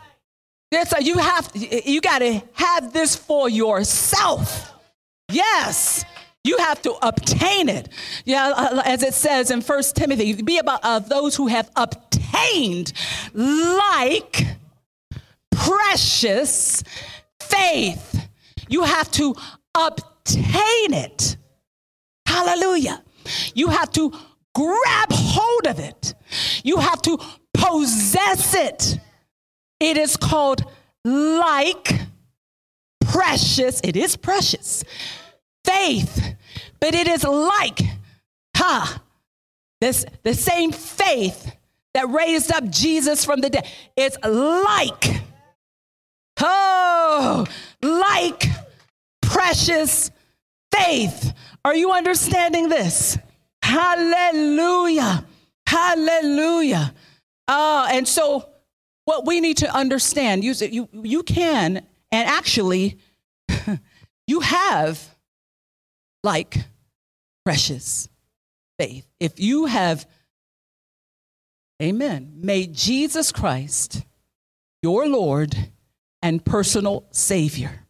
It's 0.73 0.93
a, 0.93 1.03
you 1.03 1.19
have 1.19 1.51
you 1.55 2.01
got 2.01 2.21
to 2.21 2.43
have 2.53 2.93
this 2.93 3.17
for 3.17 3.49
yourself. 3.49 4.73
Yes. 5.31 6.05
You 6.43 6.57
have 6.59 6.81
to 6.83 6.95
obtain 7.03 7.69
it. 7.69 7.89
Yeah, 8.25 8.53
uh, 8.57 8.83
as 8.85 9.03
it 9.03 9.13
says 9.13 9.51
in 9.51 9.61
First 9.61 9.95
Timothy, 9.95 10.41
be 10.43 10.59
about 10.59 10.81
uh, 10.83 10.99
those 10.99 11.37
who 11.37 11.49
have 11.49 11.71
obtained 11.77 12.93
like 13.35 14.47
precious 15.51 16.83
faith. 17.41 18.29
You 18.69 18.85
have 18.85 19.11
to 19.13 19.35
obtain 19.75 20.95
it. 20.95 21.37
Hallelujah. 22.27 23.03
You 23.55 23.69
have 23.69 23.93
to 23.93 24.11
grab 24.55 25.09
hold 25.13 25.67
of 25.67 25.79
it. 25.79 26.15
You 26.65 26.79
have 26.79 27.03
to 27.03 27.19
possess 27.53 28.55
it. 28.55 28.99
It 29.79 29.99
is 29.99 30.17
called 30.17 30.65
like 31.05 32.01
precious. 33.01 33.81
It 33.85 33.97
is 33.97 34.17
precious 34.17 34.85
faith, 35.71 36.35
but 36.81 36.95
it 36.95 37.07
is 37.07 37.25
like, 37.25 37.81
huh, 38.57 38.99
this 39.81 40.05
the 40.23 40.35
same 40.35 40.73
faith 40.73 41.55
that 41.95 42.09
raised 42.09 42.53
up 42.53 42.69
Jesus 42.69 43.25
from 43.25 43.41
the 43.41 43.51
dead. 43.51 43.67
It's 43.97 44.17
like, 44.25 45.23
oh, 46.41 47.47
like 47.83 48.45
precious 49.23 50.11
faith. 50.73 51.33
Are 51.65 51.75
you 51.75 51.93
understanding 51.93 52.69
this? 52.69 53.19
Hallelujah. 53.63 55.25
Hallelujah. 55.67 56.95
Uh, 57.47 57.89
and 57.93 58.07
so, 58.07 58.49
what 59.05 59.27
we 59.27 59.41
need 59.41 59.59
to 59.59 59.75
understand, 59.75 60.45
you, 60.45 60.55
you, 60.61 60.89
you 60.93 61.23
can, 61.23 61.85
and 62.13 62.29
actually, 62.29 62.99
you 64.27 64.41
have 64.41 65.15
like 66.23 66.57
precious 67.45 68.09
faith. 68.79 69.07
If 69.19 69.41
you 69.41 69.67
have, 69.67 70.07
amen, 71.83 72.33
made 72.37 72.75
Jesus 72.75 73.33
Christ 73.33 74.05
your 74.83 75.09
Lord 75.09 75.57
and 76.23 76.45
personal 76.45 77.07
Savior. 77.11 77.87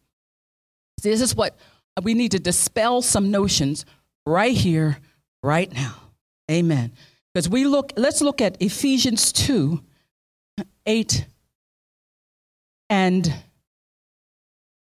This 1.01 1.21
is 1.21 1.35
what 1.35 1.57
we 2.01 2.13
need 2.13 2.31
to 2.31 2.39
dispel 2.39 3.01
some 3.01 3.31
notions 3.31 3.85
right 4.25 4.55
here, 4.55 4.99
right 5.43 5.71
now. 5.73 5.95
Amen. 6.49 6.93
Because 7.33 7.49
we 7.49 7.65
look, 7.65 7.93
let's 7.95 8.21
look 8.21 8.41
at 8.41 8.61
Ephesians 8.61 9.31
2 9.31 9.81
8 10.85 11.25
and 12.89 13.33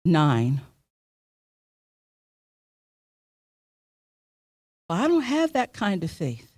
9. 0.04 0.60
Well, 4.88 5.02
I 5.02 5.08
don't 5.08 5.22
have 5.22 5.54
that 5.54 5.72
kind 5.72 6.04
of 6.04 6.10
faith. 6.10 6.50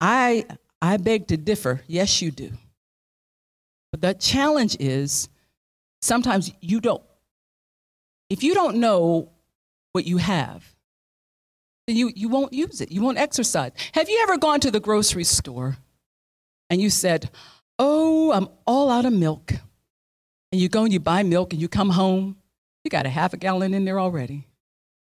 I, 0.00 0.44
I 0.82 0.98
beg 0.98 1.28
to 1.28 1.36
differ. 1.36 1.82
Yes, 1.86 2.20
you 2.20 2.30
do. 2.30 2.50
But 3.90 4.00
the 4.00 4.14
challenge 4.14 4.76
is 4.80 5.28
sometimes 6.02 6.52
you 6.60 6.80
don't, 6.80 7.02
if 8.28 8.42
you 8.42 8.54
don't 8.54 8.76
know 8.76 9.30
what 9.92 10.06
you 10.06 10.18
have, 10.18 10.74
then 11.86 11.96
you, 11.96 12.10
you 12.14 12.28
won't 12.28 12.52
use 12.52 12.80
it. 12.80 12.90
You 12.90 13.02
won't 13.02 13.18
exercise. 13.18 13.72
Have 13.92 14.08
you 14.08 14.20
ever 14.22 14.36
gone 14.36 14.60
to 14.60 14.70
the 14.70 14.80
grocery 14.80 15.24
store 15.24 15.76
and 16.70 16.80
you 16.80 16.90
said, 16.90 17.30
Oh, 17.78 18.32
I'm 18.32 18.48
all 18.66 18.90
out 18.90 19.04
of 19.04 19.12
milk? 19.12 19.52
And 20.52 20.60
you 20.60 20.68
go 20.68 20.84
and 20.84 20.92
you 20.92 21.00
buy 21.00 21.22
milk 21.22 21.52
and 21.52 21.60
you 21.60 21.68
come 21.68 21.90
home, 21.90 22.36
you 22.84 22.90
got 22.90 23.06
a 23.06 23.10
half 23.10 23.32
a 23.32 23.36
gallon 23.36 23.74
in 23.74 23.84
there 23.84 23.98
already. 23.98 24.46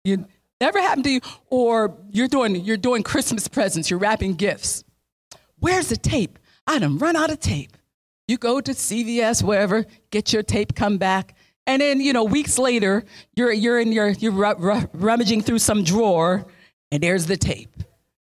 You, 0.04 0.26
Never 0.60 0.82
happened 0.82 1.04
to 1.06 1.12
you? 1.12 1.22
Or 1.50 1.98
you're 2.10 2.28
doing, 2.28 2.56
you're 2.56 2.78
doing 2.78 3.04
Christmas 3.04 3.48
presents, 3.48 3.90
you're 3.90 4.00
wrapping 4.00 4.36
gifts. 4.36 4.84
Where's 5.60 5.90
the 5.90 5.98
tape? 5.98 6.40
I 6.66 6.80
done 6.80 6.98
run 6.98 7.16
out 7.16 7.30
of 7.30 7.40
tape. 7.40 7.78
You 8.28 8.38
go 8.38 8.60
to 8.60 8.72
CVS, 8.72 9.42
wherever, 9.42 9.86
get 10.12 10.34
your 10.34 10.44
tape, 10.44 10.76
come 10.76 10.98
back. 10.98 11.36
And 11.66 11.82
then, 11.82 12.02
you 12.02 12.14
know, 12.14 12.24
weeks 12.24 12.58
later, 12.58 13.04
you're, 13.36 13.52
you're 13.52 13.80
in 13.80 13.92
your, 13.92 14.10
you're 14.10 14.32
rummaging 14.94 15.42
through 15.42 15.60
some 15.60 15.84
drawer, 15.84 16.46
and 16.92 17.02
there's 17.02 17.26
the 17.26 17.38
tape. 17.38 17.84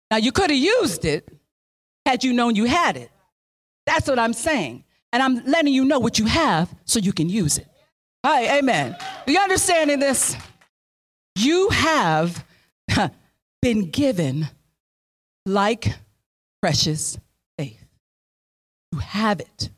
Now, 0.09 0.17
you 0.17 0.31
could 0.31 0.49
have 0.49 0.59
used 0.59 1.05
it 1.05 1.29
had 2.05 2.23
you 2.23 2.33
known 2.33 2.55
you 2.55 2.65
had 2.65 2.97
it. 2.97 3.09
That's 3.85 4.07
what 4.07 4.19
I'm 4.19 4.33
saying. 4.33 4.83
And 5.13 5.21
I'm 5.21 5.43
letting 5.45 5.73
you 5.73 5.85
know 5.85 5.99
what 5.99 6.19
you 6.19 6.25
have 6.25 6.73
so 6.85 6.99
you 6.99 7.13
can 7.13 7.29
use 7.29 7.57
it. 7.57 7.67
Hi, 8.23 8.59
amen. 8.59 8.95
Are 8.99 9.31
you 9.31 9.39
understanding 9.39 9.99
this? 9.99 10.35
You 11.41 11.69
have 11.69 12.45
been 13.63 13.89
given 13.89 14.47
like 15.47 15.87
precious 16.61 17.17
faith. 17.57 17.83
You 18.91 18.99
have 18.99 19.39
it. 19.39 19.71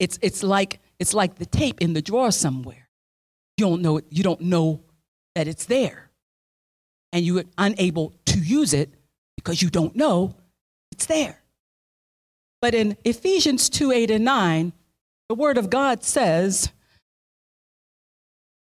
It's, 0.00 0.18
it's, 0.22 0.42
like, 0.42 0.80
it's 0.98 1.14
like 1.14 1.36
the 1.36 1.46
tape 1.46 1.80
in 1.80 1.92
the 1.92 2.02
drawer 2.02 2.32
somewhere. 2.32 2.88
You 3.56 3.66
don't 3.66 3.80
know, 3.80 3.98
it, 3.98 4.06
you 4.10 4.24
don't 4.24 4.40
know 4.40 4.82
that 5.36 5.46
it's 5.46 5.66
there. 5.66 6.10
And 7.12 7.24
you're 7.24 7.44
unable 7.56 8.12
to 8.26 8.40
use 8.40 8.74
it 8.74 8.92
because 9.36 9.62
you 9.62 9.70
don't 9.70 9.94
know 9.94 10.34
it's 10.90 11.06
there. 11.06 11.44
But 12.60 12.74
in 12.74 12.96
Ephesians 13.04 13.70
2 13.70 13.92
8 13.92 14.10
and 14.10 14.24
9, 14.24 14.72
the 15.28 15.36
Word 15.36 15.58
of 15.58 15.70
God 15.70 16.02
says, 16.02 16.70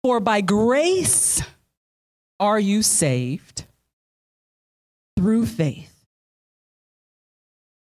For 0.04 0.20
by 0.20 0.42
grace 0.42 1.44
are 2.42 2.60
you 2.60 2.82
saved 2.82 3.64
through 5.16 5.46
faith, 5.46 6.06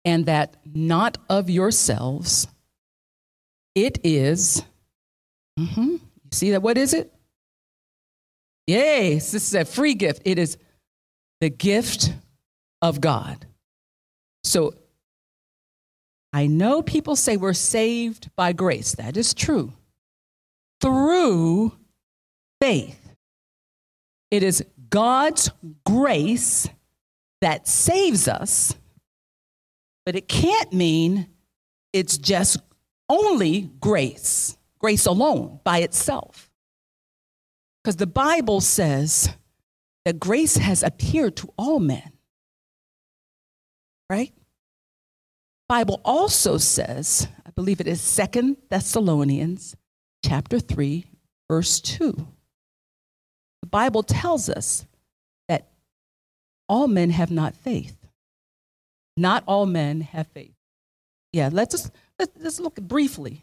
and 0.05 0.27
that 0.27 0.57
not 0.65 1.19
of 1.29 1.49
yourselves. 1.51 2.49
It 3.75 3.99
is, 4.03 4.63
mm-hmm, 5.61 5.97
see 6.33 6.53
that? 6.53 6.63
What 6.63 6.79
is 6.79 6.95
it? 6.95 7.13
Yes, 8.67 9.31
this 9.31 9.47
is 9.47 9.55
a 9.55 9.67
free 9.67 9.95
gift. 9.95 10.23
It 10.25 10.39
is 10.39 10.57
the 11.41 11.51
gift 11.51 12.15
of 12.81 13.01
God. 13.01 13.47
So 14.43 14.75
I 16.33 16.47
know 16.47 16.83
people 16.83 17.17
say 17.17 17.37
we're 17.37 17.53
saved 17.53 18.31
by 18.35 18.53
grace. 18.53 18.95
That 18.95 19.17
is 19.17 19.35
true. 19.35 19.73
Through 20.81 21.73
faith. 22.61 23.06
It 24.31 24.43
is 24.43 24.65
God's 24.91 25.51
grace 25.85 26.69
that 27.41 27.69
saves 27.69 28.29
us, 28.29 28.75
but 30.05 30.17
it 30.17 30.29
can't 30.29 30.73
mean 30.73 31.29
it's 31.93 32.19
just 32.19 32.59
only 33.09 33.71
grace, 33.81 34.57
grace 34.79 35.07
alone 35.07 35.61
by 35.65 35.79
itself. 35.79 36.51
Because 37.83 37.97
the 37.97 38.07
Bible 38.07 38.61
says 38.61 39.29
that 40.05 40.19
grace 40.19 40.57
has 40.57 40.83
appeared 40.83 41.37
to 41.37 41.53
all 41.57 41.79
men. 41.79 42.13
Right? 44.11 44.33
Bible 45.69 46.01
also 46.05 46.59
says, 46.59 47.29
I 47.45 47.51
believe 47.51 47.81
it 47.81 47.89
is 47.89 48.01
Second 48.01 48.57
Thessalonians 48.71 49.77
chapter 50.25 50.59
3 50.59 51.05
verse 51.49 51.81
2 51.81 52.27
the 53.67 53.71
Bible 53.71 54.05
tells 54.05 54.49
us 54.49 54.87
that 55.49 55.67
all 56.69 56.87
men 56.87 57.11
have 57.11 57.33
not 57.33 57.53
faith. 57.53 57.97
Not 59.17 59.43
all 59.49 59.67
men 59.67 60.03
have 60.03 60.29
faith. 60.29 60.55
Yeah, 61.33 61.51
let's 61.53 61.75
just 61.75 61.91
let's, 62.17 62.31
let's 62.39 62.61
look 62.61 62.77
briefly. 62.77 63.43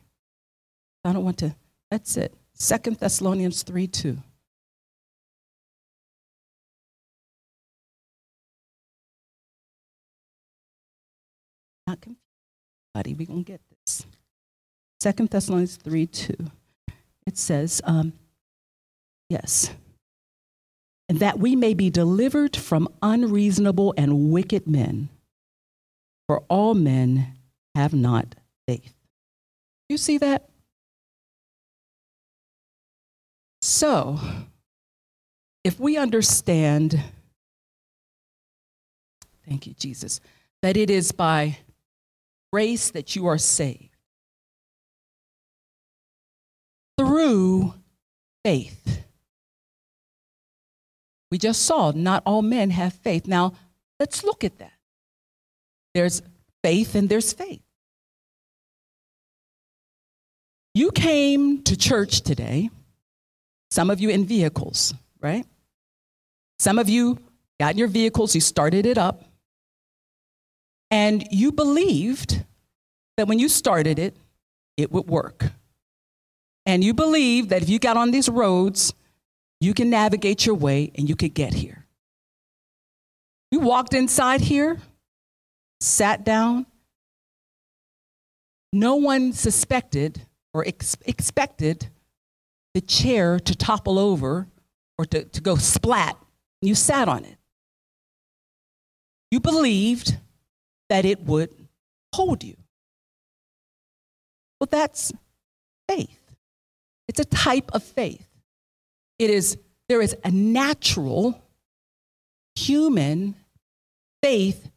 I 1.03 1.11
don't 1.11 1.25
want 1.25 1.39
to, 1.39 1.53
that's 1.91 2.15
it. 2.15 2.33
Second 2.53 2.99
Thessalonians 2.99 3.63
3 3.63 3.85
2. 3.85 4.17
Not 11.85 11.99
confused, 11.99 12.21
buddy. 12.93 13.13
We're 13.13 13.27
going 13.27 13.43
to 13.43 13.51
get 13.51 13.59
this. 13.85 14.05
Second 15.01 15.31
Thessalonians 15.31 15.75
3 15.75 16.07
2. 16.07 16.33
It 17.27 17.37
says, 17.37 17.81
um, 17.83 18.13
yes 19.29 19.69
that 21.19 21.39
we 21.39 21.55
may 21.55 21.73
be 21.73 21.89
delivered 21.89 22.55
from 22.55 22.87
unreasonable 23.01 23.93
and 23.97 24.31
wicked 24.31 24.67
men. 24.67 25.09
For 26.27 26.43
all 26.49 26.73
men 26.73 27.37
have 27.75 27.93
not 27.93 28.35
faith. 28.67 28.93
You 29.89 29.97
see 29.97 30.17
that? 30.19 30.49
So, 33.61 34.19
if 35.63 35.79
we 35.79 35.97
understand 35.97 37.01
Thank 39.47 39.67
you, 39.67 39.73
Jesus. 39.73 40.19
That 40.61 40.77
it 40.77 40.89
is 40.89 41.11
by 41.11 41.57
grace 42.51 42.91
that 42.91 43.15
you 43.15 43.27
are 43.27 43.37
saved 43.37 43.89
through 46.97 47.73
faith. 48.45 49.03
We 51.33 51.39
just 51.39 51.63
saw 51.63 51.89
not 51.89 52.21
all 52.27 52.43
men 52.43 52.69
have 52.69 52.93
faith. 52.93 53.25
Now, 53.25 53.53
let's 53.99 54.23
look 54.23 54.43
at 54.43 54.59
that. 54.59 54.73
There's 55.95 56.21
faith 56.61 56.93
and 56.93 57.09
there's 57.09 57.33
faith. 57.33 57.63
You 60.75 60.91
came 60.91 61.63
to 61.63 61.75
church 61.75 62.21
today, 62.21 62.69
some 63.71 63.89
of 63.89 63.99
you 63.99 64.09
in 64.09 64.27
vehicles, 64.27 64.93
right? 65.21 65.47
Some 66.59 66.77
of 66.77 66.87
you 66.87 67.17
got 67.59 67.71
in 67.71 67.79
your 67.79 67.87
vehicles, 67.87 68.35
you 68.35 68.41
started 68.41 68.85
it 68.85 68.99
up, 68.99 69.23
and 70.91 71.25
you 71.31 71.51
believed 71.51 72.43
that 73.17 73.27
when 73.27 73.39
you 73.39 73.49
started 73.49 73.97
it, 73.97 74.15
it 74.77 74.91
would 74.91 75.07
work. 75.07 75.45
And 76.67 76.83
you 76.83 76.93
believed 76.93 77.49
that 77.49 77.63
if 77.63 77.69
you 77.69 77.79
got 77.79 77.97
on 77.97 78.11
these 78.11 78.29
roads, 78.29 78.93
you 79.63 79.73
can 79.73 79.89
navigate 79.89 80.45
your 80.45 80.55
way 80.55 80.91
and 80.95 81.07
you 81.07 81.15
could 81.15 81.33
get 81.33 81.53
here. 81.53 81.85
You 83.51 83.59
walked 83.59 83.93
inside 83.93 84.41
here, 84.41 84.79
sat 85.79 86.25
down. 86.25 86.65
No 88.71 88.95
one 88.95 89.31
suspected 89.33 90.25
or 90.53 90.65
ex- 90.67 90.97
expected 91.05 91.87
the 92.73 92.81
chair 92.81 93.39
to 93.39 93.55
topple 93.55 93.99
over 93.99 94.47
or 94.97 95.05
to, 95.05 95.23
to 95.23 95.41
go 95.41 95.55
splat. 95.55 96.17
You 96.61 96.75
sat 96.75 97.07
on 97.07 97.23
it. 97.23 97.37
You 99.29 99.39
believed 99.39 100.17
that 100.89 101.05
it 101.05 101.21
would 101.21 101.49
hold 102.13 102.43
you. 102.43 102.55
Well, 104.59 104.67
that's 104.69 105.11
faith. 105.87 106.19
It's 107.07 107.19
a 107.19 107.25
type 107.25 107.69
of 107.73 107.83
faith. 107.83 108.27
It 109.19 109.29
is, 109.29 109.57
there 109.89 110.01
is 110.01 110.15
a 110.23 110.31
natural 110.31 111.41
human 112.55 113.35
faith 114.21 114.69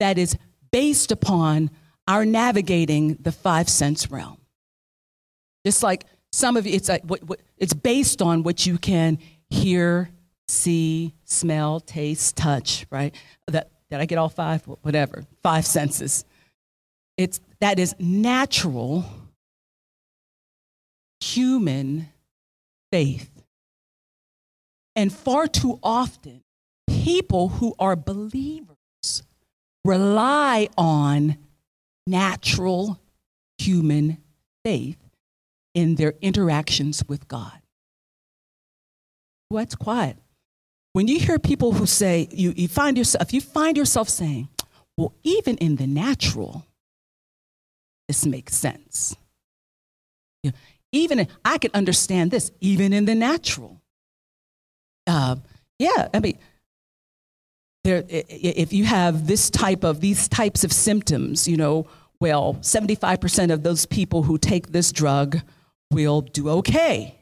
that 0.00 0.18
is 0.18 0.36
based 0.70 1.12
upon 1.12 1.70
our 2.08 2.24
navigating 2.24 3.16
the 3.20 3.32
five 3.32 3.68
sense 3.68 4.10
realm. 4.10 4.38
Just 5.64 5.82
like 5.82 6.04
some 6.32 6.56
of 6.56 6.66
you, 6.66 6.74
it's, 6.74 6.88
like 6.88 7.04
what, 7.04 7.22
what, 7.24 7.40
it's 7.58 7.74
based 7.74 8.22
on 8.22 8.42
what 8.42 8.66
you 8.66 8.78
can 8.78 9.18
hear, 9.50 10.10
see, 10.48 11.14
smell, 11.24 11.80
taste, 11.80 12.36
touch, 12.36 12.86
right? 12.90 13.14
That, 13.46 13.70
did 13.90 14.00
I 14.00 14.06
get 14.06 14.18
all 14.18 14.28
five? 14.28 14.62
Whatever, 14.82 15.24
five 15.42 15.66
senses. 15.66 16.24
It's, 17.18 17.40
that 17.60 17.78
is 17.78 17.94
natural 17.98 19.04
human 21.20 22.08
faith. 22.90 23.41
And 24.94 25.12
far 25.12 25.46
too 25.46 25.78
often, 25.82 26.42
people 26.86 27.48
who 27.48 27.74
are 27.78 27.96
believers 27.96 29.22
rely 29.84 30.68
on 30.76 31.38
natural 32.06 33.00
human 33.58 34.18
faith 34.64 34.98
in 35.74 35.94
their 35.94 36.14
interactions 36.20 37.02
with 37.08 37.26
God. 37.28 37.58
What's 39.48 39.74
quiet? 39.74 40.16
When 40.92 41.08
you 41.08 41.18
hear 41.18 41.38
people 41.38 41.72
who 41.72 41.86
say, 41.86 42.28
you, 42.30 42.52
you 42.56 42.68
find 42.68 42.98
yourself, 42.98 43.32
you 43.32 43.40
find 43.40 43.76
yourself 43.76 44.08
saying, 44.08 44.48
well, 44.96 45.14
even 45.22 45.56
in 45.56 45.76
the 45.76 45.86
natural, 45.86 46.66
this 48.08 48.26
makes 48.26 48.54
sense. 48.54 49.16
You 50.42 50.50
know, 50.50 50.56
even 50.92 51.26
I 51.44 51.58
can 51.58 51.70
understand 51.72 52.30
this, 52.30 52.50
even 52.60 52.92
in 52.92 53.06
the 53.06 53.14
natural. 53.14 53.81
Uh, 55.06 55.36
yeah, 55.78 56.08
I 56.14 56.20
mean, 56.20 56.38
there, 57.84 58.04
if 58.08 58.72
you 58.72 58.84
have 58.84 59.26
this 59.26 59.50
type 59.50 59.84
of 59.84 60.00
these 60.00 60.28
types 60.28 60.62
of 60.64 60.72
symptoms, 60.72 61.48
you 61.48 61.56
know, 61.56 61.86
well, 62.20 62.54
75% 62.60 63.52
of 63.52 63.64
those 63.64 63.84
people 63.86 64.22
who 64.22 64.38
take 64.38 64.70
this 64.70 64.92
drug 64.92 65.40
will 65.90 66.20
do 66.20 66.48
okay. 66.48 67.18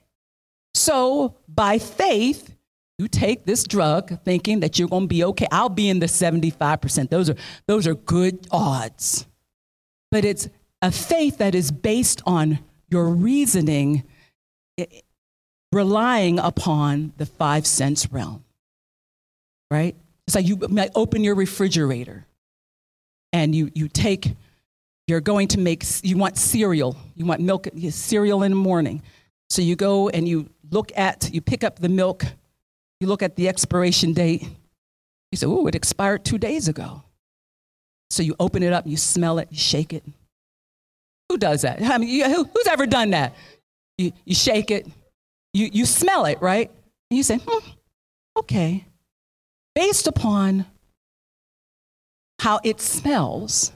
So, 0.74 1.36
by 1.48 1.78
faith, 1.78 2.54
you 2.98 3.08
take 3.08 3.46
this 3.46 3.64
drug 3.64 4.22
thinking 4.24 4.60
that 4.60 4.78
you're 4.78 4.88
going 4.88 5.04
to 5.04 5.08
be 5.08 5.24
okay. 5.24 5.46
I'll 5.50 5.70
be 5.70 5.88
in 5.88 6.00
the 6.00 6.06
75%. 6.06 7.08
Those 7.08 7.30
are, 7.30 7.36
those 7.66 7.86
are 7.86 7.94
good 7.94 8.46
odds. 8.50 9.26
But 10.10 10.26
it's 10.26 10.50
a 10.82 10.92
faith 10.92 11.38
that 11.38 11.54
is 11.54 11.70
based 11.70 12.20
on 12.26 12.58
your 12.90 13.08
reasoning, 13.08 14.04
relying 15.72 16.38
upon 16.38 17.12
the 17.16 17.26
five 17.26 17.66
sense 17.66 18.10
realm, 18.10 18.44
right? 19.70 19.94
It's 20.26 20.34
like 20.34 20.46
you 20.46 20.56
might 20.68 20.90
open 20.94 21.24
your 21.24 21.34
refrigerator 21.34 22.26
and 23.32 23.54
you, 23.54 23.70
you 23.74 23.88
take 23.88 24.32
you're 25.10 25.20
going 25.20 25.48
to 25.48 25.58
make, 25.58 25.84
you 26.02 26.16
want 26.16 26.38
cereal, 26.38 26.96
you 27.16 27.24
want 27.24 27.40
milk, 27.40 27.66
cereal 27.90 28.44
in 28.44 28.52
the 28.52 28.56
morning. 28.56 29.02
So 29.48 29.60
you 29.60 29.74
go 29.74 30.08
and 30.08 30.28
you 30.28 30.48
look 30.70 30.92
at, 30.96 31.28
you 31.34 31.40
pick 31.40 31.64
up 31.64 31.80
the 31.80 31.88
milk, 31.88 32.24
you 33.00 33.08
look 33.08 33.20
at 33.20 33.34
the 33.34 33.48
expiration 33.48 34.12
date. 34.12 34.42
You 35.32 35.36
say, 35.36 35.46
oh, 35.48 35.66
it 35.66 35.74
expired 35.74 36.24
two 36.24 36.38
days 36.38 36.68
ago. 36.68 37.02
So 38.10 38.22
you 38.22 38.36
open 38.38 38.62
it 38.62 38.72
up, 38.72 38.86
you 38.86 38.96
smell 38.96 39.40
it, 39.40 39.48
you 39.50 39.58
shake 39.58 39.92
it. 39.92 40.04
Who 41.28 41.38
does 41.38 41.62
that? 41.62 41.82
I 41.82 41.98
mean, 41.98 42.24
who, 42.30 42.44
who's 42.44 42.66
ever 42.68 42.86
done 42.86 43.10
that? 43.10 43.34
You, 43.98 44.12
you 44.24 44.36
shake 44.36 44.70
it, 44.70 44.86
you, 45.52 45.68
you 45.72 45.86
smell 45.86 46.26
it, 46.26 46.40
right? 46.40 46.70
And 47.10 47.16
you 47.16 47.22
say, 47.22 47.38
hmm, 47.38 47.70
okay. 48.36 48.86
Based 49.74 50.06
upon 50.06 50.66
how 52.40 52.60
it 52.64 52.80
smells, 52.80 53.72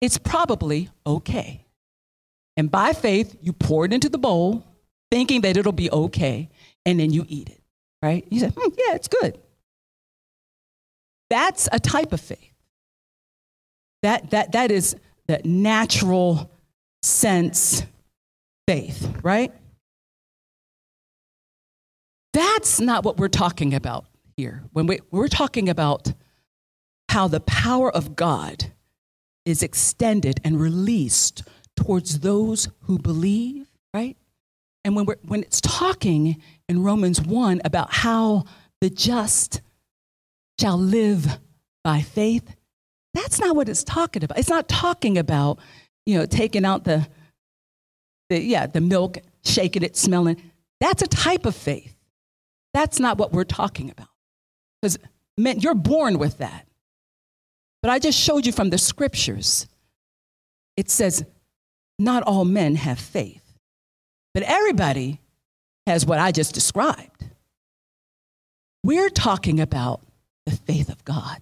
it's 0.00 0.18
probably 0.18 0.90
okay. 1.06 1.64
And 2.56 2.70
by 2.70 2.92
faith, 2.92 3.36
you 3.42 3.52
pour 3.52 3.84
it 3.84 3.92
into 3.92 4.08
the 4.08 4.18
bowl, 4.18 4.64
thinking 5.10 5.42
that 5.42 5.56
it'll 5.56 5.72
be 5.72 5.90
okay, 5.90 6.48
and 6.84 6.98
then 6.98 7.10
you 7.12 7.26
eat 7.28 7.48
it, 7.48 7.60
right? 8.02 8.26
You 8.30 8.40
say, 8.40 8.52
hmm, 8.56 8.70
yeah, 8.78 8.94
it's 8.94 9.08
good. 9.08 9.38
That's 11.28 11.68
a 11.72 11.80
type 11.80 12.12
of 12.12 12.20
faith. 12.20 12.52
That, 14.02 14.30
that, 14.30 14.52
that 14.52 14.70
is 14.70 14.96
the 15.26 15.40
natural 15.44 16.50
sense 17.02 17.84
faith, 18.68 19.12
right? 19.22 19.52
That's 22.36 22.82
not 22.82 23.02
what 23.02 23.16
we're 23.16 23.28
talking 23.28 23.72
about 23.72 24.04
here. 24.36 24.62
When 24.74 24.86
we, 24.86 25.00
we're 25.10 25.26
talking 25.26 25.70
about 25.70 26.12
how 27.08 27.28
the 27.28 27.40
power 27.40 27.90
of 27.90 28.14
God 28.14 28.72
is 29.46 29.62
extended 29.62 30.38
and 30.44 30.60
released 30.60 31.44
towards 31.76 32.20
those 32.20 32.68
who 32.82 32.98
believe, 32.98 33.66
right? 33.94 34.18
And 34.84 34.94
when, 34.94 35.06
we're, 35.06 35.16
when 35.22 35.44
it's 35.44 35.62
talking 35.62 36.42
in 36.68 36.82
Romans 36.82 37.22
1 37.22 37.62
about 37.64 37.90
how 37.90 38.44
the 38.82 38.90
just 38.90 39.62
shall 40.60 40.76
live 40.76 41.38
by 41.84 42.02
faith, 42.02 42.54
that's 43.14 43.40
not 43.40 43.56
what 43.56 43.70
it's 43.70 43.82
talking 43.82 44.22
about. 44.22 44.38
It's 44.38 44.50
not 44.50 44.68
talking 44.68 45.16
about, 45.16 45.58
you 46.04 46.18
know, 46.18 46.26
taking 46.26 46.66
out 46.66 46.84
the, 46.84 47.08
the 48.28 48.42
yeah, 48.42 48.66
the 48.66 48.82
milk, 48.82 49.16
shaking 49.42 49.82
it, 49.82 49.96
smelling. 49.96 50.52
That's 50.82 51.00
a 51.00 51.06
type 51.06 51.46
of 51.46 51.56
faith. 51.56 51.95
That's 52.76 53.00
not 53.00 53.16
what 53.16 53.32
we're 53.32 53.44
talking 53.44 53.90
about. 53.90 54.10
Because 54.82 54.98
men, 55.38 55.60
you're 55.60 55.74
born 55.74 56.18
with 56.18 56.36
that. 56.36 56.66
But 57.80 57.90
I 57.90 57.98
just 57.98 58.20
showed 58.20 58.44
you 58.44 58.52
from 58.52 58.68
the 58.68 58.76
scriptures. 58.76 59.66
It 60.76 60.90
says, 60.90 61.24
not 61.98 62.22
all 62.24 62.44
men 62.44 62.74
have 62.74 62.98
faith, 62.98 63.58
but 64.34 64.42
everybody 64.42 65.22
has 65.86 66.04
what 66.04 66.18
I 66.18 66.32
just 66.32 66.52
described. 66.52 67.24
We're 68.84 69.08
talking 69.08 69.58
about 69.58 70.02
the 70.44 70.52
faith 70.52 70.90
of 70.90 71.02
God. 71.02 71.38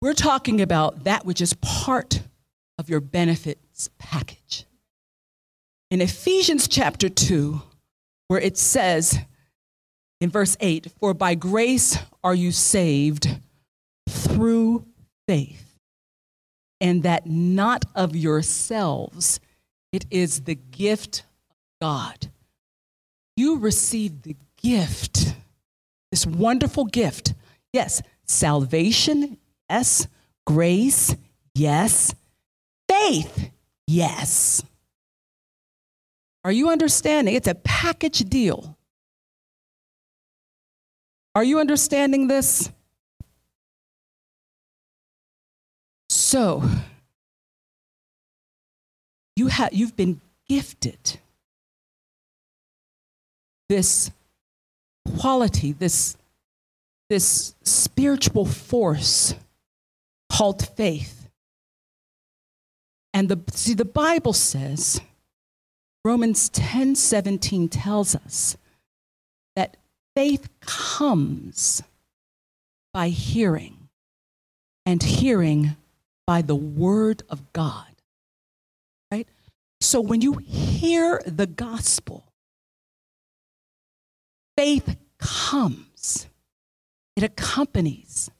We're 0.00 0.14
talking 0.14 0.62
about 0.62 1.04
that 1.04 1.26
which 1.26 1.42
is 1.42 1.52
part 1.52 2.22
of 2.78 2.88
your 2.88 3.00
package. 3.98 4.66
In 5.90 6.00
Ephesians 6.00 6.68
chapter 6.68 7.08
2, 7.08 7.60
where 8.28 8.40
it 8.40 8.56
says 8.56 9.18
in 10.20 10.30
verse 10.30 10.56
8, 10.60 10.86
For 10.98 11.12
by 11.14 11.34
grace 11.34 11.98
are 12.24 12.34
you 12.34 12.52
saved 12.52 13.28
through 14.08 14.86
faith, 15.28 15.76
and 16.80 17.02
that 17.02 17.26
not 17.26 17.84
of 17.94 18.16
yourselves, 18.16 19.38
it 19.92 20.06
is 20.10 20.42
the 20.42 20.54
gift 20.54 21.24
of 21.50 21.56
God. 21.80 22.30
you 23.36 23.58
received 23.58 24.22
the 24.22 24.36
gift, 24.62 25.34
this 26.10 26.26
wonderful 26.26 26.84
gift. 26.84 27.34
Yes, 27.72 28.02
salvation, 28.26 29.38
yes, 29.68 30.06
grace, 30.46 31.16
yes, 31.54 32.14
faith, 32.88 33.50
yes. 33.92 34.62
Are 36.44 36.52
you 36.52 36.70
understanding? 36.70 37.34
It's 37.34 37.48
a 37.48 37.54
package 37.54 38.20
deal. 38.20 38.76
Are 41.34 41.44
you 41.44 41.60
understanding 41.60 42.26
this? 42.26 42.70
So, 46.08 46.62
you 49.36 49.46
have, 49.46 49.72
you've 49.72 49.96
been 49.96 50.20
gifted 50.48 51.18
this 53.68 54.10
quality, 55.18 55.72
this, 55.72 56.16
this 57.08 57.54
spiritual 57.62 58.44
force 58.44 59.34
called 60.30 60.66
faith. 60.76 61.21
And 63.14 63.28
the, 63.28 63.40
see, 63.52 63.74
the 63.74 63.84
Bible 63.84 64.32
says, 64.32 65.00
Romans 66.04 66.48
10 66.48 66.94
17 66.94 67.68
tells 67.68 68.14
us 68.14 68.56
that 69.54 69.76
faith 70.16 70.48
comes 70.60 71.82
by 72.92 73.08
hearing, 73.08 73.88
and 74.84 75.02
hearing 75.02 75.76
by 76.26 76.42
the 76.42 76.54
word 76.54 77.22
of 77.28 77.52
God. 77.52 77.86
Right? 79.10 79.28
So 79.80 80.00
when 80.00 80.20
you 80.20 80.34
hear 80.34 81.22
the 81.26 81.46
gospel, 81.46 82.24
faith 84.56 84.96
comes, 85.18 86.26
it 87.16 87.22
accompanies 87.22 88.30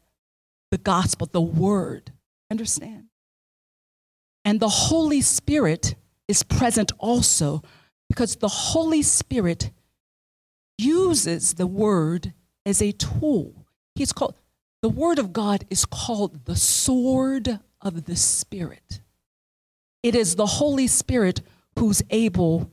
the 0.70 0.79
gospel, 0.79 1.29
the 1.31 1.41
word. 1.41 2.12
Understand? 2.51 3.09
And 4.45 4.61
the 4.61 4.68
Holy 4.68 5.20
Spirit 5.20 5.95
is 6.28 6.43
present 6.43 6.93
also 6.99 7.62
because 8.09 8.36
the 8.36 8.49
Holy 8.49 9.03
Spirit 9.03 9.70
uses 10.78 11.55
the 11.55 11.66
word 11.66 12.32
as 12.66 12.82
a 12.82 12.93
tool. 12.93 13.66
He's 13.95 14.12
called, 14.12 14.36
the 14.80 14.88
word 14.88 15.18
of 15.18 15.32
God 15.32 15.64
is 15.70 15.84
called 15.84 16.45
the 16.45 16.57
sword 16.57 17.61
of 17.80 18.05
the 18.05 18.16
Spirit. 18.16 19.01
It 20.03 20.14
is 20.14 20.34
the 20.34 20.47
Holy 20.47 20.88
Spirit 20.88 21.43
who's 21.78 22.03
able 22.11 22.70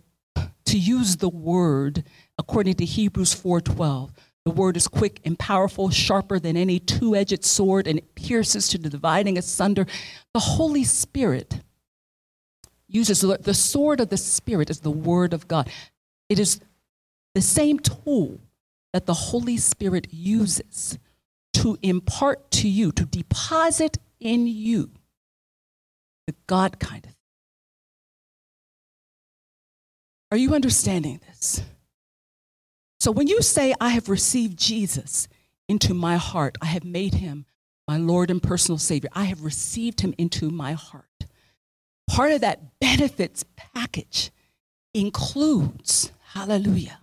to 0.65 0.77
use 0.77 1.17
the 1.17 1.29
word 1.29 2.03
according 2.37 2.75
to 2.75 2.85
Hebrews 2.85 3.33
4:12. 3.33 4.11
The 4.49 4.55
word 4.55 4.77
is 4.77 4.87
quick 4.87 5.21
and 5.25 5.37
powerful, 5.37 5.91
sharper 5.91 6.39
than 6.39 6.57
any 6.57 6.79
two-edged 6.79 7.45
sword, 7.45 7.85
and 7.85 7.99
it 7.99 8.15
pierces 8.15 8.67
to 8.69 8.79
the 8.79 8.89
dividing 8.89 9.37
asunder. 9.37 9.85
The 10.33 10.39
Holy 10.39 10.83
Spirit 10.83 11.61
uses 12.87 13.21
the 13.21 13.53
sword 13.53 13.99
of 13.99 14.09
the 14.09 14.17
Spirit 14.17 14.71
is 14.71 14.79
the 14.79 14.89
word 14.89 15.35
of 15.35 15.47
God. 15.47 15.69
It 16.29 16.39
is 16.39 16.61
the 17.35 17.41
same 17.41 17.77
tool 17.77 18.39
that 18.91 19.05
the 19.05 19.13
Holy 19.13 19.57
Spirit 19.57 20.07
uses 20.09 20.97
to 21.53 21.77
impart 21.83 22.49
to 22.49 22.67
you, 22.67 22.91
to 22.93 23.05
deposit 23.05 23.99
in 24.19 24.47
you 24.47 24.89
the 26.25 26.33
God 26.47 26.79
kind 26.79 27.05
of 27.05 27.11
thing. 27.11 27.15
Are 30.31 30.37
you 30.37 30.55
understanding 30.55 31.21
this? 31.27 31.61
So 32.99 33.11
when 33.11 33.27
you 33.27 33.41
say, 33.41 33.73
I 33.79 33.89
have 33.89 34.09
received 34.09 34.57
Jesus 34.57 35.27
into 35.67 35.93
my 35.93 36.17
heart, 36.17 36.57
I 36.61 36.65
have 36.65 36.83
made 36.83 37.15
him 37.15 37.45
my 37.87 37.97
Lord 37.97 38.29
and 38.29 38.43
personal 38.43 38.77
Savior, 38.77 39.09
I 39.13 39.23
have 39.23 39.43
received 39.43 40.01
him 40.01 40.13
into 40.17 40.51
my 40.51 40.73
heart. 40.73 41.05
Part 42.07 42.31
of 42.33 42.41
that 42.41 42.79
benefits 42.79 43.43
package 43.55 44.31
includes, 44.93 46.11
hallelujah, 46.33 46.99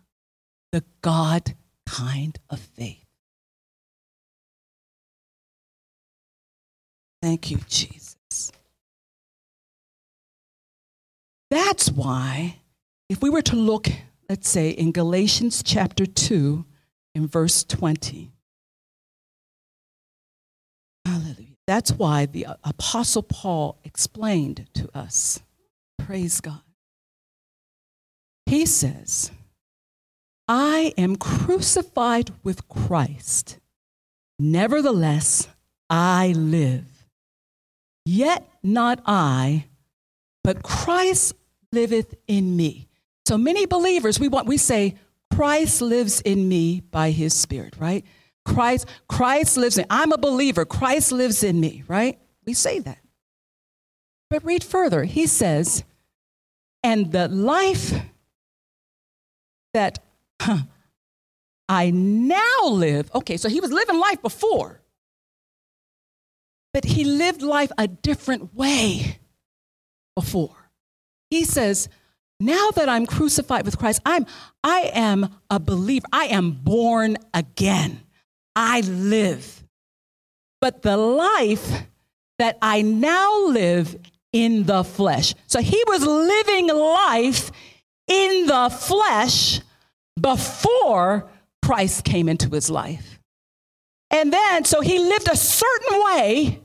the 0.70 0.84
God 1.02 1.54
kind 1.86 2.38
of 2.50 2.60
faith. 2.60 3.04
Thank 7.22 7.50
you, 7.50 7.58
Jesus. 7.68 8.52
That's 11.50 11.90
why, 11.90 12.58
if 13.08 13.22
we 13.22 13.30
were 13.30 13.42
to 13.42 13.56
look 13.56 13.88
let's 14.28 14.48
say, 14.48 14.70
in 14.70 14.92
Galatians 14.92 15.62
chapter 15.62 16.06
2, 16.06 16.64
in 17.14 17.26
verse 17.26 17.64
20. 17.64 18.30
Hallelujah. 21.04 21.56
That's 21.66 21.92
why 21.92 22.26
the 22.26 22.46
Apostle 22.62 23.22
Paul 23.22 23.78
explained 23.84 24.66
to 24.74 24.88
us. 24.96 25.40
Praise 25.98 26.40
God. 26.40 26.60
He 28.44 28.66
says, 28.66 29.32
I 30.46 30.92
am 30.96 31.16
crucified 31.16 32.30
with 32.44 32.68
Christ. 32.68 33.58
Nevertheless, 34.38 35.48
I 35.90 36.32
live. 36.36 36.84
Yet 38.04 38.48
not 38.62 39.00
I, 39.06 39.64
but 40.44 40.62
Christ 40.62 41.34
liveth 41.72 42.14
in 42.28 42.54
me. 42.54 42.88
So 43.26 43.36
many 43.36 43.66
believers, 43.66 44.20
we 44.20 44.28
want 44.28 44.46
we 44.46 44.56
say, 44.56 44.94
Christ 45.34 45.82
lives 45.82 46.20
in 46.20 46.48
me 46.48 46.80
by 46.92 47.10
his 47.10 47.34
spirit, 47.34 47.74
right? 47.76 48.04
Christ, 48.44 48.86
Christ 49.08 49.56
lives 49.56 49.78
in 49.78 49.86
I'm 49.90 50.12
a 50.12 50.18
believer. 50.18 50.64
Christ 50.64 51.10
lives 51.10 51.42
in 51.42 51.58
me, 51.58 51.82
right? 51.88 52.20
We 52.44 52.54
say 52.54 52.78
that. 52.78 52.98
But 54.30 54.44
read 54.44 54.62
further. 54.62 55.02
He 55.02 55.26
says, 55.26 55.82
and 56.84 57.10
the 57.10 57.26
life 57.26 57.92
that 59.74 59.98
huh, 60.40 60.58
I 61.68 61.90
now 61.90 62.66
live. 62.66 63.10
Okay, 63.12 63.36
so 63.36 63.48
he 63.48 63.58
was 63.58 63.72
living 63.72 63.98
life 63.98 64.22
before. 64.22 64.80
But 66.72 66.84
he 66.84 67.02
lived 67.02 67.42
life 67.42 67.72
a 67.76 67.88
different 67.88 68.54
way 68.54 69.18
before. 70.14 70.70
He 71.28 71.42
says, 71.42 71.88
now 72.38 72.70
that 72.72 72.88
I'm 72.88 73.06
crucified 73.06 73.64
with 73.64 73.78
Christ, 73.78 74.00
I'm, 74.04 74.26
I 74.62 74.90
am 74.92 75.34
a 75.50 75.58
believer. 75.58 76.06
I 76.12 76.26
am 76.26 76.52
born 76.52 77.16
again. 77.32 78.00
I 78.54 78.80
live. 78.80 79.64
But 80.60 80.82
the 80.82 80.96
life 80.96 81.86
that 82.38 82.58
I 82.60 82.82
now 82.82 83.46
live 83.46 83.96
in 84.32 84.64
the 84.64 84.84
flesh. 84.84 85.34
So 85.46 85.60
he 85.60 85.82
was 85.86 86.02
living 86.04 86.68
life 86.68 87.50
in 88.06 88.46
the 88.46 88.68
flesh 88.70 89.60
before 90.20 91.30
Christ 91.64 92.04
came 92.04 92.28
into 92.28 92.50
his 92.50 92.68
life. 92.70 93.18
And 94.10 94.32
then, 94.32 94.64
so 94.64 94.80
he 94.80 94.98
lived 94.98 95.28
a 95.30 95.36
certain 95.36 96.04
way 96.04 96.60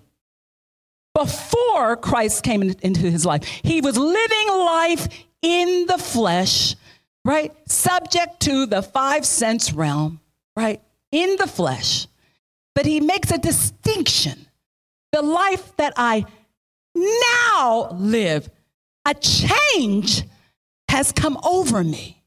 before 1.13 1.97
Christ 1.97 2.43
came 2.43 2.61
into 2.61 3.01
his 3.01 3.25
life. 3.25 3.43
He 3.63 3.81
was 3.81 3.97
living 3.97 4.47
life 4.49 5.07
in 5.41 5.85
the 5.87 5.97
flesh, 5.97 6.75
right? 7.25 7.51
Subject 7.69 8.39
to 8.41 8.65
the 8.65 8.81
five 8.81 9.25
sense 9.25 9.73
realm, 9.73 10.19
right? 10.55 10.81
In 11.11 11.35
the 11.37 11.47
flesh. 11.47 12.07
But 12.75 12.85
he 12.85 12.99
makes 12.99 13.31
a 13.31 13.37
distinction. 13.37 14.47
The 15.11 15.21
life 15.21 15.75
that 15.77 15.93
I 15.97 16.25
now 16.95 17.89
live, 17.93 18.49
a 19.05 19.13
change 19.13 20.23
has 20.89 21.11
come 21.11 21.37
over 21.43 21.83
me. 21.83 22.23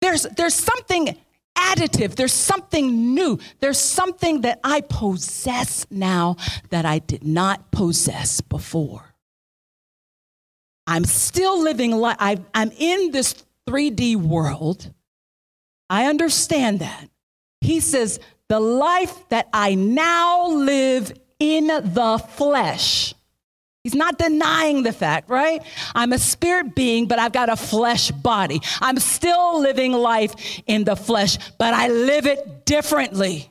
There's, 0.00 0.22
there's 0.36 0.54
something 0.54 1.16
additive, 1.56 2.14
there's 2.14 2.32
something 2.32 3.14
new, 3.14 3.38
there's 3.60 3.78
something 3.78 4.42
that 4.42 4.60
I 4.62 4.82
possess 4.82 5.86
now 5.90 6.36
that 6.70 6.84
I 6.84 6.98
did 6.98 7.24
not 7.24 7.70
possess 7.70 8.40
before. 8.40 9.05
I'm 10.86 11.04
still 11.04 11.62
living 11.62 11.92
life. 11.92 12.16
I'm 12.54 12.70
in 12.72 13.10
this 13.10 13.44
3D 13.66 14.16
world. 14.16 14.90
I 15.90 16.06
understand 16.06 16.80
that. 16.80 17.08
He 17.60 17.80
says, 17.80 18.20
the 18.48 18.60
life 18.60 19.28
that 19.30 19.48
I 19.52 19.74
now 19.74 20.48
live 20.48 21.12
in 21.38 21.66
the 21.66 22.22
flesh. 22.36 23.14
He's 23.82 23.94
not 23.94 24.18
denying 24.18 24.82
the 24.82 24.92
fact, 24.92 25.30
right? 25.30 25.62
I'm 25.94 26.12
a 26.12 26.18
spirit 26.18 26.74
being, 26.74 27.06
but 27.06 27.20
I've 27.20 27.32
got 27.32 27.48
a 27.48 27.56
flesh 27.56 28.10
body. 28.10 28.60
I'm 28.80 28.98
still 28.98 29.60
living 29.60 29.92
life 29.92 30.34
in 30.66 30.84
the 30.84 30.96
flesh, 30.96 31.38
but 31.56 31.72
I 31.72 31.88
live 31.88 32.26
it 32.26 32.66
differently. 32.66 33.48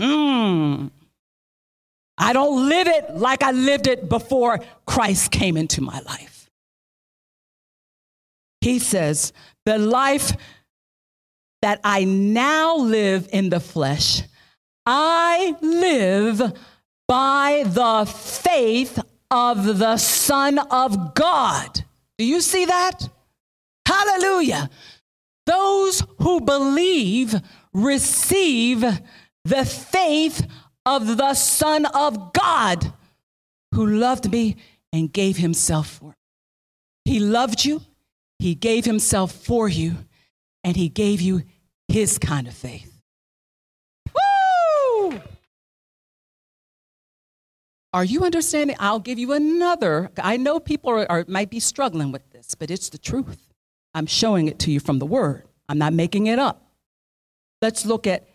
Mmm. 0.00 0.90
I 2.18 2.32
don't 2.32 2.68
live 2.68 2.88
it 2.88 3.16
like 3.16 3.42
I 3.42 3.52
lived 3.52 3.86
it 3.86 4.08
before 4.08 4.60
Christ 4.86 5.30
came 5.30 5.56
into 5.56 5.80
my 5.80 6.00
life. 6.00 6.50
He 8.60 8.78
says, 8.78 9.32
The 9.64 9.78
life 9.78 10.32
that 11.62 11.80
I 11.84 12.04
now 12.04 12.76
live 12.76 13.28
in 13.32 13.50
the 13.50 13.60
flesh, 13.60 14.22
I 14.84 15.56
live 15.60 16.52
by 17.06 17.62
the 17.66 18.04
faith 18.06 18.98
of 19.30 19.78
the 19.78 19.96
Son 19.96 20.58
of 20.58 21.14
God. 21.14 21.84
Do 22.18 22.24
you 22.24 22.40
see 22.40 22.64
that? 22.64 23.08
Hallelujah. 23.86 24.70
Those 25.46 26.02
who 26.18 26.40
believe 26.40 27.34
receive 27.72 28.80
the 29.44 29.64
faith 29.64 30.46
of 30.88 31.18
the 31.18 31.34
Son 31.34 31.84
of 31.84 32.32
God 32.32 32.94
who 33.74 33.86
loved 33.86 34.32
me 34.32 34.56
and 34.90 35.12
gave 35.12 35.36
himself 35.36 35.86
for 35.98 36.06
me. 36.06 36.14
He 37.04 37.20
loved 37.20 37.64
you, 37.64 37.82
he 38.38 38.54
gave 38.54 38.86
himself 38.86 39.32
for 39.32 39.68
you, 39.68 39.96
and 40.64 40.76
he 40.76 40.88
gave 40.88 41.20
you 41.20 41.42
his 41.88 42.18
kind 42.18 42.48
of 42.48 42.54
faith. 42.54 43.02
Woo! 44.14 45.20
Are 47.92 48.04
you 48.04 48.24
understanding? 48.24 48.76
I'll 48.78 49.00
give 49.00 49.18
you 49.18 49.32
another. 49.32 50.10
I 50.22 50.38
know 50.38 50.58
people 50.58 50.90
are, 50.90 51.10
are, 51.10 51.24
might 51.28 51.50
be 51.50 51.60
struggling 51.60 52.12
with 52.12 52.30
this, 52.30 52.54
but 52.54 52.70
it's 52.70 52.88
the 52.88 52.98
truth. 52.98 53.52
I'm 53.94 54.06
showing 54.06 54.48
it 54.48 54.58
to 54.60 54.70
you 54.70 54.80
from 54.80 54.98
the 54.98 55.06
word. 55.06 55.44
I'm 55.68 55.78
not 55.78 55.92
making 55.92 56.28
it 56.28 56.38
up. 56.38 56.70
Let's 57.60 57.84
look 57.84 58.06
at 58.06 58.26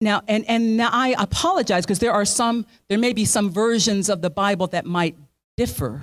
now, 0.00 0.22
and, 0.28 0.44
and 0.48 0.76
now 0.76 0.90
I 0.92 1.14
apologize 1.18 1.84
because 1.84 1.98
there 1.98 2.12
are 2.12 2.24
some, 2.24 2.66
there 2.88 2.98
may 2.98 3.12
be 3.12 3.24
some 3.24 3.50
versions 3.50 4.08
of 4.08 4.22
the 4.22 4.30
Bible 4.30 4.66
that 4.68 4.84
might 4.84 5.16
differ. 5.56 6.02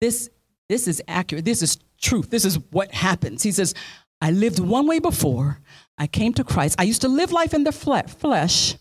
This, 0.00 0.28
this 0.68 0.88
is 0.88 1.02
accurate. 1.08 1.44
This 1.44 1.62
is 1.62 1.78
truth. 2.00 2.30
This 2.30 2.44
is 2.44 2.58
what 2.70 2.92
happens. 2.92 3.42
He 3.42 3.52
says, 3.52 3.74
I 4.20 4.30
lived 4.30 4.58
one 4.58 4.86
way 4.86 4.98
before 4.98 5.60
I 5.98 6.06
came 6.06 6.32
to 6.34 6.44
Christ. 6.44 6.76
I 6.78 6.84
used 6.84 7.02
to 7.02 7.08
live 7.08 7.32
life 7.32 7.54
in 7.54 7.64
the 7.64 7.72
flesh, 7.72 8.76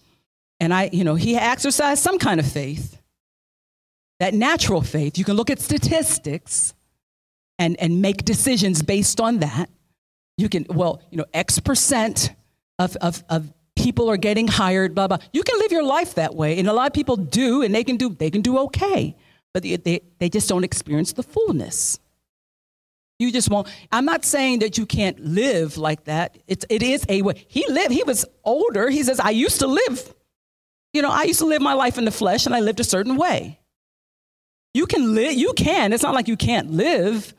and 0.60 0.74
I, 0.74 0.90
you 0.92 1.04
know, 1.04 1.16
he 1.16 1.36
exercised 1.36 2.02
some 2.02 2.20
kind 2.20 2.40
of 2.40 2.46
faith. 2.46 2.98
That 4.20 4.34
natural 4.34 4.82
faith, 4.82 5.18
you 5.18 5.24
can 5.26 5.36
look 5.36 5.50
at 5.50 5.60
statistics 5.60 6.74
and, 7.58 7.80
and 7.80 8.02
make 8.02 8.24
decisions 8.24 8.84
based 8.84 9.20
on 9.20 9.40
that. 9.40 9.70
You 10.38 10.48
can, 10.50 10.66
well, 10.70 11.02
you 11.10 11.18
know, 11.18 11.26
X 11.34 11.60
percent 11.60 12.32
of, 12.78 12.96
of, 12.98 13.24
of 13.30 13.52
people 13.82 14.10
are 14.10 14.18
getting 14.18 14.48
hired, 14.48 14.94
blah, 14.94 15.08
blah. 15.08 15.18
You 15.34 15.44
can 15.44 15.58
live 15.58 15.72
your 15.72 15.84
life 15.84 16.16
that 16.16 16.36
way. 16.36 16.60
And 16.60 16.68
a 16.68 16.74
lot 16.74 16.88
of 16.88 16.94
people 16.94 17.16
do, 17.16 17.64
and 17.64 17.74
they 17.74 17.84
can 17.84 17.98
do, 17.98 18.10
they 18.10 18.30
can 18.30 18.42
do 18.42 18.58
okay. 18.60 19.16
But 19.54 19.64
they, 19.64 19.76
they, 19.76 20.02
they 20.20 20.30
just 20.30 20.48
don't 20.48 20.64
experience 20.64 21.14
the 21.14 21.24
fullness. 21.24 22.00
You 23.20 23.32
just 23.32 23.50
won't. 23.50 23.68
I'm 23.92 24.06
not 24.06 24.24
saying 24.24 24.60
that 24.60 24.78
you 24.78 24.86
can't 24.86 25.20
live 25.20 25.78
like 25.78 26.06
that. 26.06 26.38
It's, 26.48 26.66
it 26.70 26.82
is 26.82 27.06
a 27.10 27.22
way. 27.22 27.46
He 27.48 27.66
lived, 27.68 27.92
he 27.92 28.04
was 28.04 28.26
older. 28.44 28.90
He 28.90 29.04
says, 29.04 29.20
I 29.20 29.32
used 29.32 29.60
to 29.60 29.68
live, 29.68 30.14
you 30.94 31.02
know, 31.02 31.12
I 31.12 31.24
used 31.24 31.40
to 31.40 31.46
live 31.46 31.62
my 31.62 31.74
life 31.74 31.98
in 31.98 32.06
the 32.06 32.12
flesh 32.12 32.46
and 32.46 32.56
I 32.56 32.60
lived 32.60 32.80
a 32.80 32.84
certain 32.84 33.18
way. 33.18 33.60
You 34.74 34.86
can 34.86 35.14
live, 35.14 35.34
you 35.34 35.54
can. 35.54 35.94
It's 35.94 36.04
not 36.04 36.14
like 36.14 36.28
you 36.28 36.38
can't 36.38 36.72
live 36.72 37.34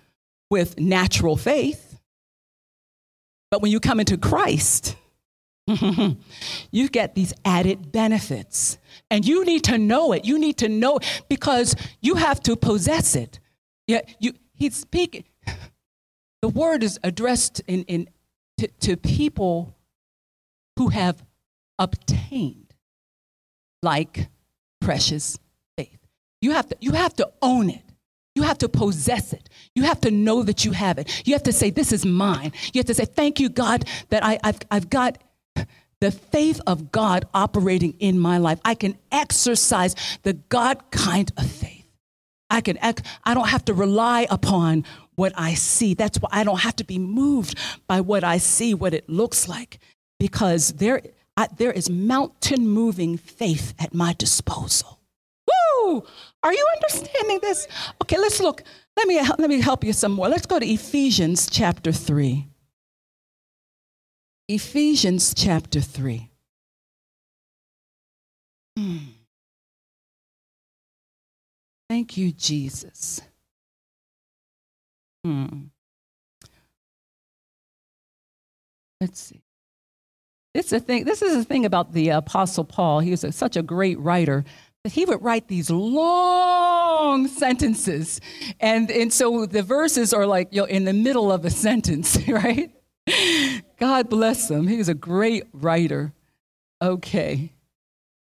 with 0.50 0.78
natural 0.78 1.36
faith. 1.36 1.98
But 3.50 3.62
when 3.62 3.72
you 3.72 3.80
come 3.80 4.00
into 4.00 4.16
Christ, 4.16 4.96
you 6.70 6.88
get 6.88 7.14
these 7.14 7.32
added 7.44 7.92
benefits. 7.92 8.78
And 9.10 9.26
you 9.26 9.44
need 9.44 9.64
to 9.64 9.78
know 9.78 10.12
it. 10.12 10.24
You 10.24 10.38
need 10.38 10.58
to 10.58 10.68
know 10.68 10.96
it 10.96 11.22
because 11.28 11.76
you 12.00 12.16
have 12.16 12.40
to 12.40 12.56
possess 12.56 13.14
it. 13.14 13.38
Yeah, 13.86 14.00
you, 14.18 14.32
he's 14.54 14.76
speaking. 14.76 15.24
The 16.40 16.48
word 16.48 16.82
is 16.82 16.98
addressed 17.04 17.60
in, 17.66 17.84
in, 17.84 18.08
to, 18.58 18.68
to 18.80 18.96
people 18.96 19.76
who 20.76 20.88
have 20.88 21.24
obtained 21.78 22.74
like 23.82 24.28
precious 24.80 25.38
faith. 25.76 25.98
You 26.40 26.52
have 26.52 26.68
to, 26.68 26.76
you 26.80 26.92
have 26.92 27.14
to 27.14 27.30
own 27.40 27.70
it. 27.70 27.82
You 28.34 28.42
have 28.42 28.58
to 28.58 28.68
possess 28.68 29.32
it. 29.32 29.48
You 29.74 29.82
have 29.82 30.00
to 30.00 30.10
know 30.10 30.42
that 30.42 30.64
you 30.64 30.72
have 30.72 30.98
it. 30.98 31.26
You 31.26 31.34
have 31.34 31.42
to 31.44 31.52
say, 31.52 31.70
This 31.70 31.92
is 31.92 32.06
mine. 32.06 32.52
You 32.72 32.78
have 32.78 32.86
to 32.86 32.94
say, 32.94 33.04
Thank 33.04 33.38
you, 33.38 33.48
God, 33.48 33.84
that 34.08 34.24
I, 34.24 34.38
have 34.42 34.58
I've 34.70 34.88
got 34.88 35.18
the 36.02 36.10
faith 36.10 36.60
of 36.66 36.90
God 36.90 37.26
operating 37.32 37.94
in 38.00 38.18
my 38.18 38.36
life. 38.38 38.58
I 38.64 38.74
can 38.74 38.98
exercise 39.12 39.94
the 40.24 40.32
God 40.32 40.90
kind 40.90 41.30
of 41.36 41.48
faith. 41.48 41.86
I 42.50 42.60
can 42.60 42.76
act, 42.78 43.06
I 43.22 43.34
don't 43.34 43.48
have 43.48 43.64
to 43.66 43.72
rely 43.72 44.26
upon 44.28 44.84
what 45.14 45.32
I 45.36 45.54
see. 45.54 45.94
That's 45.94 46.18
why 46.18 46.28
I 46.32 46.42
don't 46.42 46.58
have 46.58 46.74
to 46.76 46.84
be 46.84 46.98
moved 46.98 47.56
by 47.86 48.00
what 48.00 48.24
I 48.24 48.38
see, 48.38 48.74
what 48.74 48.94
it 48.94 49.08
looks 49.08 49.46
like, 49.46 49.78
because 50.18 50.72
there, 50.72 51.02
I, 51.36 51.46
there 51.56 51.70
is 51.70 51.88
mountain 51.88 52.66
moving 52.66 53.16
faith 53.16 53.72
at 53.78 53.94
my 53.94 54.12
disposal. 54.12 54.98
Woo! 55.46 56.02
Are 56.42 56.52
you 56.52 56.66
understanding 56.74 57.38
this? 57.42 57.68
Okay, 58.02 58.18
let's 58.18 58.40
look. 58.40 58.64
Let 58.96 59.06
me, 59.06 59.20
let 59.38 59.48
me 59.48 59.60
help 59.60 59.84
you 59.84 59.92
some 59.92 60.12
more. 60.12 60.28
Let's 60.28 60.46
go 60.46 60.58
to 60.58 60.66
Ephesians 60.66 61.48
chapter 61.48 61.92
3. 61.92 62.48
Ephesians 64.52 65.32
chapter 65.34 65.80
3. 65.80 66.28
Hmm. 68.78 68.96
Thank 71.88 72.18
you, 72.18 72.32
Jesus. 72.32 73.22
Hmm. 75.24 75.46
Let's 79.00 79.20
see. 79.20 79.40
This 80.52 80.66
is, 80.66 80.72
a 80.74 80.80
thing, 80.80 81.04
this 81.04 81.22
is 81.22 81.34
the 81.34 81.44
thing 81.44 81.64
about 81.64 81.94
the 81.94 82.10
Apostle 82.10 82.64
Paul. 82.64 83.00
He 83.00 83.10
was 83.10 83.24
a, 83.24 83.32
such 83.32 83.56
a 83.56 83.62
great 83.62 83.98
writer 83.98 84.44
that 84.84 84.92
he 84.92 85.06
would 85.06 85.22
write 85.22 85.48
these 85.48 85.70
long 85.70 87.26
sentences. 87.26 88.20
And, 88.60 88.90
and 88.90 89.10
so 89.10 89.46
the 89.46 89.62
verses 89.62 90.12
are 90.12 90.26
like 90.26 90.48
you 90.50 90.60
know, 90.60 90.66
in 90.66 90.84
the 90.84 90.92
middle 90.92 91.32
of 91.32 91.46
a 91.46 91.50
sentence, 91.50 92.18
right? 92.28 92.70
God 93.82 94.08
bless 94.08 94.48
him. 94.48 94.68
He 94.68 94.76
was 94.76 94.88
a 94.88 94.94
great 94.94 95.42
writer. 95.52 96.12
Okay. 96.80 97.50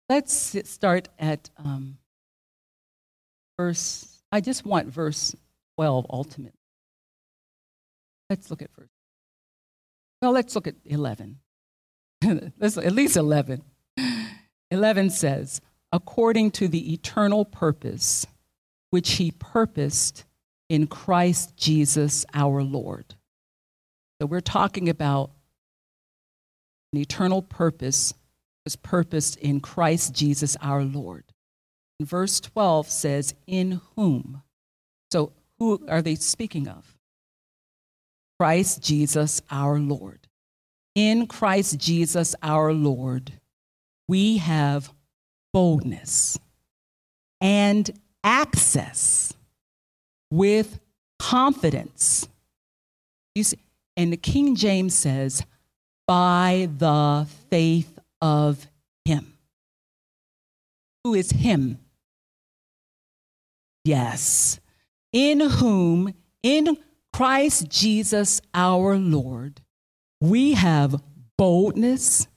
Let's 0.09 0.57
start 0.67 1.11
at 1.19 1.51
um, 1.59 1.99
verse, 3.59 4.23
I 4.33 4.41
just 4.41 4.65
want 4.65 4.89
verse 4.89 5.37
12 5.77 6.07
ultimately. 6.09 6.59
Let's 8.31 8.51
look 8.51 8.63
at 8.63 8.71
verse. 8.75 8.89
Well, 10.23 10.33
let's 10.33 10.55
look 10.55 10.67
at 10.67 10.77
11. 10.87 11.39
let's, 12.59 12.79
at 12.79 12.93
least 12.93 13.19
11. 13.19 13.63
11 14.71 15.11
says, 15.11 15.61
according 15.93 16.53
to 16.53 16.67
the 16.67 16.95
eternal 16.95 17.45
purpose 17.45 18.27
which 18.89 19.13
he 19.13 19.33
purposed 19.33 20.25
in 20.71 20.87
Christ 20.87 21.59
Jesus 21.59 22.25
our 22.33 22.63
Lord 22.63 23.17
so 24.23 24.27
we're 24.27 24.41
talking 24.41 24.89
about 24.89 25.33
an 26.93 26.99
eternal 26.99 27.43
purpose 27.43 28.15
was 28.65 28.77
purposed 28.77 29.37
in 29.39 29.61
Christ 29.61 30.15
Jesus 30.15 30.57
our 30.61 30.85
Lord. 30.85 31.25
And 31.99 32.09
verse 32.09 32.41
12 32.41 32.89
says, 32.89 33.35
In 33.47 33.81
whom? 33.97 34.43
So 35.11 35.33
who 35.59 35.85
are 35.89 36.03
they 36.03 36.15
speaking 36.15 36.69
of? 36.69 36.97
Christ 38.39 38.83
Jesus 38.83 39.41
our 39.51 39.79
Lord. 39.79 40.27
In 40.95 41.27
Christ 41.27 41.79
Jesus 41.79 42.35
our 42.43 42.73
Lord, 42.73 43.33
we 44.09 44.39
have 44.39 44.93
boldness 45.53 46.39
and 47.41 47.91
access 48.25 49.33
with 50.31 50.81
confidence. 51.19 52.29
You 53.35 53.45
see, 53.45 53.59
and 53.97 54.13
the 54.13 54.17
King 54.17 54.57
James 54.57 54.95
says, 54.95 55.45
by 56.07 56.69
the 56.77 57.27
faith 57.51 57.99
of 58.21 58.67
him. 59.05 59.33
Who 61.05 61.15
is 61.15 61.31
him? 61.31 61.79
Yes. 63.85 64.61
In 65.13 65.41
whom, 65.41 66.15
in 66.43 66.77
Christ 67.13 67.69
Jesus 67.69 68.41
our 68.55 68.97
Lord, 68.97 69.61
we 70.21 70.53
have 70.55 71.03
boldness 71.37 72.29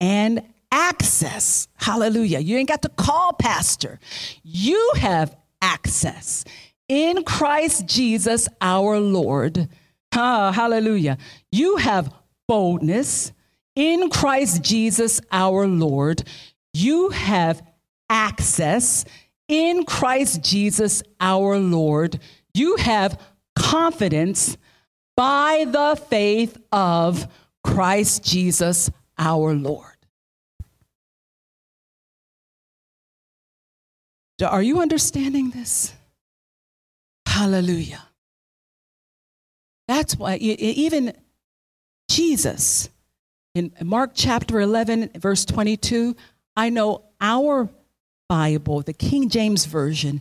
and 0.00 0.42
access. 0.72 1.68
Hallelujah. 1.76 2.38
You 2.38 2.56
ain't 2.56 2.68
got 2.68 2.82
to 2.82 2.88
call 2.88 3.34
pastor. 3.34 4.00
You 4.42 4.92
have 4.96 5.36
access 5.60 6.44
in 6.88 7.24
Christ 7.24 7.86
Jesus 7.86 8.48
our 8.60 8.98
Lord 8.98 9.68
Ah, 10.12 10.52
hallelujah. 10.52 11.18
You 11.52 11.76
have 11.76 12.12
boldness 12.48 13.32
in 13.76 14.10
Christ 14.10 14.62
Jesus 14.62 15.20
our 15.30 15.68
Lord. 15.68 16.24
You 16.72 17.10
have 17.10 17.62
access 18.10 19.04
in 19.46 19.84
Christ 19.84 20.42
Jesus 20.42 21.02
our 21.20 21.58
Lord. 21.58 22.18
You 22.54 22.76
have 22.76 23.20
confidence 23.54 24.56
by 25.16 25.66
the 25.68 26.00
faith 26.08 26.56
of 26.72 27.28
Christ 27.62 28.24
Jesus 28.24 28.90
our 29.18 29.54
Lord. 29.54 29.84
Are 34.44 34.62
you 34.62 34.80
understanding 34.80 35.50
this? 35.50 35.92
Hallelujah. 37.26 38.02
That's 39.88 40.16
why 40.16 40.36
even 40.36 41.12
Jesus 42.08 42.88
in 43.54 43.72
Mark 43.82 44.12
chapter 44.14 44.60
11, 44.60 45.10
verse 45.16 45.44
22, 45.44 46.14
I 46.56 46.70
know 46.70 47.04
our 47.20 47.68
Bible, 48.28 48.82
the 48.82 48.92
King 48.92 49.28
James 49.28 49.64
Version, 49.64 50.20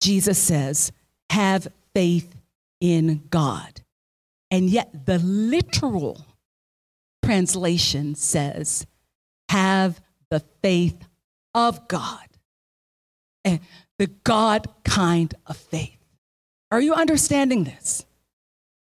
Jesus 0.00 0.38
says, 0.38 0.92
have 1.30 1.68
faith 1.94 2.34
in 2.80 3.22
God. 3.30 3.82
And 4.50 4.68
yet 4.68 5.06
the 5.06 5.18
literal 5.18 6.24
translation 7.24 8.14
says, 8.14 8.86
have 9.48 10.00
the 10.30 10.40
faith 10.62 11.06
of 11.54 11.86
God. 11.86 12.28
And 13.44 13.60
the 13.98 14.08
God 14.08 14.66
kind 14.84 15.34
of 15.46 15.56
faith. 15.56 15.98
Are 16.70 16.80
you 16.80 16.94
understanding 16.94 17.64
this? 17.64 18.04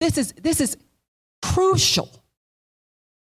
This 0.00 0.18
is, 0.18 0.32
this 0.32 0.60
is 0.60 0.76
crucial. 1.42 2.17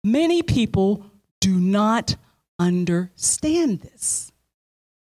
Many 0.04 0.42
people 0.42 1.04
do 1.40 1.58
not 1.58 2.16
understand 2.58 3.80
this. 3.80 4.32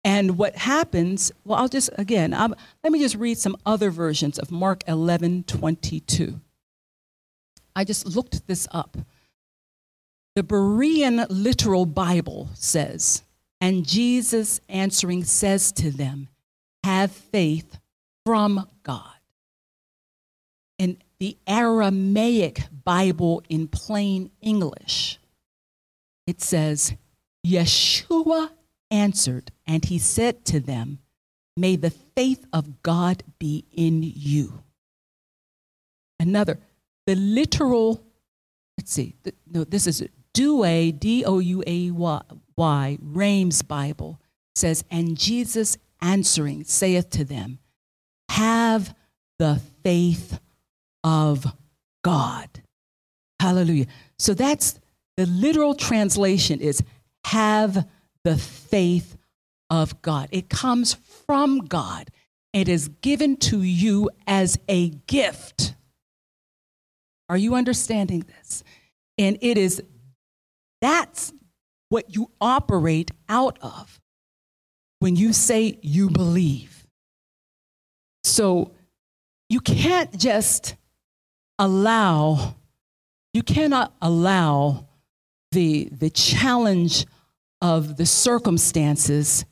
And 0.04 0.38
what 0.38 0.56
happens, 0.56 1.32
well, 1.46 1.60
I'll 1.60 1.68
just, 1.68 1.92
again, 1.98 2.34
I'm, 2.34 2.56
let 2.84 2.92
me 2.92 3.00
just 3.00 3.16
read 3.16 3.38
some 3.38 3.56
other 3.66 3.92
versions 3.92 4.39
of 4.39 4.52
Mark 4.52 4.84
11 4.88 5.44
22. 5.44 6.39
I 7.76 7.84
just 7.84 8.06
looked 8.06 8.48
this 8.48 8.68
up. 8.72 8.98
The 10.36 10.44
Berean 10.44 11.26
literal 11.30 11.86
Bible 11.86 12.50
says, 12.56 13.24
and 13.60 13.86
Jesus 13.86 14.60
answering 14.70 15.24
says 15.24 15.72
to 15.74 15.92
them, 15.92 16.30
Have 16.84 17.12
faith 17.12 17.78
from 18.26 18.68
God. 18.84 19.06
In 20.80 20.98
the 21.22 21.38
Aramaic 21.45 22.63
Bible 22.84 23.43
in 23.47 23.67
plain 23.67 24.32
English, 24.41 25.19
it 26.26 26.41
says, 26.41 26.95
Yeshua 27.45 28.49
answered, 28.89 29.51
and 29.67 29.86
he 29.86 29.99
said 29.99 30.43
to 30.45 30.59
them, 30.59 30.97
May 31.55 31.76
the 31.76 31.91
faith 31.91 32.47
of 32.51 32.82
God 32.82 33.22
be 33.38 33.65
in 33.72 34.01
you. 34.01 34.63
Another, 36.19 36.57
the 37.05 37.13
literal, 37.13 38.01
let's 38.80 38.91
see, 38.91 39.13
no, 39.45 39.63
this 39.63 39.86
is 39.86 40.03
Douay, 40.34 40.91
D 40.91 41.24
O 41.24 41.38
U 41.38 41.63
A 41.67 41.91
Y, 41.91 42.97
Rheims 42.99 43.61
Bible 43.61 44.19
says, 44.55 44.84
And 44.89 45.15
Jesus 45.19 45.78
answering 46.01 46.63
saith 46.63 47.11
to 47.11 47.24
them, 47.24 47.59
Have 48.30 48.95
the 49.38 49.61
faith 49.84 50.39
of 51.04 51.45
God. 52.04 52.49
Hallelujah. 53.39 53.88
So 54.20 54.34
that's 54.34 54.80
the 55.18 55.26
literal 55.26 55.76
translation 55.76 56.60
is 56.60 56.84
have 57.26 57.88
the 58.24 58.38
faith 58.38 59.18
of 59.70 60.02
God. 60.02 60.30
It 60.32 60.49
comes 60.49 60.93
from 61.26 61.66
God. 61.66 62.10
It 62.54 62.68
is 62.68 62.89
given 63.02 63.38
to 63.38 63.62
you 63.62 64.10
as 64.28 64.60
a 64.68 64.89
gift. 64.89 65.74
Are 67.30 67.38
you 67.38 67.56
understanding 67.56 68.26
this? 68.28 68.64
And 69.18 69.38
it 69.41 69.58
is 69.58 69.82
that's 70.82 71.34
what 71.89 72.16
you 72.16 72.32
operate 72.41 73.12
out 73.30 73.58
of 73.62 73.99
when 74.99 75.16
you 75.16 75.34
say 75.34 75.80
you 75.82 76.10
believe. 76.10 76.86
So 78.24 78.72
you 79.49 79.62
can't 79.62 80.18
just 80.18 80.76
allow, 81.62 82.55
you 83.34 83.43
cannot 83.43 83.93
allow 84.01 84.88
the, 85.51 85.89
the 85.91 86.09
challenge 86.09 87.05
of 87.62 87.97
the 87.97 88.05
circumstances 88.07 89.45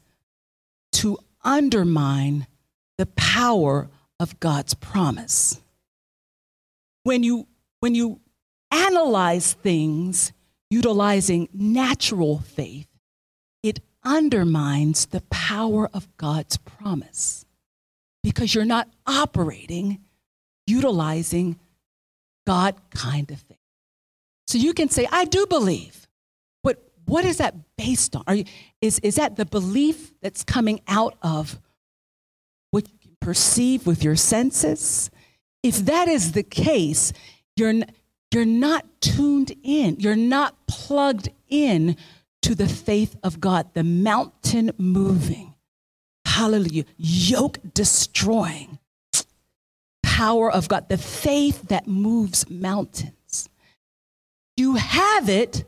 to 0.91 1.19
undermine 1.43 2.47
the 2.97 3.05
power 3.05 3.89
of 4.19 4.39
God's 4.39 4.73
promise. 4.73 5.61
When 7.03 7.21
you, 7.21 7.47
when 7.79 7.93
you 7.93 8.19
analyze 8.71 9.53
things 9.53 10.33
utilizing 10.71 11.47
natural 11.53 12.39
faith, 12.39 12.87
it 13.61 13.81
undermines 14.03 15.05
the 15.05 15.21
power 15.29 15.89
of 15.93 16.07
God's 16.17 16.57
promise 16.57 17.45
because 18.23 18.55
you're 18.55 18.65
not 18.65 18.89
operating 19.05 19.99
utilizing 20.65 21.59
God 22.49 22.73
kind 22.89 23.29
of 23.29 23.39
faith. 23.39 23.59
So 24.47 24.57
you 24.57 24.73
can 24.73 24.89
say, 24.89 25.07
I 25.11 25.25
do 25.25 25.45
believe. 25.45 26.07
But 26.63 26.81
what 27.05 27.23
is 27.23 27.37
that 27.37 27.53
based 27.77 28.15
on? 28.15 28.23
Are 28.25 28.33
you, 28.33 28.45
is, 28.81 28.97
is 29.03 29.17
that 29.17 29.35
the 29.35 29.45
belief 29.45 30.19
that's 30.19 30.43
coming 30.43 30.81
out 30.87 31.15
of 31.21 31.59
what 32.71 32.89
you 32.89 32.97
can 32.97 33.15
perceive 33.21 33.85
with 33.85 34.03
your 34.03 34.15
senses? 34.15 35.11
If 35.61 35.85
that 35.85 36.07
is 36.07 36.31
the 36.31 36.41
case, 36.41 37.13
you're, 37.55 37.83
you're 38.33 38.45
not 38.45 38.83
tuned 38.99 39.53
in, 39.61 39.97
you're 39.99 40.15
not 40.15 40.55
plugged 40.65 41.29
in 41.49 41.97
to 42.41 42.55
the 42.55 42.67
faith 42.67 43.15
of 43.21 43.39
God, 43.39 43.75
the 43.75 43.83
mountain 43.83 44.71
moving, 44.79 45.53
hallelujah, 46.25 46.85
yoke 46.97 47.59
destroying 47.75 48.79
power 50.19 50.51
of 50.51 50.67
God, 50.67 50.89
the 50.89 50.97
faith 50.97 51.69
that 51.69 51.87
moves 51.87 52.49
mountains. 52.49 53.49
You 54.57 54.75
have 54.75 55.29
it, 55.29 55.63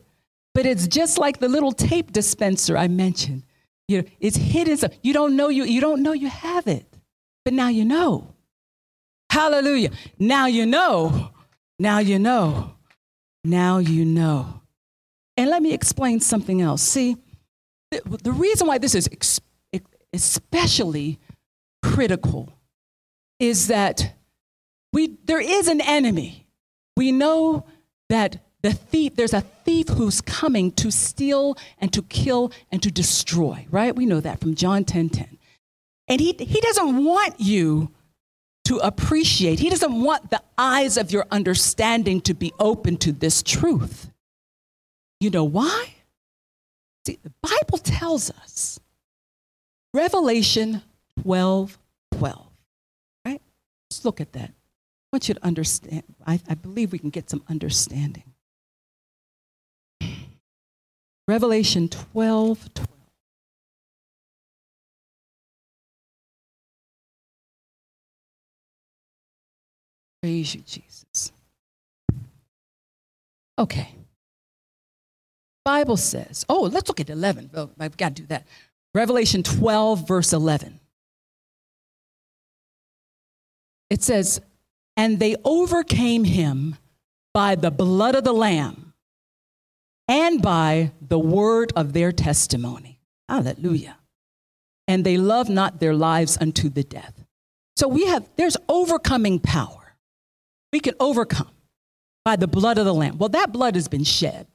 but 0.53 0.65
it's 0.65 0.87
just 0.87 1.17
like 1.17 1.39
the 1.39 1.47
little 1.47 1.71
tape 1.71 2.11
dispenser 2.11 2.77
I 2.77 2.87
mentioned. 2.87 3.43
You 3.87 4.03
it's 4.19 4.37
hidden. 4.37 4.77
So 4.77 4.89
you 5.01 5.13
don't 5.13 5.35
know 5.35 5.49
you, 5.49 5.63
you 5.63 5.81
don't 5.81 6.03
know 6.03 6.13
you 6.13 6.27
have 6.27 6.67
it, 6.67 6.85
but 7.45 7.53
now 7.53 7.69
you 7.69 7.85
know. 7.85 8.33
Hallelujah. 9.29 9.91
Now 10.19 10.47
you 10.47 10.65
know 10.65 11.31
now 11.81 11.97
you 11.97 12.19
know. 12.19 12.75
Now 13.43 13.79
you 13.79 14.05
know. 14.05 14.61
And 15.35 15.49
let 15.49 15.63
me 15.63 15.73
explain 15.73 16.19
something 16.19 16.61
else. 16.61 16.83
See, 16.83 17.17
the 17.89 18.31
reason 18.31 18.67
why 18.67 18.77
this 18.77 18.93
is 18.93 19.09
especially 20.13 21.19
critical 21.81 22.53
is 23.39 23.67
that 23.67 24.13
we, 24.93 25.17
there 25.25 25.41
is 25.41 25.67
an 25.67 25.81
enemy. 25.81 26.47
We 26.97 27.11
know 27.11 27.65
that 28.09 28.37
the 28.61 28.73
thief, 28.73 29.15
there's 29.15 29.33
a 29.33 29.41
thief 29.41 29.87
who's 29.89 30.21
coming 30.21 30.71
to 30.73 30.91
steal 30.91 31.57
and 31.79 31.91
to 31.93 32.03
kill 32.03 32.51
and 32.71 32.81
to 32.83 32.91
destroy, 32.91 33.65
right? 33.71 33.95
We 33.95 34.05
know 34.05 34.19
that 34.19 34.39
from 34.39 34.55
John 34.55 34.83
10 34.83 35.09
10. 35.09 35.37
And 36.07 36.19
he, 36.19 36.33
he 36.33 36.59
doesn't 36.61 37.03
want 37.03 37.39
you 37.39 37.89
to 38.65 38.77
appreciate. 38.77 39.59
He 39.59 39.69
doesn't 39.69 40.01
want 40.01 40.29
the 40.29 40.41
eyes 40.57 40.97
of 40.97 41.11
your 41.11 41.25
understanding 41.31 42.21
to 42.21 42.33
be 42.33 42.51
open 42.59 42.97
to 42.97 43.11
this 43.11 43.41
truth. 43.41 44.11
You 45.19 45.29
know 45.29 45.43
why? 45.43 45.95
See, 47.07 47.17
the 47.23 47.31
Bible 47.41 47.77
tells 47.77 48.29
us, 48.29 48.79
Revelation 49.93 50.83
12 51.21 51.77
12, 52.17 52.47
right? 53.25 53.41
Let's 53.89 54.05
look 54.05 54.21
at 54.21 54.33
that. 54.33 54.53
I 55.11 55.17
want 55.17 55.27
you 55.27 55.33
to 55.33 55.45
understand. 55.45 56.03
I, 56.25 56.39
I 56.47 56.53
believe 56.53 56.93
we 56.93 56.99
can 56.99 57.09
get 57.09 57.29
some 57.29 57.43
understanding. 57.49 58.23
Revelation 61.27 61.89
12 61.89 62.73
12. 62.73 62.87
Praise 70.21 70.55
you, 70.55 70.61
Jesus. 70.61 71.31
Okay. 73.57 73.95
Bible 75.65 75.97
says, 75.97 76.45
oh, 76.47 76.69
let's 76.71 76.87
look 76.87 76.99
at 76.99 77.09
11. 77.09 77.51
Oh, 77.53 77.69
I've 77.79 77.97
got 77.97 78.15
to 78.15 78.21
do 78.21 78.27
that. 78.27 78.45
Revelation 78.93 79.43
12, 79.43 80.07
verse 80.07 80.33
11. 80.33 80.79
It 83.89 84.03
says, 84.03 84.41
and 84.97 85.19
they 85.19 85.35
overcame 85.43 86.23
him 86.23 86.77
by 87.33 87.55
the 87.55 87.71
blood 87.71 88.15
of 88.15 88.23
the 88.23 88.33
Lamb 88.33 88.93
and 90.07 90.41
by 90.41 90.91
the 91.01 91.19
word 91.19 91.71
of 91.75 91.93
their 91.93 92.11
testimony. 92.11 92.99
Hallelujah. 93.29 93.97
And 94.87 95.05
they 95.05 95.17
loved 95.17 95.49
not 95.49 95.79
their 95.79 95.93
lives 95.93 96.37
unto 96.41 96.69
the 96.69 96.83
death. 96.83 97.23
So 97.77 97.87
we 97.87 98.05
have, 98.07 98.27
there's 98.35 98.57
overcoming 98.67 99.39
power 99.39 99.95
we 100.73 100.79
can 100.79 100.95
overcome. 100.99 101.49
by 102.23 102.35
the 102.35 102.47
blood 102.47 102.77
of 102.77 102.85
the 102.85 102.93
Lamb. 102.93 103.17
Well, 103.17 103.29
that 103.29 103.51
blood 103.51 103.75
has 103.75 103.87
been 103.87 104.03
shed. 104.03 104.47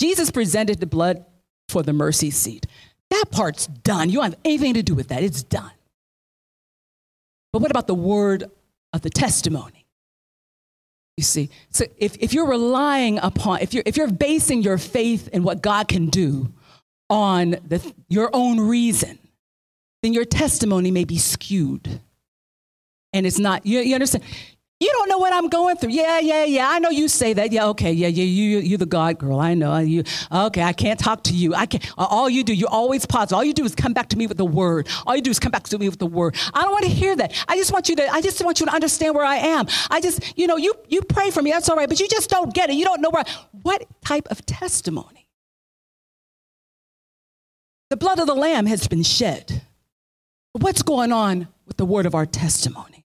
Jesus 0.00 0.30
presented 0.30 0.80
the 0.80 0.86
blood 0.86 1.24
for 1.68 1.82
the 1.82 1.92
mercy 1.92 2.30
seat. 2.30 2.66
That 3.10 3.26
part's 3.30 3.66
done. 3.66 4.10
You 4.10 4.16
don't 4.16 4.24
have 4.24 4.38
anything 4.44 4.74
to 4.74 4.82
do 4.82 4.94
with 4.94 5.08
that. 5.08 5.22
It's 5.22 5.42
done. 5.42 5.70
But 7.52 7.62
what 7.62 7.70
about 7.70 7.86
the 7.86 7.94
word 7.94 8.50
of 8.92 9.02
the 9.02 9.10
testimony? 9.10 9.86
You 11.16 11.24
see, 11.24 11.50
so 11.70 11.84
if, 11.96 12.16
if 12.20 12.32
you're 12.32 12.46
relying 12.46 13.18
upon, 13.18 13.60
if 13.60 13.74
you're, 13.74 13.82
if 13.84 13.96
you're 13.96 14.10
basing 14.10 14.62
your 14.62 14.78
faith 14.78 15.28
in 15.32 15.42
what 15.42 15.62
God 15.62 15.88
can 15.88 16.06
do 16.06 16.52
on 17.10 17.56
the, 17.66 17.94
your 18.08 18.30
own 18.32 18.60
reason, 18.60 19.18
then 20.02 20.12
your 20.12 20.24
testimony 20.24 20.92
may 20.92 21.04
be 21.04 21.18
skewed. 21.18 22.00
And 23.12 23.26
it's 23.26 23.38
not, 23.38 23.66
you, 23.66 23.80
you 23.80 23.94
understand? 23.94 24.22
You 24.80 24.88
don't 24.92 25.08
know 25.08 25.18
what 25.18 25.32
I'm 25.32 25.48
going 25.48 25.76
through. 25.76 25.90
Yeah, 25.90 26.20
yeah, 26.20 26.44
yeah. 26.44 26.68
I 26.70 26.78
know 26.78 26.90
you 26.90 27.08
say 27.08 27.32
that. 27.32 27.50
Yeah, 27.50 27.66
okay. 27.68 27.90
Yeah, 27.92 28.06
yeah. 28.06 28.22
You, 28.22 28.58
you, 28.60 28.74
are 28.76 28.78
the 28.78 28.86
God 28.86 29.18
girl. 29.18 29.40
I 29.40 29.54
know 29.54 29.76
you. 29.78 30.04
Okay, 30.30 30.62
I 30.62 30.72
can't 30.72 31.00
talk 31.00 31.24
to 31.24 31.34
you. 31.34 31.52
I 31.52 31.66
can't. 31.66 31.84
All 31.98 32.30
you 32.30 32.44
do, 32.44 32.54
you 32.54 32.68
always 32.68 33.04
pause. 33.04 33.32
All 33.32 33.42
you 33.42 33.52
do 33.52 33.64
is 33.64 33.74
come 33.74 33.92
back 33.92 34.08
to 34.10 34.16
me 34.16 34.28
with 34.28 34.36
the 34.36 34.44
word. 34.44 34.88
All 35.04 35.16
you 35.16 35.22
do 35.22 35.30
is 35.30 35.40
come 35.40 35.50
back 35.50 35.64
to 35.64 35.78
me 35.78 35.88
with 35.88 35.98
the 35.98 36.06
word. 36.06 36.36
I 36.54 36.62
don't 36.62 36.70
want 36.70 36.84
to 36.84 36.90
hear 36.90 37.16
that. 37.16 37.32
I 37.48 37.56
just 37.56 37.72
want 37.72 37.88
you 37.88 37.96
to. 37.96 38.08
I 38.08 38.20
just 38.20 38.44
want 38.44 38.60
you 38.60 38.66
to 38.66 38.72
understand 38.72 39.16
where 39.16 39.24
I 39.24 39.36
am. 39.36 39.66
I 39.90 40.00
just, 40.00 40.38
you 40.38 40.46
know, 40.46 40.56
you 40.56 40.72
you 40.88 41.02
pray 41.02 41.32
for 41.32 41.42
me. 41.42 41.50
That's 41.50 41.68
all 41.68 41.76
right. 41.76 41.88
But 41.88 41.98
you 41.98 42.06
just 42.06 42.30
don't 42.30 42.54
get 42.54 42.70
it. 42.70 42.76
You 42.76 42.84
don't 42.84 43.00
know 43.00 43.10
where. 43.10 43.24
What 43.62 43.84
type 44.04 44.28
of 44.30 44.46
testimony? 44.46 45.28
The 47.90 47.96
blood 47.96 48.20
of 48.20 48.28
the 48.28 48.34
lamb 48.34 48.66
has 48.66 48.86
been 48.86 49.02
shed. 49.02 49.62
What's 50.52 50.82
going 50.82 51.10
on 51.10 51.48
with 51.66 51.78
the 51.78 51.84
word 51.84 52.06
of 52.06 52.14
our 52.14 52.26
testimony? 52.26 52.97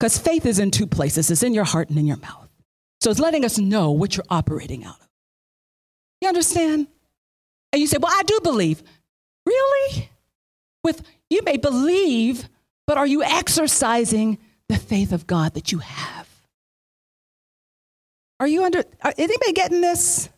Because 0.00 0.16
faith 0.16 0.46
is 0.46 0.58
in 0.58 0.70
two 0.70 0.86
places 0.86 1.30
it's 1.30 1.42
in 1.42 1.52
your 1.52 1.64
heart 1.64 1.90
and 1.90 1.98
in 1.98 2.06
your 2.06 2.16
mouth. 2.16 2.48
So 3.02 3.10
it's 3.10 3.20
letting 3.20 3.44
us 3.44 3.58
know 3.58 3.90
what 3.90 4.16
you're 4.16 4.24
operating 4.30 4.84
out 4.84 4.98
of. 4.98 5.08
You 6.22 6.28
understand? 6.28 6.86
And 7.72 7.80
you 7.80 7.86
say, 7.86 7.98
Well, 8.00 8.12
I 8.12 8.22
do 8.22 8.40
believe. 8.42 8.82
Really? 9.44 10.10
With 10.82 11.02
you 11.28 11.42
may 11.44 11.58
believe, 11.58 12.48
but 12.86 12.96
are 12.96 13.06
you 13.06 13.22
exercising 13.22 14.38
the 14.68 14.78
faith 14.78 15.12
of 15.12 15.26
God 15.26 15.54
that 15.54 15.70
you 15.70 15.78
have? 15.78 16.28
Are 18.38 18.46
you 18.46 18.64
under, 18.64 18.84
are 19.02 19.14
anybody 19.18 19.52
getting 19.52 19.82
this? 19.82 20.30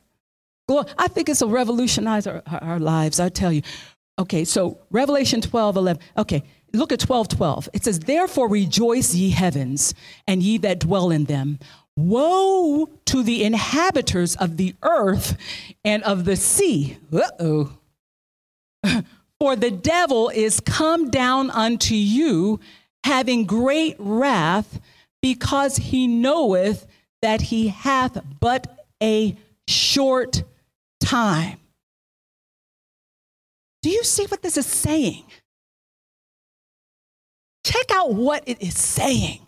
I 0.99 1.09
think 1.09 1.29
it's 1.29 1.43
will 1.43 1.51
revolutionize 1.51 2.27
our, 2.27 2.43
our 2.47 2.79
lives, 2.79 3.21
I 3.21 3.29
tell 3.29 3.53
you. 3.53 3.63
Okay, 4.19 4.45
so 4.45 4.79
Revelation 4.91 5.41
12, 5.41 5.77
11. 5.77 6.03
Okay, 6.17 6.43
look 6.73 6.93
at 6.93 7.01
12, 7.01 7.29
12. 7.29 7.69
It 7.73 7.85
says, 7.85 8.01
Therefore 8.01 8.49
rejoice, 8.49 9.15
ye 9.15 9.31
heavens, 9.31 9.95
and 10.27 10.43
ye 10.43 10.59
that 10.59 10.81
dwell 10.81 11.11
in 11.11 11.25
them. 11.25 11.59
Woe 11.97 12.89
to 13.07 13.23
the 13.23 13.45
inhabitants 13.45 14.35
of 14.37 14.57
the 14.57 14.75
earth 14.83 15.37
and 15.85 16.03
of 16.05 16.25
the 16.25 16.37
sea. 16.37 16.99
Uh 17.13 17.31
oh. 17.39 17.79
For 19.39 19.57
the 19.57 19.71
devil 19.71 20.29
is 20.29 20.61
come 20.61 21.11
down 21.11 21.51
unto 21.51 21.95
you, 21.95 22.61
having 23.05 23.45
great 23.45 23.97
wrath, 23.99 24.81
because 25.21 25.77
he 25.77 26.07
knoweth 26.07 26.87
that 27.23 27.41
he 27.41 27.69
hath 27.69 28.23
but 28.41 28.87
a 29.03 29.37
short 29.67 30.45
time. 31.01 31.59
Do 33.83 33.91
you 33.91 34.05
see 34.05 34.27
what 34.27 34.43
this 34.43 34.57
is 34.57 34.67
saying? 34.67 35.25
Check 37.65 37.91
out 37.93 38.15
what 38.15 38.43
it 38.47 38.61
is 38.63 38.79
saying. 38.79 39.41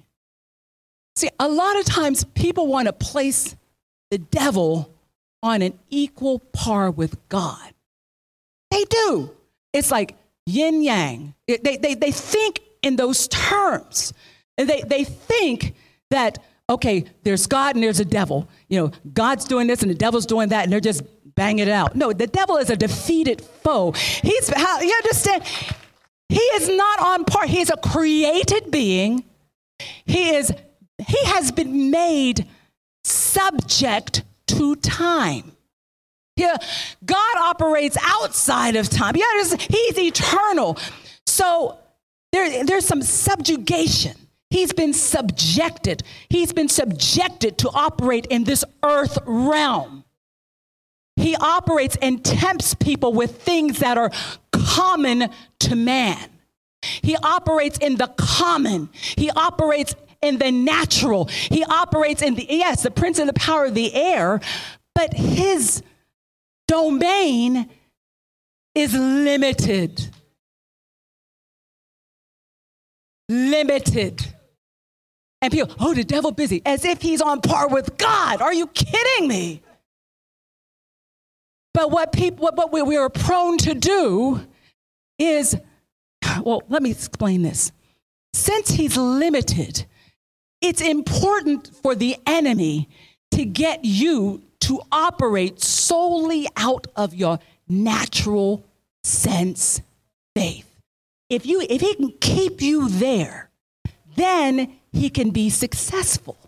See, 1.17 1.31
a 1.39 1.49
lot 1.49 1.79
of 1.79 1.85
times 1.85 2.25
people 2.25 2.67
want 2.67 2.87
to 2.87 2.93
place 2.93 3.55
the 4.11 4.19
devil 4.19 4.93
on 5.43 5.63
an 5.63 5.79
equal 5.91 6.39
par 6.39 6.91
with 6.91 7.17
God. 7.29 7.73
They 8.71 8.85
do. 8.85 9.31
It's 9.73 9.91
like 9.91 10.17
yin 10.47 10.83
yang. 10.83 11.35
They, 11.47 11.77
they, 11.77 11.95
they 11.95 12.11
think 12.11 12.61
in 12.83 12.97
those 12.97 13.29
terms. 13.29 14.13
They, 14.57 14.83
they 14.83 15.05
think 15.05 15.75
that, 16.11 16.39
okay, 16.71 17.05
there's 17.23 17.47
God 17.47 17.75
and 17.75 17.85
there's 17.85 18.01
a 18.01 18.05
devil. 18.05 18.49
You 18.69 18.81
know, 18.81 18.93
God's 19.13 19.45
doing 19.45 19.67
this 19.67 19.83
and 19.83 19.91
the 19.91 19.97
devil's 19.97 20.27
doing 20.27 20.49
that, 20.51 20.65
and 20.65 20.73
they're 20.73 20.81
just 20.81 21.03
bang 21.35 21.59
it 21.59 21.69
out. 21.69 21.97
No, 21.97 22.13
the 22.13 22.27
devil 22.27 22.57
is 22.57 22.71
a 22.71 22.77
defeated 22.77 23.41
foe. 23.41 23.93
He's, 23.93 24.49
how, 24.49 24.81
you 24.81 24.95
understand? 24.95 25.45
He 26.29 26.41
is 26.41 26.69
not 26.69 27.01
on 27.01 27.25
par. 27.25 27.47
He 27.47 27.61
is 27.61 27.71
a 27.71 27.77
created 27.77 28.71
being. 28.71 29.25
He 30.05 30.31
is, 30.35 30.53
he 30.99 31.25
has 31.27 31.53
been 31.53 31.91
made 31.91 32.49
subject 33.05 34.23
to 34.49 34.77
time. 34.77 35.53
Yeah, 36.37 36.57
God 37.05 37.37
operates 37.39 37.97
outside 38.03 38.75
of 38.75 38.89
time. 38.89 39.15
Yeah, 39.17 39.57
he's 39.59 39.99
eternal. 39.99 40.77
So 41.27 41.79
there, 42.33 42.65
there's 42.65 42.87
some 42.87 43.03
subjugation. 43.03 44.17
He's 44.51 44.73
been 44.73 44.93
subjected. 44.93 46.03
He's 46.29 46.53
been 46.53 46.69
subjected 46.69 47.59
to 47.59 47.71
operate 47.71 48.27
in 48.27 48.45
this 48.45 48.65
earth 48.83 49.19
realm. 49.25 50.05
He 51.17 51.37
operates 51.37 51.97
and 52.03 52.25
tempts 52.25 52.75
people 52.75 53.13
with 53.13 53.43
things 53.43 53.79
that 53.79 53.97
are 53.97 54.11
common 54.67 55.31
to 55.61 55.77
man. 55.77 56.31
He 57.03 57.17
operates 57.17 57.79
in 57.79 57.97
the 57.97 58.09
common. 58.17 58.91
He 59.17 59.31
operates 59.31 59.95
in 60.21 60.39
the 60.39 60.51
natural. 60.51 61.27
He 61.27 61.65
operates 61.65 62.23
in 62.23 62.35
the, 62.35 62.47
yes, 62.49 62.83
the 62.83 62.91
prince 62.91 63.19
and 63.19 63.29
the 63.29 63.35
power 63.35 63.67
of 63.67 63.75
the 63.75 63.95
air, 63.95 64.41
but 64.95 65.15
his 65.15 65.83
domain 66.69 67.69
is 68.75 68.95
limited. 68.95 70.09
Limited. 73.29 74.35
And 75.41 75.53
people, 75.53 75.75
oh, 75.79 75.95
the 75.95 76.05
devil 76.05 76.33
busy, 76.33 76.63
as 76.65 76.85
if 76.85 77.03
he's 77.03 77.21
on 77.21 77.41
par 77.41 77.69
with 77.69 77.99
God. 77.99 78.41
Are 78.41 78.55
you 78.55 78.67
kidding 78.69 79.29
me? 79.29 79.63
But 81.75 81.91
what 81.91 82.13
people, 82.13 82.45
what, 82.45 82.73
what 82.73 82.87
we 82.87 82.97
are 82.97 83.11
prone 83.11 83.59
to 83.59 83.75
do 83.75 84.41
is, 85.19 85.57
well, 86.43 86.63
let 86.69 86.83
me 86.83 86.93
explain 86.93 87.43
this. 87.43 87.73
Since 88.33 88.71
he's 88.71 88.97
limited, 88.97 89.85
it's 90.61 90.81
important 90.81 91.71
for 91.83 91.95
the 91.95 92.17
enemy 92.27 92.89
to 93.33 93.45
get 93.45 93.85
you 93.85 94.43
to 94.61 94.81
operate 94.91 95.61
solely 95.61 96.47
out 96.57 96.87
of 96.97 97.13
your 97.13 97.39
natural 97.69 98.65
sense 99.03 99.83
faith. 100.35 100.71
If, 101.29 101.45
you, 101.45 101.61
if 101.69 101.81
he 101.81 101.95
can 101.95 102.13
keep 102.21 102.63
you 102.63 102.89
there, 102.89 103.51
then 104.15 104.79
he 104.93 105.11
can 105.11 105.31
be 105.31 105.51
successful. 105.51 106.39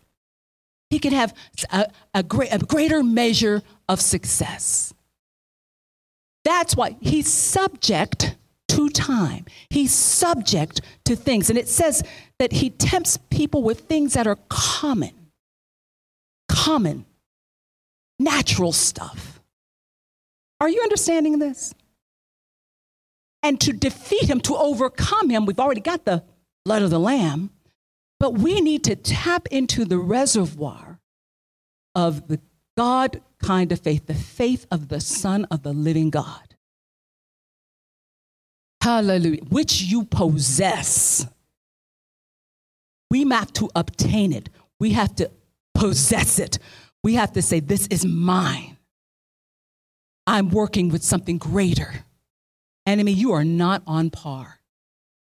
He 0.89 0.99
can 0.99 1.13
have 1.13 1.35
a, 1.71 1.89
a, 2.15 2.23
great, 2.23 2.53
a 2.53 2.59
greater 2.59 3.03
measure 3.03 3.63
of 3.89 4.01
success. 4.01 4.95
That's 6.47 6.77
why 6.77 6.97
he's 7.01 7.27
subject 7.27 8.37
to 8.69 8.89
time. 8.89 9.47
He's 9.69 9.93
subject 9.93 10.81
to 11.05 11.17
things. 11.17 11.51
And 11.51 11.59
it 11.59 11.67
says 11.67 12.05
that 12.39 12.53
he 12.53 12.71
tempts 12.71 13.17
people 13.31 13.65
with 13.65 13.81
things 13.81 14.13
that 14.13 14.29
are 14.29 14.39
common, 14.49 15.11
common, 16.49 17.05
natural 18.21 18.71
stuff. 18.71 19.41
Are 20.61 20.69
you 20.69 20.81
understanding 20.83 21.41
this? 21.41 21.75
And 23.43 23.61
to 23.63 23.73
defeat 23.73 24.31
him, 24.31 24.39
to 24.43 24.55
overcome 24.55 25.31
him, 25.31 25.47
we've 25.47 25.59
already 25.59 25.81
got 25.81 26.05
the 26.05 26.23
blood 26.65 26.83
of 26.83 26.91
the 26.91 27.01
Lamb, 27.01 27.51
but 28.21 28.35
we 28.35 28.61
need 28.61 28.85
to 28.85 28.95
tap 28.95 29.49
into 29.51 29.85
the 29.85 29.99
reservoir 29.99 31.01
of 31.97 32.29
the 32.29 32.39
God 32.77 33.23
kind 33.43 33.73
of 33.73 33.81
faith, 33.81 34.07
the 34.07 34.15
faith 34.15 34.67
of 34.71 34.89
the 34.89 35.01
Son 35.01 35.47
of 35.51 35.63
the 35.63 35.73
living 35.73 36.11
God. 36.11 36.55
Hallelujah. 38.83 39.43
Which 39.49 39.83
you 39.83 40.05
possess. 40.05 41.27
We 43.11 43.29
have 43.29 43.53
to 43.55 43.71
obtain 43.75 44.33
it. 44.33 44.49
We 44.79 44.93
have 44.93 45.15
to 45.17 45.31
possess 45.75 46.39
it. 46.39 46.59
We 47.03 47.15
have 47.15 47.33
to 47.33 47.43
say, 47.43 47.61
This 47.61 47.87
is 47.89 48.05
mine. 48.05 48.77
I'm 50.27 50.51
working 50.51 50.89
with 50.89 51.03
something 51.03 51.39
greater. 51.39 52.05
Enemy, 52.85 53.13
you 53.13 53.33
are 53.33 53.45
not 53.45 53.83
on 53.87 54.11
par. 54.11 54.61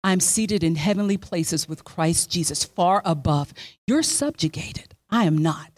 I'm 0.04 0.20
seated 0.20 0.62
in 0.62 0.76
heavenly 0.76 1.16
places 1.16 1.68
with 1.68 1.84
Christ 1.84 2.30
Jesus, 2.30 2.64
far 2.64 3.02
above. 3.04 3.52
You're 3.86 4.02
subjugated. 4.02 4.94
I 5.10 5.24
am 5.24 5.38
not. 5.38 5.77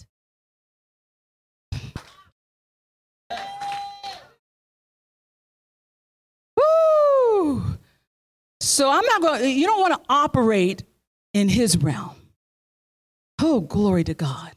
So 8.71 8.89
I'm 8.89 9.05
not 9.05 9.21
going, 9.21 9.59
you 9.59 9.67
don't 9.67 9.81
want 9.81 9.95
to 9.95 10.01
operate 10.09 10.85
in 11.35 11.49
his 11.49 11.77
realm. 11.77 12.15
Oh, 13.41 13.61
glory 13.61 14.05
to 14.05 14.15
God. 14.15 14.53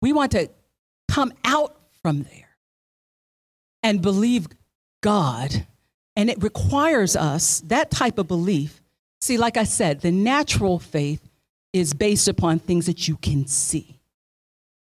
We 0.00 0.12
want 0.12 0.32
to 0.32 0.48
come 1.08 1.32
out 1.44 1.76
from 2.02 2.22
there 2.22 2.48
and 3.82 4.00
believe 4.00 4.48
God. 5.02 5.66
And 6.16 6.30
it 6.30 6.42
requires 6.42 7.14
us, 7.14 7.60
that 7.66 7.90
type 7.90 8.18
of 8.18 8.26
belief. 8.26 8.80
See, 9.20 9.36
like 9.36 9.58
I 9.58 9.64
said, 9.64 10.00
the 10.00 10.10
natural 10.10 10.78
faith 10.78 11.28
is 11.74 11.92
based 11.92 12.26
upon 12.26 12.58
things 12.58 12.86
that 12.86 13.06
you 13.06 13.16
can 13.16 13.46
see. 13.46 14.00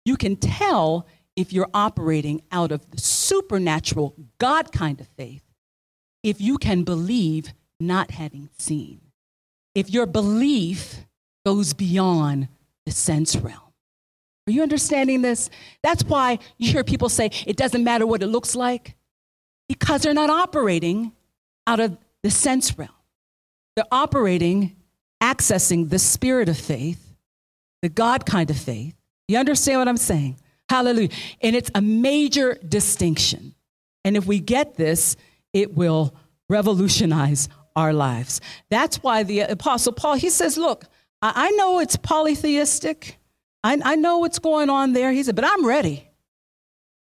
You 0.04 0.16
can 0.16 0.36
tell 0.36 1.06
if 1.36 1.52
you're 1.52 1.70
operating 1.72 2.42
out 2.50 2.72
of 2.72 2.90
the 2.90 2.98
supernatural 2.98 4.14
God 4.38 4.72
kind 4.72 5.00
of 5.00 5.06
faith 5.16 5.42
if 6.24 6.40
you 6.40 6.58
can 6.58 6.82
believe 6.82 7.52
not 7.86 8.12
having 8.12 8.48
seen. 8.58 9.00
If 9.74 9.90
your 9.90 10.06
belief 10.06 11.04
goes 11.44 11.72
beyond 11.72 12.48
the 12.86 12.92
sense 12.92 13.36
realm. 13.36 13.60
Are 14.46 14.50
you 14.50 14.62
understanding 14.62 15.22
this? 15.22 15.48
That's 15.82 16.04
why 16.04 16.38
you 16.58 16.70
hear 16.70 16.84
people 16.84 17.08
say 17.08 17.30
it 17.46 17.56
doesn't 17.56 17.82
matter 17.82 18.06
what 18.06 18.22
it 18.22 18.26
looks 18.26 18.54
like 18.54 18.94
because 19.68 20.02
they're 20.02 20.14
not 20.14 20.30
operating 20.30 21.12
out 21.66 21.80
of 21.80 21.96
the 22.22 22.30
sense 22.30 22.76
realm. 22.78 22.90
They're 23.74 23.84
operating, 23.90 24.76
accessing 25.22 25.88
the 25.88 25.98
spirit 25.98 26.48
of 26.48 26.58
faith, 26.58 27.14
the 27.82 27.88
God 27.88 28.26
kind 28.26 28.50
of 28.50 28.56
faith. 28.56 28.94
You 29.28 29.38
understand 29.38 29.78
what 29.78 29.88
I'm 29.88 29.96
saying? 29.96 30.36
Hallelujah. 30.68 31.08
And 31.40 31.56
it's 31.56 31.70
a 31.74 31.80
major 31.80 32.58
distinction. 32.66 33.54
And 34.04 34.16
if 34.16 34.26
we 34.26 34.40
get 34.40 34.76
this, 34.76 35.16
it 35.52 35.74
will 35.74 36.14
revolutionize 36.50 37.48
our 37.76 37.92
lives. 37.92 38.40
That's 38.70 39.02
why 39.02 39.22
the 39.22 39.40
Apostle 39.40 39.92
Paul, 39.92 40.14
he 40.14 40.30
says, 40.30 40.56
Look, 40.56 40.84
I 41.22 41.50
know 41.52 41.80
it's 41.80 41.96
polytheistic. 41.96 43.18
I, 43.62 43.80
I 43.82 43.96
know 43.96 44.18
what's 44.18 44.38
going 44.38 44.68
on 44.68 44.92
there. 44.92 45.12
He 45.12 45.22
said, 45.22 45.36
But 45.36 45.44
I'm 45.46 45.66
ready. 45.66 46.08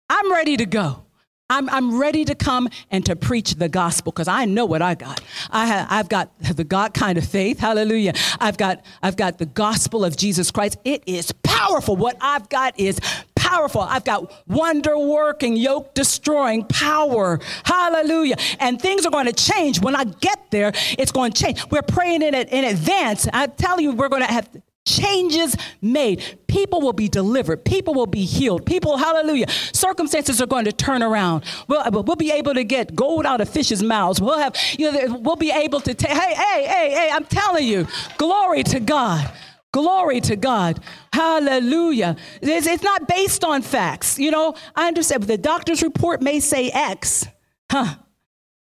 I'm 0.10 0.32
ready 0.32 0.58
to 0.58 0.66
go. 0.66 1.04
I'm, 1.50 1.70
I'm 1.70 1.98
ready 1.98 2.26
to 2.26 2.36
come 2.36 2.68
and 2.92 3.06
to 3.06 3.16
preach 3.16 3.56
the 3.56 3.70
gospel 3.70 4.12
because 4.12 4.28
I 4.28 4.44
know 4.46 4.66
what 4.66 4.82
I 4.82 4.96
got. 4.96 5.22
I 5.50 5.66
have, 5.66 5.88
I've 5.90 6.10
got 6.10 6.38
the 6.42 6.66
God 6.66 6.94
kind 6.94 7.18
of 7.18 7.26
faith. 7.26 7.60
Hallelujah. 7.60 8.14
I've 8.40 8.58
got, 8.58 8.84
I've 9.02 9.16
got 9.16 9.38
the 9.38 9.46
gospel 9.46 10.04
of 10.04 10.18
Jesus 10.18 10.52
Christ. 10.52 10.78
It 10.84 11.04
is 11.06 11.32
powerful. 11.44 11.96
What 11.96 12.18
I've 12.20 12.50
got 12.50 12.78
is 12.78 13.00
powerful. 13.48 13.82
I've 13.82 14.04
got 14.04 14.32
wonder 14.48 14.98
working, 14.98 15.56
yoke 15.56 15.94
destroying 15.94 16.66
power. 16.66 17.40
Hallelujah. 17.64 18.36
And 18.60 18.82
things 18.82 19.06
are 19.06 19.12
going 19.12 19.28
to 19.28 19.34
change. 19.34 19.82
When 19.82 19.96
I 19.96 20.04
get 20.04 20.52
there, 20.52 20.72
it's 20.98 21.12
going 21.12 21.32
to 21.32 21.44
change. 21.44 21.64
We're 21.70 21.82
praying 21.82 22.22
in, 22.22 22.36
in 22.36 22.64
advance. 22.66 23.28
I 23.32 23.48
tell 23.48 23.80
you, 23.80 23.94
we're 23.94 24.10
going 24.10 24.26
to 24.26 24.32
have 24.32 24.50
changes 24.86 25.56
made. 25.82 26.40
People 26.48 26.82
will 26.82 26.94
be 26.94 27.10
delivered. 27.10 27.66
People 27.66 27.94
will 27.94 28.08
be 28.08 28.26
healed. 28.26 28.66
People, 28.66 28.98
hallelujah. 28.98 29.48
Circumstances 29.74 30.42
are 30.42 30.48
going 30.48 30.66
to 30.66 30.72
turn 30.72 31.04
around. 31.04 31.44
We'll, 31.68 31.82
uh, 31.82 31.90
we'll 31.92 32.16
be 32.16 32.32
able 32.32 32.54
to 32.54 32.64
get 32.64 32.96
gold 32.96 33.26
out 33.26 33.42
of 33.42 33.50
fish's 33.50 33.84
mouths. 33.84 34.22
We'll 34.22 34.40
have, 34.40 34.56
you 34.78 34.92
know, 34.92 35.18
we'll 35.18 35.36
be 35.36 35.52
able 35.52 35.82
to 35.82 35.94
take, 35.94 36.12
hey, 36.12 36.34
hey, 36.34 36.66
hey, 36.66 36.90
hey, 36.92 37.10
I'm 37.12 37.26
telling 37.26 37.68
you, 37.68 37.86
glory 38.18 38.64
to 38.64 38.80
God. 38.80 39.30
Glory 39.74 40.22
to 40.22 40.36
God. 40.36 40.80
Hallelujah. 41.14 42.16
It's, 42.42 42.68
it's 42.68 42.84
not 42.84 43.08
based 43.08 43.44
on 43.44 43.62
facts. 43.62 44.18
You 44.18 44.32
know, 44.32 44.56
I 44.76 44.88
understand 44.88 45.24
the 45.24 45.38
doctor's 45.38 45.84
report 45.84 46.22
may 46.22 46.40
say 46.40 46.70
X, 46.70 47.28
huh? 47.72 47.96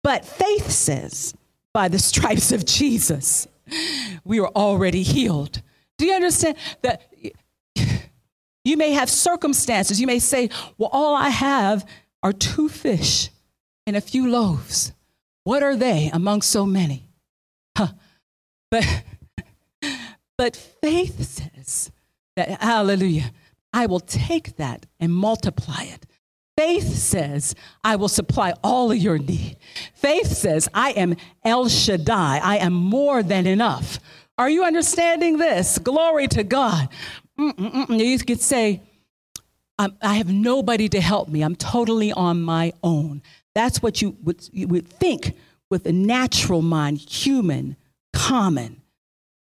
But 0.03 0.25
faith 0.25 0.71
says, 0.71 1.35
by 1.73 1.89
the 1.89 1.99
stripes 1.99 2.53
of 2.53 2.65
Jesus, 2.65 3.49
we 4.25 4.39
are 4.39 4.49
already 4.49 5.03
healed. 5.03 5.63
Do 5.99 6.07
you 6.07 6.15
understand 6.15 6.57
that 6.83 7.03
you 8.65 8.77
may 8.77 8.93
have 8.93 9.11
circumstances? 9.11 10.01
You 10.01 10.07
may 10.07 10.19
say, 10.19 10.51
Well, 10.79 10.91
all 10.93 11.15
I 11.15 11.29
have 11.29 11.87
are 12.23 12.33
two 12.33 12.69
fish 12.69 13.31
and 13.87 13.97
a 13.97 14.01
few 14.01 14.31
loaves. 14.31 14.93
What 15.45 15.63
are 15.63 15.77
they 15.77 16.11
among 16.13 16.43
so 16.43 16.65
many? 16.65 17.11
Huh. 17.77 17.89
But, 18.71 19.05
but 20.37 20.57
faith 20.57 21.23
says 21.23 21.91
that, 22.37 22.61
hallelujah, 22.61 23.33
I 23.73 23.87
will 23.87 24.01
take 24.01 24.57
that 24.57 24.87
and 25.01 25.13
multiply 25.13 25.83
it. 25.83 26.07
Faith 26.57 26.95
says, 26.95 27.55
I 27.83 27.97
will 27.97 28.09
supply 28.09 28.55
all 28.63 28.93
of 28.93 28.99
your 28.99 29.19
need. 29.19 29.57
Faith 29.95 30.29
says, 30.29 30.69
I 30.73 30.91
am 30.91 31.17
El 31.45 31.69
Shaddai. 31.69 32.39
I 32.39 32.59
am 32.59 32.73
more 32.73 33.25
than 33.25 33.47
enough. 33.47 33.99
Are 34.39 34.49
you 34.49 34.65
understanding 34.65 35.39
this? 35.39 35.79
Glory 35.79 36.29
to 36.29 36.45
God. 36.45 36.89
Mm-mm-mm. 37.39 37.99
You 37.99 38.19
could 38.21 38.41
say, 38.41 38.83
I 39.77 40.15
have 40.15 40.33
nobody 40.33 40.89
to 40.91 41.01
help 41.01 41.29
me. 41.29 41.43
I'm 41.43 41.57
totally 41.57 42.13
on 42.13 42.41
my 42.43 42.73
own. 42.85 43.23
That's 43.57 43.83
what 43.83 44.01
you 44.01 44.17
would, 44.23 44.49
you 44.53 44.69
would 44.69 44.87
think 44.87 45.37
with 45.71 45.87
a 45.87 45.93
natural 45.93 46.63
mind, 46.63 46.99
human, 46.99 47.77
common. 48.13 48.81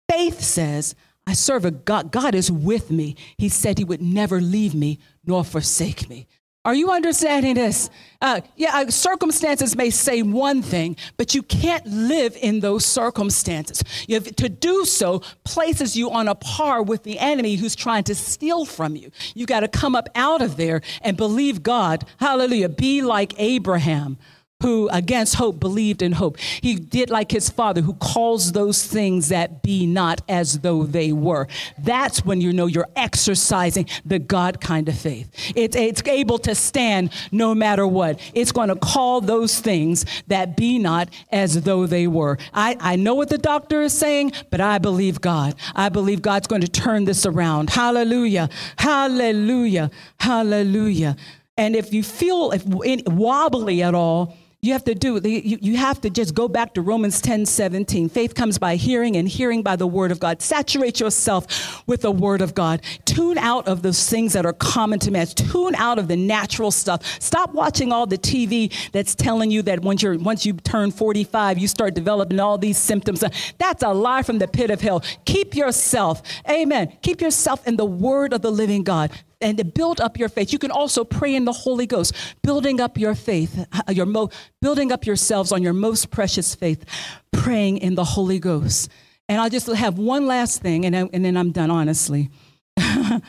Faith 0.09 0.41
says, 0.41 0.95
I 1.27 1.33
serve 1.33 1.65
a 1.65 1.71
God. 1.71 2.11
God 2.11 2.33
is 2.33 2.51
with 2.51 2.89
me. 2.89 3.15
He 3.37 3.49
said 3.49 3.77
he 3.77 3.83
would 3.83 4.01
never 4.01 4.41
leave 4.41 4.73
me 4.73 4.99
nor 5.25 5.43
forsake 5.43 6.09
me. 6.09 6.27
Are 6.65 6.75
you 6.75 6.91
understanding 6.91 7.55
this? 7.55 7.89
Uh, 8.21 8.41
yeah, 8.57 8.79
uh, 8.79 8.89
circumstances 8.89 9.77
may 9.77 9.89
say 9.89 10.23
one 10.23 10.61
thing, 10.61 10.97
but 11.15 11.33
you 11.33 11.41
can't 11.41 11.85
live 11.87 12.35
in 12.35 12.59
those 12.59 12.85
circumstances. 12.85 13.81
Have, 14.09 14.35
to 14.35 14.49
do 14.49 14.83
so 14.83 15.21
places 15.45 15.95
you 15.95 16.11
on 16.11 16.27
a 16.27 16.35
par 16.35 16.83
with 16.83 17.03
the 17.03 17.17
enemy 17.17 17.55
who's 17.55 17.75
trying 17.75 18.03
to 18.05 18.15
steal 18.15 18.65
from 18.65 18.97
you. 18.97 19.09
You 19.35 19.45
got 19.45 19.61
to 19.61 19.69
come 19.69 19.95
up 19.95 20.09
out 20.15 20.41
of 20.41 20.57
there 20.57 20.81
and 21.01 21.15
believe 21.15 21.63
God. 21.63 22.05
Hallelujah. 22.17 22.69
Be 22.69 23.03
like 23.03 23.39
Abraham 23.39 24.17
who 24.61 24.89
against 24.91 25.35
hope 25.35 25.57
believed 25.57 26.01
in 26.01 26.11
hope. 26.11 26.37
He 26.37 26.75
did 26.75 27.09
like 27.09 27.31
his 27.31 27.49
father 27.49 27.79
who 27.79 27.93
calls 27.93 28.51
those 28.51 28.85
things 28.85 29.29
that 29.29 29.63
be 29.63 29.85
not 29.85 30.21
as 30.27 30.59
though 30.59 30.83
they 30.83 31.13
were. 31.13 31.47
That's 31.77 32.25
when 32.25 32.41
you 32.41 32.51
know 32.51 32.65
you're 32.65 32.89
exercising 32.97 33.87
the 34.03 34.19
God 34.19 34.59
kind 34.59 34.89
of 34.89 34.97
faith. 34.97 35.29
It's, 35.55 35.77
it's 35.77 36.03
able 36.05 36.39
to 36.39 36.55
stand 36.55 37.13
no 37.31 37.55
matter 37.55 37.87
what. 37.87 38.19
It's 38.33 38.51
going 38.51 38.67
to 38.67 38.75
call 38.75 39.21
those 39.21 39.57
things 39.61 40.05
that 40.27 40.57
be 40.57 40.77
not 40.77 41.09
as 41.31 41.61
though 41.61 41.85
they 41.85 42.07
were. 42.07 42.37
I, 42.53 42.75
I 42.81 42.95
know 42.97 43.15
what 43.15 43.29
the 43.29 43.37
doctor 43.37 43.81
is 43.81 43.93
saying, 43.93 44.33
but 44.49 44.59
I 44.59 44.77
believe 44.77 45.21
God. 45.21 45.55
I 45.73 45.87
believe 45.87 46.21
God's 46.21 46.47
going 46.47 46.63
to 46.63 46.67
turn 46.67 47.05
this 47.05 47.25
around. 47.25 47.69
Hallelujah. 47.69 48.49
Hallelujah. 48.77 49.89
Hallelujah. 50.19 51.15
And 51.55 51.77
if 51.77 51.93
you 51.93 52.03
feel 52.03 52.51
if, 52.51 52.63
wobbly 53.07 53.83
at 53.83 53.93
all, 53.95 54.37
you 54.61 54.73
have 54.73 54.83
to 54.83 54.93
do 54.93 55.21
you, 55.23 55.77
have 55.77 56.01
to 56.01 56.09
just 56.09 56.35
go 56.35 56.49
back 56.49 56.73
to 56.73 56.81
romans 56.81 57.21
10 57.21 57.45
17 57.45 58.09
faith 58.09 58.35
comes 58.35 58.57
by 58.57 58.75
hearing 58.75 59.15
and 59.15 59.27
hearing 59.27 59.63
by 59.63 59.77
the 59.77 59.87
word 59.87 60.11
of 60.11 60.19
god. 60.19 60.41
Saturate 60.41 60.99
yourself 60.99 61.87
with 61.87 62.01
the 62.01 62.11
word 62.11 62.41
of 62.41 62.55
god. 62.55 62.81
Tune 63.05 63.37
out 63.37 63.67
of 63.69 63.83
those 63.83 64.09
things 64.09 64.33
that 64.33 64.45
are 64.45 64.53
common 64.53 64.99
to 64.99 65.11
man. 65.11 65.27
Tune 65.27 65.75
out 65.75 65.97
of 65.97 66.09
the 66.09 66.17
natural 66.17 66.71
stuff. 66.71 67.05
Stop 67.21 67.53
watching 67.53 67.93
all 67.93 68.05
the 68.05 68.17
tv 68.17 68.73
that's 68.91 69.15
telling 69.15 69.49
you 69.49 69.61
that 69.61 69.79
once 69.79 70.03
you're 70.03 70.17
once 70.17 70.45
you 70.45 70.53
turn 70.53 70.91
45 70.91 71.57
you 71.57 71.67
start 71.67 71.93
developing 71.93 72.39
all 72.39 72.57
these 72.57 72.77
symptoms. 72.77 73.23
That's 73.57 73.83
a 73.83 73.89
lie 73.89 74.23
from 74.23 74.39
the 74.39 74.47
pit 74.47 74.71
of 74.71 74.81
hell. 74.81 75.03
Keep 75.23 75.55
yourself 75.55 76.21
amen. 76.49 76.97
Keep 77.01 77.21
yourself 77.21 77.65
in 77.65 77.77
the 77.77 77.85
word 77.85 78.33
of 78.33 78.41
the 78.41 78.51
living 78.51 78.83
god 78.83 79.11
and 79.41 79.57
to 79.57 79.63
build 79.63 80.01
up 80.01 80.17
your 80.17 80.29
faith. 80.29 80.51
You 80.51 80.59
can 80.59 80.71
also 80.71 81.03
pray 81.03 81.35
in 81.35 81.45
the 81.45 81.53
Holy 81.53 81.85
Ghost, 81.85 82.13
building 82.43 82.79
up 82.81 82.97
your 82.97 83.15
faith, 83.15 83.65
uh, 83.71 83.91
your 83.91 84.05
mo- 84.05 84.29
building 84.61 84.91
up 84.91 85.05
yourselves 85.05 85.51
on 85.51 85.63
your 85.63 85.73
most 85.73 86.11
precious 86.11 86.55
faith, 86.55 86.85
praying 87.31 87.77
in 87.77 87.95
the 87.95 88.03
Holy 88.03 88.39
Ghost. 88.39 88.89
And 89.27 89.39
I'll 89.39 89.49
just 89.49 89.67
have 89.67 89.97
one 89.97 90.25
last 90.27 90.61
thing, 90.61 90.85
and, 90.85 90.95
and 90.95 91.23
then 91.23 91.37
I'm 91.37 91.51
done, 91.51 91.71
honestly. 91.71 92.29
but 92.75 93.21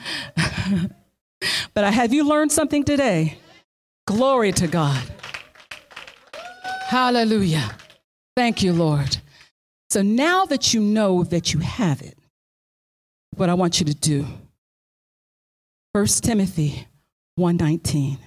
I, 1.77 1.91
have 1.91 2.13
you 2.13 2.27
learned 2.27 2.53
something 2.53 2.85
today? 2.85 3.39
Glory 4.07 4.53
to 4.53 4.67
God. 4.67 5.03
Hallelujah. 6.87 7.71
Thank 8.37 8.63
you, 8.63 8.73
Lord. 8.73 9.19
So 9.91 10.03
now 10.03 10.45
that 10.47 10.73
you 10.73 10.81
know 10.81 11.23
that 11.25 11.53
you 11.53 11.61
have 11.61 12.01
it, 12.01 12.17
what 13.37 13.49
I 13.49 13.55
want 13.55 13.81
you 13.81 13.87
to 13.87 13.95
do 13.95 14.27
1 15.93 16.07
Timothy 16.23 16.87
1:19. 17.39 18.19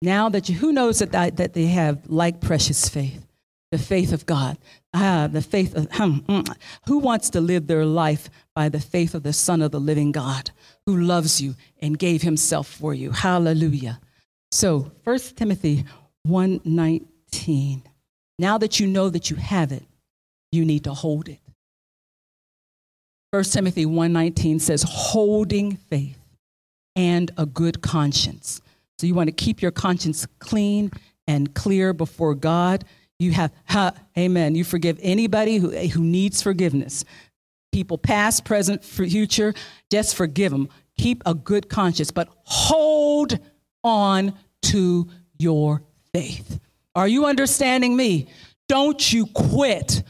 Now 0.00 0.30
that 0.30 0.48
you, 0.48 0.56
who 0.56 0.72
knows 0.72 0.98
that, 1.00 1.12
that, 1.12 1.36
that 1.36 1.52
they 1.52 1.66
have 1.66 2.08
like 2.08 2.40
precious 2.40 2.88
faith, 2.88 3.26
the 3.70 3.78
faith 3.78 4.12
of 4.14 4.24
God, 4.24 4.56
ah, 4.94 5.28
the 5.30 5.42
faith 5.42 5.74
of, 5.76 5.88
hmm, 5.92 6.18
mm, 6.26 6.56
who 6.86 6.98
wants 6.98 7.28
to 7.30 7.40
live 7.40 7.66
their 7.66 7.84
life 7.84 8.30
by 8.54 8.70
the 8.70 8.80
faith 8.80 9.14
of 9.14 9.22
the 9.22 9.34
Son 9.34 9.60
of 9.60 9.72
the 9.72 9.78
living 9.78 10.10
God, 10.10 10.50
who 10.86 10.96
loves 10.96 11.40
you 11.40 11.54
and 11.80 11.98
gave 11.98 12.22
himself 12.22 12.66
for 12.66 12.94
you? 12.94 13.10
Hallelujah. 13.10 14.00
So 14.50 14.90
1 15.04 15.36
Timothy 15.36 15.84
1:19. 16.26 17.82
Now 18.38 18.56
that 18.56 18.80
you 18.80 18.86
know 18.86 19.10
that 19.10 19.28
you 19.28 19.36
have 19.36 19.70
it, 19.70 19.84
you 20.50 20.64
need 20.64 20.84
to 20.84 20.94
hold 20.94 21.28
it. 21.28 21.41
1 23.32 23.44
Timothy 23.44 23.86
1:19 23.86 24.60
says 24.60 24.84
holding 24.86 25.76
faith 25.88 26.18
and 26.94 27.30
a 27.38 27.46
good 27.46 27.80
conscience. 27.80 28.60
So 28.98 29.06
you 29.06 29.14
want 29.14 29.28
to 29.28 29.32
keep 29.32 29.62
your 29.62 29.70
conscience 29.70 30.26
clean 30.38 30.90
and 31.26 31.54
clear 31.54 31.94
before 31.94 32.34
God. 32.34 32.84
You 33.18 33.32
have, 33.32 33.50
ha, 33.64 33.92
amen. 34.18 34.54
You 34.54 34.64
forgive 34.64 34.98
anybody 35.00 35.56
who, 35.56 35.70
who 35.70 36.02
needs 36.02 36.42
forgiveness. 36.42 37.06
People 37.72 37.96
past, 37.96 38.44
present, 38.44 38.84
future, 38.84 39.54
just 39.90 40.14
forgive 40.14 40.52
them. 40.52 40.68
Keep 40.98 41.22
a 41.24 41.32
good 41.32 41.70
conscience, 41.70 42.10
but 42.10 42.28
hold 42.44 43.38
on 43.82 44.34
to 44.64 45.08
your 45.38 45.82
faith. 46.12 46.60
Are 46.94 47.08
you 47.08 47.24
understanding 47.24 47.96
me? 47.96 48.28
Don't 48.68 49.10
you 49.10 49.24
quit. 49.24 50.02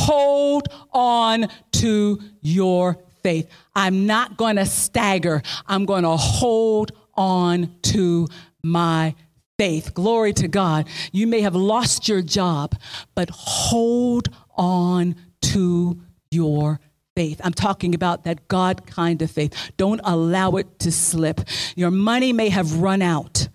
Hold 0.00 0.68
on 0.92 1.48
to 1.72 2.20
your 2.40 2.98
faith. 3.22 3.48
I'm 3.74 4.06
not 4.06 4.36
going 4.36 4.56
to 4.56 4.66
stagger. 4.66 5.42
I'm 5.66 5.84
going 5.84 6.04
to 6.04 6.16
hold 6.16 6.92
on 7.14 7.74
to 7.82 8.26
my 8.62 9.14
faith. 9.58 9.92
Glory 9.92 10.32
to 10.32 10.48
God. 10.48 10.88
You 11.12 11.26
may 11.26 11.42
have 11.42 11.54
lost 11.54 12.08
your 12.08 12.22
job, 12.22 12.74
but 13.14 13.28
hold 13.30 14.28
on 14.56 15.16
to 15.42 16.00
your 16.30 16.80
faith. 17.14 17.40
I'm 17.44 17.52
talking 17.52 17.94
about 17.94 18.24
that 18.24 18.48
God 18.48 18.86
kind 18.86 19.20
of 19.20 19.30
faith. 19.30 19.72
Don't 19.76 20.00
allow 20.04 20.52
it 20.52 20.78
to 20.80 20.90
slip. 20.90 21.42
Your 21.76 21.90
money 21.90 22.32
may 22.32 22.48
have 22.48 22.80
run 22.80 23.02
out, 23.02 23.48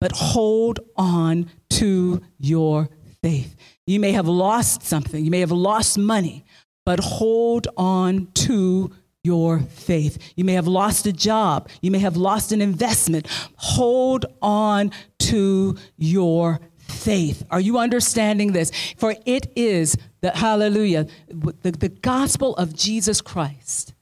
but 0.00 0.10
hold 0.12 0.80
on 0.96 1.48
to 1.70 2.22
your 2.38 2.88
faith. 3.22 3.56
You 3.86 4.00
may 4.00 4.12
have 4.12 4.28
lost 4.28 4.82
something, 4.82 5.24
you 5.24 5.30
may 5.30 5.40
have 5.40 5.52
lost 5.52 5.98
money, 5.98 6.44
but 6.84 7.00
hold 7.00 7.68
on 7.76 8.28
to 8.34 8.92
your 9.24 9.60
faith. 9.60 10.32
You 10.34 10.44
may 10.44 10.54
have 10.54 10.66
lost 10.66 11.06
a 11.06 11.12
job, 11.12 11.68
you 11.80 11.90
may 11.90 12.00
have 12.00 12.16
lost 12.16 12.52
an 12.52 12.60
investment. 12.60 13.26
Hold 13.56 14.26
on 14.40 14.90
to 15.20 15.76
your 15.96 16.60
faith. 16.78 17.44
Are 17.50 17.60
you 17.60 17.78
understanding 17.78 18.52
this? 18.52 18.70
For 18.96 19.14
it 19.24 19.50
is 19.56 19.96
the 20.20 20.30
hallelujah, 20.30 21.06
the, 21.28 21.72
the 21.72 21.88
gospel 21.88 22.54
of 22.56 22.74
Jesus 22.74 23.20
Christ 23.20 23.94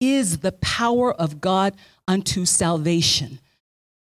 is 0.00 0.38
the 0.38 0.52
power 0.52 1.12
of 1.12 1.40
God 1.40 1.76
unto 2.08 2.44
salvation 2.44 3.38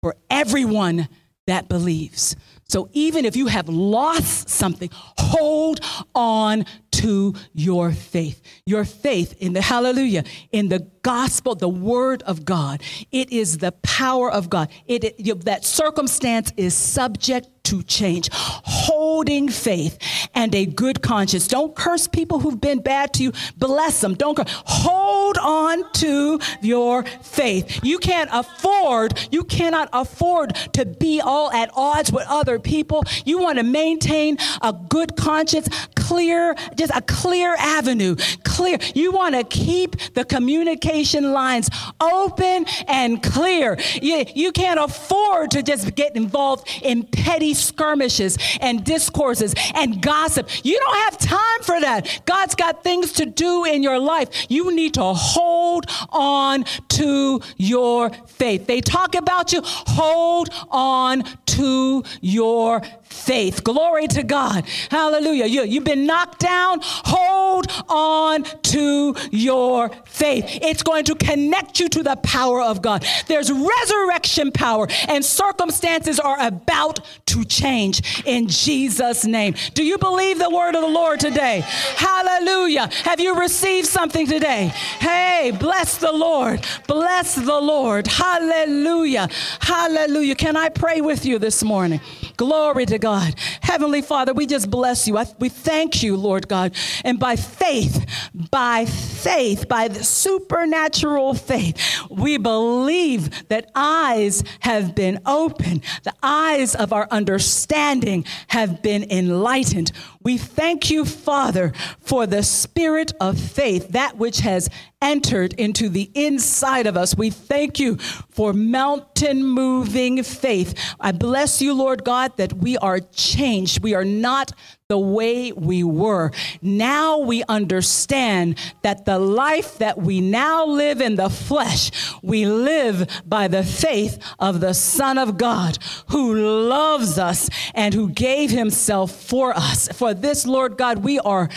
for 0.02 0.16
everyone 0.30 1.10
that 1.48 1.68
believes. 1.68 2.36
So 2.68 2.90
even 2.94 3.26
if 3.26 3.36
you 3.36 3.48
have 3.48 3.70
lost 3.70 4.50
something, 4.50 4.90
hold 4.94 5.80
on 6.16 6.66
to 6.92 7.34
your 7.54 7.92
faith. 7.92 8.42
Your 8.66 8.86
faith 8.86 9.36
in 9.40 9.54
the 9.54 9.62
hallelujah, 9.62 10.24
in 10.52 10.70
the 10.70 10.88
gospel, 11.02 11.56
the 11.56 11.70
word 11.70 12.24
of 12.24 12.46
God. 12.46 12.82
It 13.12 13.32
is 13.32 13.58
the 13.58 13.72
power 13.72 14.32
of 14.32 14.50
God. 14.50 14.70
It, 14.88 15.04
it 15.04 15.46
that 15.46 15.66
circumstance 15.66 16.52
is 16.56 16.74
subject 16.74 17.63
to 17.74 17.84
change. 17.84 18.30
Holding 18.32 19.50
faith 19.50 19.98
and 20.36 20.54
a 20.54 20.66
good 20.66 21.02
conscience. 21.02 21.48
Don't 21.48 21.76
curse 21.76 22.08
people 22.08 22.40
who've 22.40 22.60
been 22.60 22.80
bad 22.80 23.14
to 23.16 23.24
you. 23.24 23.32
Bless 23.58 24.02
them. 24.02 24.14
Don't 24.14 24.38
hold 24.48 25.38
on 25.38 25.92
to 25.94 26.40
your 26.62 27.04
faith. 27.04 27.80
You 27.84 27.98
can't 27.98 28.30
afford, 28.32 29.28
you 29.32 29.44
cannot 29.44 29.90
afford 29.92 30.56
to 30.74 30.86
be 30.86 31.22
all 31.22 31.52
at 31.52 31.72
odds 31.76 32.12
with 32.12 32.26
other 32.28 32.60
people. 32.60 33.04
You 33.26 33.40
want 33.40 33.58
to 33.58 33.64
maintain 33.64 34.38
a 34.62 34.74
good 34.74 35.16
conscience, 35.16 35.68
clear, 35.96 36.56
just 36.76 36.92
a 36.94 37.02
clear 37.02 37.56
avenue. 37.58 38.16
Clear. 38.44 38.78
You 38.94 39.12
want 39.12 39.36
to 39.36 39.44
keep 39.44 39.96
the 40.14 40.26
communication 40.26 41.34
lines 41.34 41.70
open 42.00 42.66
and 42.88 43.24
clear. 43.24 43.78
You, 44.02 44.26
you 44.36 44.52
can't 44.52 44.80
afford 44.80 45.52
to 45.52 45.64
just 45.64 45.96
get 45.96 46.16
involved 46.16 46.68
in 46.84 47.04
petty 47.04 47.54
skirmishes 47.64 48.38
and 48.62 48.84
discourses 48.84 49.56
and 49.76 50.02
gossip. 50.02 50.50
You 50.64 50.80
don't 50.80 50.98
have 50.98 51.18
time 51.18 51.62
for 51.62 51.80
that. 51.82 52.22
God's 52.26 52.56
got 52.56 52.84
things 52.84 53.14
to 53.14 53.26
do 53.26 53.66
in 53.66 53.84
your 53.84 54.00
life. 54.00 54.46
You 54.50 54.76
need 54.76 54.96
to 54.96 55.14
hold 55.14 55.86
on 56.10 56.66
to 56.90 57.42
your 57.58 58.10
faith. 58.28 58.68
They 58.68 58.82
talk 58.82 59.16
about 59.16 59.54
you, 59.54 59.62
hold 59.64 60.50
on 60.70 61.24
to 61.48 62.04
your 62.22 62.82
faith. 63.14 63.64
Glory 63.64 64.08
to 64.08 64.24
God. 64.24 64.66
Hallelujah. 64.90 65.46
You, 65.46 65.64
you've 65.64 65.84
been 65.84 66.06
knocked 66.06 66.40
down. 66.40 66.80
Hold 66.82 67.68
on 67.88 68.44
to 68.44 69.16
your 69.32 69.90
faith. 70.06 70.46
It's 70.62 70.84
going 70.84 71.06
to 71.06 71.16
connect 71.16 71.80
you 71.80 71.88
to 71.90 72.04
the 72.04 72.16
power 72.18 72.62
of 72.62 72.82
God. 72.82 73.06
There's 73.28 73.52
resurrection 73.52 74.52
power, 74.52 74.88
and 75.08 75.24
circumstances 75.24 76.20
are 76.20 76.38
about 76.40 77.00
to 77.28 77.46
change 77.46 78.24
in 78.26 78.48
Jesus' 78.48 79.26
name. 79.26 79.56
Do 79.74 79.84
you 79.84 79.98
believe 79.98 80.40
the 80.40 80.50
word 80.50 80.76
of 80.76 80.82
the 80.82 80.88
Lord 80.88 81.20
today? 81.20 81.64
Hallelujah. 81.96 82.90
Have 83.04 83.20
you 83.20 83.40
received 83.40 83.88
something 83.88 84.28
today? 84.28 84.68
Hey, 85.00 85.52
bless 85.60 85.98
the 85.98 86.12
Lord. 86.12 86.66
Bless 86.88 87.36
the 87.36 87.60
Lord. 87.60 88.08
Hallelujah. 88.08 89.30
Hallelujah. 89.60 90.36
Can 90.36 90.58
I 90.58 90.70
pray 90.70 91.02
with 91.02 91.26
you 91.26 91.40
this 91.40 91.64
morning? 91.64 92.02
Glory 92.38 92.86
to 92.88 92.98
God. 93.04 93.36
Heavenly 93.60 94.02
Father, 94.02 94.34
we 94.34 94.46
just 94.46 94.72
bless 94.72 95.10
you. 95.10 95.18
I, 95.18 95.26
we 95.38 95.50
thank 95.50 96.04
you, 96.04 96.16
Lord 96.16 96.48
God. 96.48 96.74
And 97.04 97.20
by 97.20 97.36
faith, 97.36 98.06
by 98.50 98.86
faith, 98.86 99.68
by 99.68 99.90
the 99.90 100.06
supernatural 100.06 101.34
faith, 101.34 101.78
we 102.10 102.38
believe 102.38 103.50
that 103.50 103.70
eyes 103.76 104.42
have 104.62 104.96
been 104.96 105.20
opened, 105.26 105.84
the 106.04 106.14
eyes 106.24 106.76
of 106.76 106.94
our 106.94 107.10
understanding 107.12 108.24
have 108.48 108.82
been 108.82 109.04
enlightened. 109.12 109.92
We 110.24 110.38
thank 110.38 110.90
you, 110.90 111.06
Father, 111.06 111.74
for 112.00 112.26
the 112.26 112.44
spirit 112.44 113.12
of 113.20 113.38
faith, 113.38 113.90
that 113.90 114.18
which 114.18 114.40
has 114.40 114.70
entered 115.02 115.54
into 115.54 115.90
the 115.90 116.10
inside 116.14 116.88
of 116.88 116.96
us. 116.96 117.16
We 117.16 117.30
thank 117.30 117.80
you 117.80 117.98
for 118.30 118.54
mountain 118.54 119.44
moving 119.44 120.24
faith. 120.24 120.74
I 121.00 121.12
bless 121.12 121.62
you, 121.62 121.74
Lord 121.74 122.06
God, 122.06 122.38
that 122.38 122.54
we 122.54 122.78
are 122.78 123.00
changed. 123.00 123.84
We 123.84 123.94
are 123.94 124.06
not 124.06 124.54
the 124.94 124.98
way 125.00 125.52
we 125.52 125.84
were. 125.84 126.30
Now 126.62 127.18
we 127.18 127.44
understand 127.50 128.60
that 128.84 129.06
the 129.06 129.18
life 129.18 129.80
that 129.80 129.98
we 129.98 130.22
now 130.22 130.68
live 130.68 131.02
in 131.02 131.16
the 131.16 131.32
flesh, 131.32 131.90
we 132.22 132.46
live 132.46 133.10
by 133.26 133.48
the 133.48 133.64
faith 133.64 134.24
of 134.38 134.60
the 134.60 134.76
Son 134.76 135.18
of 135.18 135.40
God 135.40 135.80
who 136.10 136.36
loves 136.36 137.18
us 137.18 137.50
and 137.74 137.96
who 137.96 138.08
gave 138.08 138.52
himself 138.52 139.12
for 139.12 139.58
us. 139.58 139.88
For 139.94 140.14
this, 140.14 140.46
Lord 140.46 140.78
God, 140.78 141.00
we 141.00 141.18
are 141.18 141.50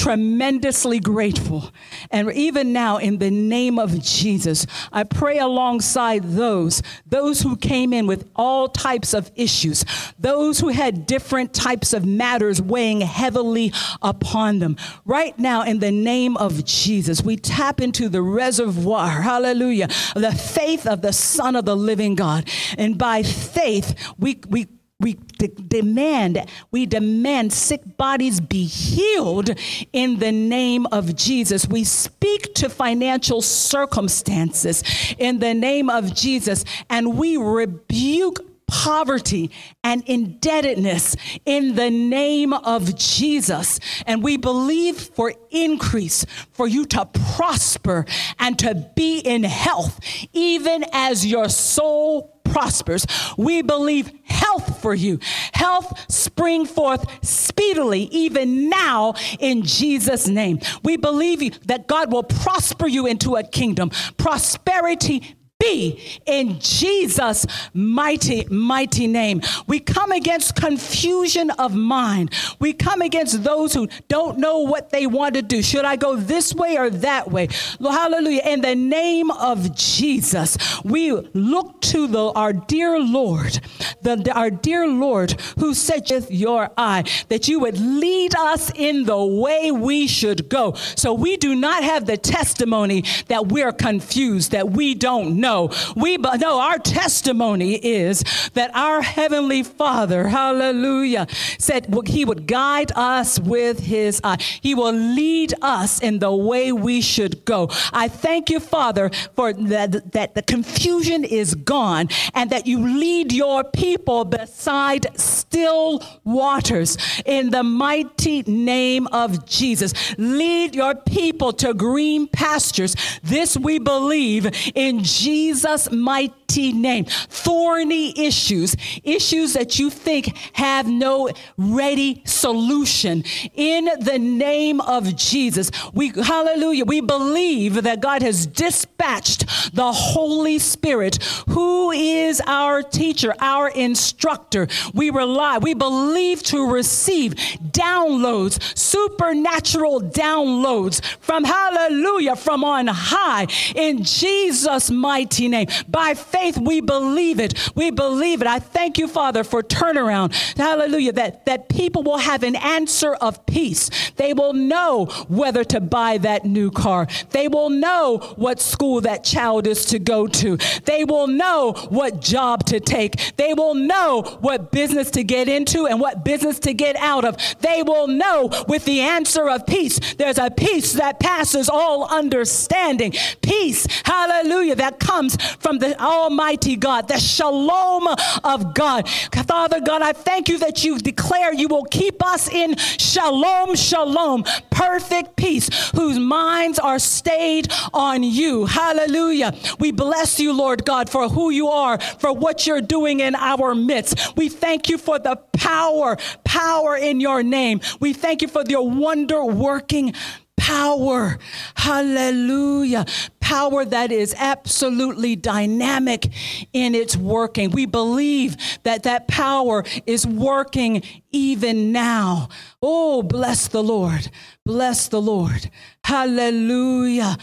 tremendously 0.00 0.98
grateful. 0.98 1.70
And 2.10 2.32
even 2.32 2.72
now, 2.72 2.96
in 2.96 3.18
the 3.18 3.30
name 3.30 3.78
of 3.78 4.02
Jesus, 4.02 4.66
I 4.90 5.04
pray 5.04 5.38
alongside 5.38 6.24
those, 6.24 6.82
those 7.04 7.42
who 7.42 7.54
came 7.54 7.92
in 7.92 8.06
with 8.06 8.26
all 8.34 8.68
types 8.68 9.12
of 9.12 9.30
issues, 9.36 9.84
those 10.18 10.58
who 10.58 10.68
had 10.68 11.04
different 11.04 11.52
types 11.52 11.92
of 11.92 12.06
matters 12.06 12.62
weighing 12.62 13.02
heavily 13.02 13.74
upon 14.00 14.58
them. 14.58 14.78
Right 15.04 15.38
now, 15.38 15.64
in 15.64 15.80
the 15.80 15.92
name 15.92 16.38
of 16.38 16.64
Jesus, 16.64 17.22
we 17.22 17.36
tap 17.36 17.82
into 17.82 18.08
the 18.08 18.22
reservoir, 18.22 19.10
hallelujah, 19.20 19.88
the 20.14 20.32
faith 20.32 20.86
of 20.86 21.02
the 21.02 21.12
Son 21.12 21.56
of 21.56 21.66
the 21.66 21.76
living 21.76 22.14
God. 22.14 22.48
And 22.78 22.96
by 22.96 23.22
faith, 23.22 23.94
we, 24.18 24.40
we 24.48 24.66
we 25.00 25.14
de- 25.38 25.48
demand, 25.48 26.46
we 26.70 26.86
demand 26.86 27.52
sick 27.52 27.96
bodies 27.96 28.40
be 28.40 28.64
healed 28.64 29.50
in 29.92 30.18
the 30.18 30.32
name 30.32 30.86
of 30.86 31.16
Jesus. 31.16 31.66
We 31.66 31.84
speak 31.84 32.54
to 32.56 32.68
financial 32.68 33.42
circumstances 33.42 34.84
in 35.18 35.38
the 35.38 35.54
name 35.54 35.90
of 35.90 36.14
Jesus, 36.14 36.64
and 36.88 37.16
we 37.16 37.36
rebuke 37.36 38.40
poverty 38.70 39.50
and 39.82 40.02
indebtedness 40.06 41.16
in 41.44 41.74
the 41.74 41.90
name 41.90 42.52
of 42.52 42.96
Jesus. 42.96 43.80
And 44.06 44.22
we 44.22 44.36
believe 44.36 44.96
for 44.96 45.34
increase, 45.50 46.24
for 46.52 46.68
you 46.68 46.86
to 46.86 47.06
prosper 47.06 48.06
and 48.38 48.58
to 48.60 48.90
be 48.94 49.18
in 49.18 49.42
health, 49.42 49.98
even 50.32 50.84
as 50.92 51.26
your 51.26 51.48
soul 51.48 52.39
prospers. 52.50 53.06
We 53.36 53.62
believe 53.62 54.10
health 54.24 54.80
for 54.80 54.94
you. 54.94 55.18
Health 55.52 56.10
spring 56.10 56.66
forth 56.66 57.06
speedily, 57.24 58.02
even 58.10 58.68
now, 58.68 59.14
in 59.38 59.62
Jesus' 59.62 60.28
name. 60.28 60.60
We 60.82 60.96
believe 60.96 61.66
that 61.66 61.86
God 61.86 62.12
will 62.12 62.22
prosper 62.22 62.86
you 62.86 63.06
into 63.06 63.36
a 63.36 63.42
kingdom. 63.42 63.90
Prosperity 64.16 65.36
be 65.60 66.20
in 66.24 66.58
Jesus' 66.60 67.46
mighty, 67.74 68.46
mighty 68.46 69.06
name. 69.06 69.42
We 69.66 69.80
come 69.80 70.12
against 70.12 70.56
confusion 70.56 71.50
of 71.50 71.74
mind. 71.74 72.32
We 72.58 72.72
come 72.72 73.02
against 73.02 73.44
those 73.44 73.74
who 73.74 73.88
don't 74.08 74.38
know 74.38 74.60
what 74.60 74.90
they 74.90 75.06
want 75.06 75.34
to 75.34 75.42
do. 75.42 75.62
Should 75.62 75.84
I 75.84 75.96
go 75.96 76.16
this 76.16 76.54
way 76.54 76.78
or 76.78 76.90
that 76.90 77.30
way? 77.30 77.48
Hallelujah. 77.80 78.42
In 78.44 78.60
the 78.60 78.74
name 78.74 79.30
of 79.30 79.74
Jesus, 79.74 80.56
we 80.84 81.12
look 81.12 81.80
to 81.82 82.06
the, 82.06 82.32
our 82.32 82.52
dear 82.52 82.98
Lord, 82.98 83.60
the, 84.02 84.32
our 84.34 84.50
dear 84.50 84.88
Lord 84.88 85.40
who 85.58 85.74
said 85.74 86.00
with 86.10 86.30
your 86.30 86.70
eye 86.76 87.04
that 87.28 87.48
you 87.48 87.60
would 87.60 87.78
lead 87.78 88.34
us 88.36 88.70
in 88.74 89.04
the 89.04 89.24
way 89.24 89.70
we 89.70 90.06
should 90.06 90.48
go. 90.48 90.74
So 90.96 91.12
we 91.12 91.36
do 91.36 91.54
not 91.54 91.82
have 91.84 92.06
the 92.06 92.16
testimony 92.16 93.04
that 93.28 93.48
we're 93.48 93.72
confused, 93.72 94.52
that 94.52 94.70
we 94.70 94.94
don't 94.94 95.40
know 95.40 95.49
know. 95.50 95.70
We 95.96 96.16
know 96.16 96.60
our 96.60 96.78
testimony 96.78 97.74
is 97.74 98.22
that 98.54 98.70
our 98.74 99.02
Heavenly 99.02 99.62
Father, 99.62 100.28
hallelujah, 100.28 101.26
said 101.58 101.82
He 102.06 102.24
would 102.24 102.46
guide 102.46 102.92
us 102.94 103.40
with 103.40 103.80
His 103.80 104.20
eye. 104.22 104.38
He 104.60 104.74
will 104.74 104.92
lead 104.92 105.54
us 105.62 106.00
in 106.00 106.18
the 106.20 106.34
way 106.50 106.72
we 106.72 107.00
should 107.00 107.44
go. 107.44 107.68
I 107.92 108.06
thank 108.08 108.50
you, 108.50 108.60
Father, 108.60 109.10
for 109.34 109.52
that, 109.52 110.12
that 110.12 110.34
the 110.34 110.42
confusion 110.42 111.24
is 111.24 111.54
gone 111.54 112.08
and 112.34 112.50
that 112.50 112.66
you 112.66 112.78
lead 112.78 113.32
your 113.32 113.64
people 113.64 114.24
beside 114.24 115.06
still 115.18 116.02
waters 116.24 116.96
in 117.26 117.50
the 117.50 117.62
mighty 117.62 118.42
name 118.42 119.06
of 119.08 119.46
Jesus. 119.46 119.92
Lead 120.18 120.74
your 120.74 120.94
people 120.94 121.52
to 121.54 121.74
green 121.74 122.28
pastures. 122.28 122.94
This 123.22 123.56
we 123.56 123.78
believe 123.78 124.44
in 124.74 125.02
Jesus 125.02 125.39
Jesus' 125.40 125.90
mighty 125.90 126.72
name. 126.72 127.06
Thorny 127.06 128.26
issues, 128.26 128.76
issues 129.04 129.54
that 129.54 129.78
you 129.78 129.88
think 129.88 130.36
have 130.52 130.86
no 130.86 131.30
ready 131.56 132.20
solution. 132.26 133.24
In 133.54 133.88
the 134.00 134.18
name 134.18 134.82
of 134.82 135.16
Jesus, 135.16 135.70
we, 135.94 136.08
hallelujah, 136.10 136.84
we 136.84 137.00
believe 137.00 137.84
that 137.84 138.00
God 138.00 138.20
has 138.20 138.46
dispatched 138.46 139.74
the 139.74 139.92
Holy 139.92 140.58
Spirit, 140.58 141.24
who 141.48 141.90
is 141.90 142.42
our 142.46 142.82
teacher, 142.82 143.34
our 143.40 143.70
instructor. 143.70 144.68
We 144.92 145.08
rely, 145.08 145.56
we 145.56 145.72
believe 145.72 146.42
to 146.44 146.70
receive 146.70 147.34
downloads, 147.72 148.76
supernatural 148.76 150.02
downloads 150.02 151.02
from 151.20 151.44
hallelujah, 151.44 152.36
from 152.36 152.62
on 152.62 152.88
high 152.88 153.46
in 153.74 154.02
Jesus' 154.02 154.90
mighty 154.90 155.29
mighty 155.30 155.48
name. 155.48 155.68
By 155.88 156.14
faith, 156.14 156.58
we 156.58 156.80
believe 156.80 157.38
it. 157.38 157.70
We 157.76 157.90
believe 157.90 158.40
it. 158.42 158.48
I 158.48 158.58
thank 158.58 158.98
you, 158.98 159.06
Father, 159.06 159.44
for 159.44 159.62
turnaround. 159.62 160.34
Hallelujah. 160.56 161.12
That, 161.12 161.46
that 161.46 161.68
people 161.68 162.02
will 162.02 162.18
have 162.18 162.42
an 162.42 162.56
answer 162.56 163.14
of 163.14 163.46
peace. 163.46 163.90
They 164.16 164.34
will 164.34 164.52
know 164.52 165.06
whether 165.28 165.62
to 165.64 165.80
buy 165.80 166.18
that 166.18 166.44
new 166.44 166.70
car. 166.70 167.06
They 167.30 167.46
will 167.46 167.70
know 167.70 168.18
what 168.36 168.60
school 168.60 169.00
that 169.02 169.22
child 169.22 169.66
is 169.66 169.84
to 169.86 169.98
go 170.00 170.26
to. 170.26 170.56
They 170.84 171.04
will 171.04 171.28
know 171.28 171.72
what 171.90 172.20
job 172.20 172.66
to 172.66 172.80
take. 172.80 173.36
They 173.36 173.54
will 173.54 173.74
know 173.74 174.22
what 174.40 174.72
business 174.72 175.10
to 175.12 175.22
get 175.22 175.48
into 175.48 175.86
and 175.86 176.00
what 176.00 176.24
business 176.24 176.58
to 176.60 176.74
get 176.74 176.96
out 176.96 177.24
of. 177.24 177.36
They 177.60 177.82
will 177.82 178.08
know 178.08 178.50
with 178.66 178.84
the 178.84 179.00
answer 179.00 179.48
of 179.48 179.64
peace. 179.66 180.00
There's 180.14 180.38
a 180.38 180.50
peace 180.50 180.94
that 180.94 181.20
passes 181.20 181.68
all 181.68 182.08
understanding. 182.08 183.14
Peace, 183.42 183.86
hallelujah, 184.04 184.74
that 184.76 184.98
comes 185.10 185.36
from 185.56 185.78
the 185.78 186.00
Almighty 186.00 186.76
God, 186.76 187.08
the 187.08 187.18
shalom 187.18 188.06
of 188.44 188.74
God. 188.74 189.08
Father 189.08 189.80
God, 189.80 190.02
I 190.02 190.12
thank 190.12 190.48
you 190.48 190.58
that 190.58 190.84
you 190.84 190.98
declare 190.98 191.52
you 191.52 191.66
will 191.66 191.84
keep 191.84 192.24
us 192.24 192.48
in 192.48 192.76
shalom, 192.76 193.74
shalom, 193.74 194.44
perfect 194.70 195.36
peace, 195.36 195.90
whose 195.90 196.18
minds 196.18 196.78
are 196.78 197.00
stayed 197.00 197.72
on 197.92 198.22
you. 198.22 198.66
Hallelujah. 198.66 199.52
We 199.80 199.90
bless 199.90 200.38
you, 200.38 200.52
Lord 200.52 200.84
God, 200.84 201.10
for 201.10 201.28
who 201.28 201.50
you 201.50 201.68
are, 201.68 201.98
for 201.98 202.32
what 202.32 202.66
you're 202.66 202.80
doing 202.80 203.18
in 203.18 203.34
our 203.34 203.74
midst. 203.74 204.36
We 204.36 204.48
thank 204.48 204.88
you 204.88 204.96
for 204.96 205.18
the 205.18 205.36
power, 205.54 206.16
power 206.44 206.96
in 206.96 207.20
your 207.20 207.42
name. 207.42 207.80
We 207.98 208.12
thank 208.12 208.42
you 208.42 208.48
for 208.48 208.62
your 208.68 208.88
wonder 208.88 209.44
working 209.44 210.14
power. 210.60 211.38
Hallelujah. 211.74 213.06
Power 213.40 213.86
that 213.86 214.12
is 214.12 214.34
absolutely 214.36 215.34
dynamic 215.34 216.26
in 216.74 216.94
its 216.94 217.16
working. 217.16 217.70
We 217.70 217.86
believe 217.86 218.58
that 218.82 219.04
that 219.04 219.26
power 219.26 219.84
is 220.06 220.26
working 220.26 221.02
even 221.32 221.92
now. 221.92 222.50
Oh, 222.82 223.22
bless 223.22 223.68
the 223.68 223.82
Lord. 223.82 224.30
Bless 224.66 225.08
the 225.08 225.20
Lord. 225.20 225.70
Hallelujah. 226.04 227.38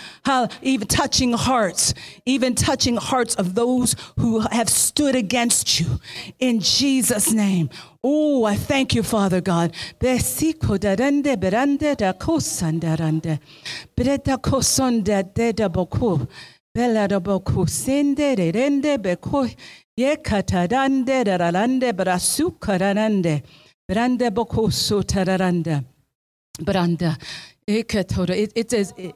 even 0.62 0.88
touching 0.88 1.34
hearts, 1.34 1.96
even 2.26 2.54
touching 2.54 2.98
hearts 2.98 3.34
of 3.36 3.56
those 3.56 3.96
who 4.20 4.42
have 4.42 4.70
stood 4.70 5.16
against 5.16 5.80
you 5.80 6.00
in 6.38 6.60
Jesus' 6.60 7.34
name. 7.34 7.70
Oh, 8.10 8.46
I 8.46 8.56
thank 8.56 8.96
you, 8.96 9.04
Father 9.04 9.42
God. 9.42 9.74
It, 28.30 28.54
it 28.56 28.74
is 28.74 28.94
it, 28.96 29.16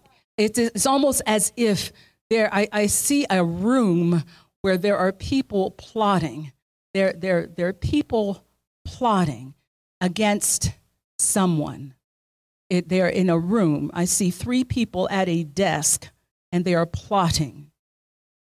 it's 0.58 0.86
almost 0.86 1.22
as 1.26 1.54
if 1.56 1.94
there 2.30 2.54
I, 2.54 2.68
I 2.74 2.88
see 2.88 3.26
a 3.30 3.42
room 3.42 4.24
where 4.64 4.78
there 4.78 4.98
are 4.98 5.14
people 5.14 5.72
plotting. 5.72 6.52
There 6.94 7.14
there 7.14 7.48
there 7.56 7.68
are 7.68 7.74
people 7.74 8.44
plotting 8.86 9.54
against 10.00 10.72
someone 11.20 11.94
it, 12.70 12.90
they're 12.90 13.08
in 13.08 13.30
a 13.30 13.38
room 13.38 13.92
i 13.94 14.06
see 14.06 14.32
three 14.32 14.64
people 14.64 15.08
at 15.10 15.30
a 15.30 15.44
desk 15.44 16.08
and 16.52 16.66
they 16.66 16.76
are 16.76 16.86
plotting 16.86 17.72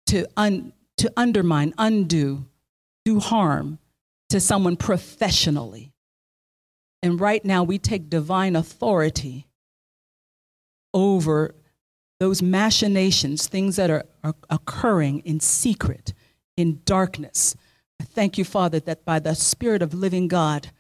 to, 0.08 0.28
un, 0.38 0.74
to 0.98 1.12
undermine, 1.18 1.74
undo, 1.78 2.46
do 3.04 3.20
harm 3.20 3.80
to 4.30 4.40
someone 4.40 4.76
professionally. 4.76 5.94
And 7.02 7.20
right 7.20 7.44
now, 7.44 7.64
we 7.64 7.78
take 7.78 8.10
divine 8.10 8.56
authority 8.56 9.48
over 10.94 11.54
those 12.20 12.42
machinations, 12.42 13.48
things 13.48 13.76
that 13.76 13.90
are, 13.90 14.06
are 14.24 14.36
occurring 14.50 15.20
in 15.20 15.40
secret, 15.40 16.14
in 16.56 16.82
darkness. 16.86 17.56
I 18.00 18.04
thank 18.04 18.38
you, 18.38 18.46
Father, 18.46 18.80
that 18.82 19.06
by 19.06 19.20
the 19.20 19.36
Spirit 19.36 19.82
of 19.82 19.94
living 19.94 20.28
God, 20.28 20.72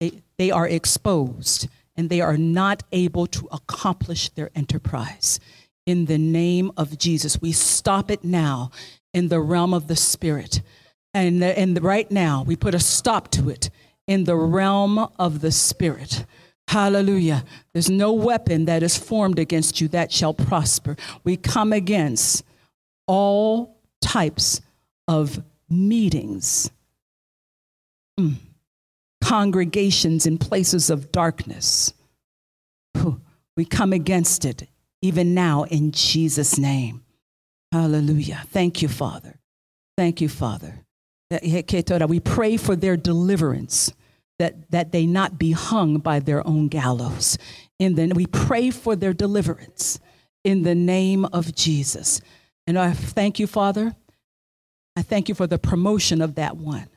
they, 0.00 0.22
they 0.38 0.50
are 0.50 0.68
exposed 0.68 1.68
and 1.96 2.10
they 2.10 2.20
are 2.20 2.36
not 2.36 2.82
able 2.92 3.26
to 3.28 3.48
accomplish 3.52 4.28
their 4.30 4.50
enterprise 4.54 5.40
in 5.86 6.06
the 6.06 6.18
name 6.18 6.72
of 6.76 6.98
Jesus. 6.98 7.40
We 7.40 7.52
stop 7.52 8.10
it 8.10 8.24
now 8.24 8.70
in 9.12 9.28
the 9.28 9.40
realm 9.40 9.74
of 9.74 9.86
the 9.86 9.96
Spirit. 9.96 10.62
And, 11.12 11.42
and 11.42 11.80
right 11.82 12.10
now, 12.10 12.42
we 12.42 12.56
put 12.56 12.74
a 12.74 12.80
stop 12.80 13.30
to 13.32 13.48
it 13.48 13.70
in 14.06 14.24
the 14.24 14.36
realm 14.36 14.98
of 15.18 15.40
the 15.40 15.52
Spirit. 15.52 16.24
Hallelujah. 16.68 17.44
There's 17.72 17.90
no 17.90 18.12
weapon 18.12 18.64
that 18.64 18.82
is 18.82 18.96
formed 18.96 19.38
against 19.38 19.80
you 19.80 19.88
that 19.88 20.10
shall 20.10 20.34
prosper. 20.34 20.96
We 21.22 21.36
come 21.36 21.72
against 21.72 22.44
all 23.06 23.76
types 24.00 24.60
of 25.06 25.42
meetings, 25.74 26.70
mm. 28.18 28.34
congregations 29.22 30.26
in 30.26 30.38
places 30.38 30.90
of 30.90 31.12
darkness. 31.12 31.92
We 33.56 33.64
come 33.64 33.92
against 33.92 34.44
it 34.44 34.68
even 35.00 35.34
now 35.34 35.64
in 35.64 35.92
Jesus' 35.92 36.58
name. 36.58 37.04
Hallelujah. 37.70 38.42
Thank 38.48 38.82
you, 38.82 38.88
Father. 38.88 39.38
Thank 39.96 40.20
you, 40.20 40.28
Father. 40.28 40.84
We 41.30 42.20
pray 42.20 42.56
for 42.56 42.74
their 42.74 42.96
deliverance, 42.96 43.92
that, 44.38 44.70
that 44.70 44.92
they 44.92 45.06
not 45.06 45.38
be 45.38 45.52
hung 45.52 45.98
by 45.98 46.18
their 46.20 46.46
own 46.46 46.68
gallows. 46.68 47.38
And 47.78 47.96
then 47.96 48.10
we 48.10 48.26
pray 48.26 48.70
for 48.70 48.96
their 48.96 49.12
deliverance 49.12 50.00
in 50.42 50.62
the 50.62 50.74
name 50.74 51.24
of 51.26 51.54
Jesus. 51.54 52.20
And 52.66 52.78
I 52.78 52.92
thank 52.92 53.38
you, 53.38 53.46
Father. 53.46 53.94
I 54.96 55.02
thank 55.02 55.28
you 55.28 55.34
for 55.34 55.46
the 55.46 55.58
promotion 55.58 56.20
of 56.20 56.34
that 56.36 56.56
one. 56.56 56.88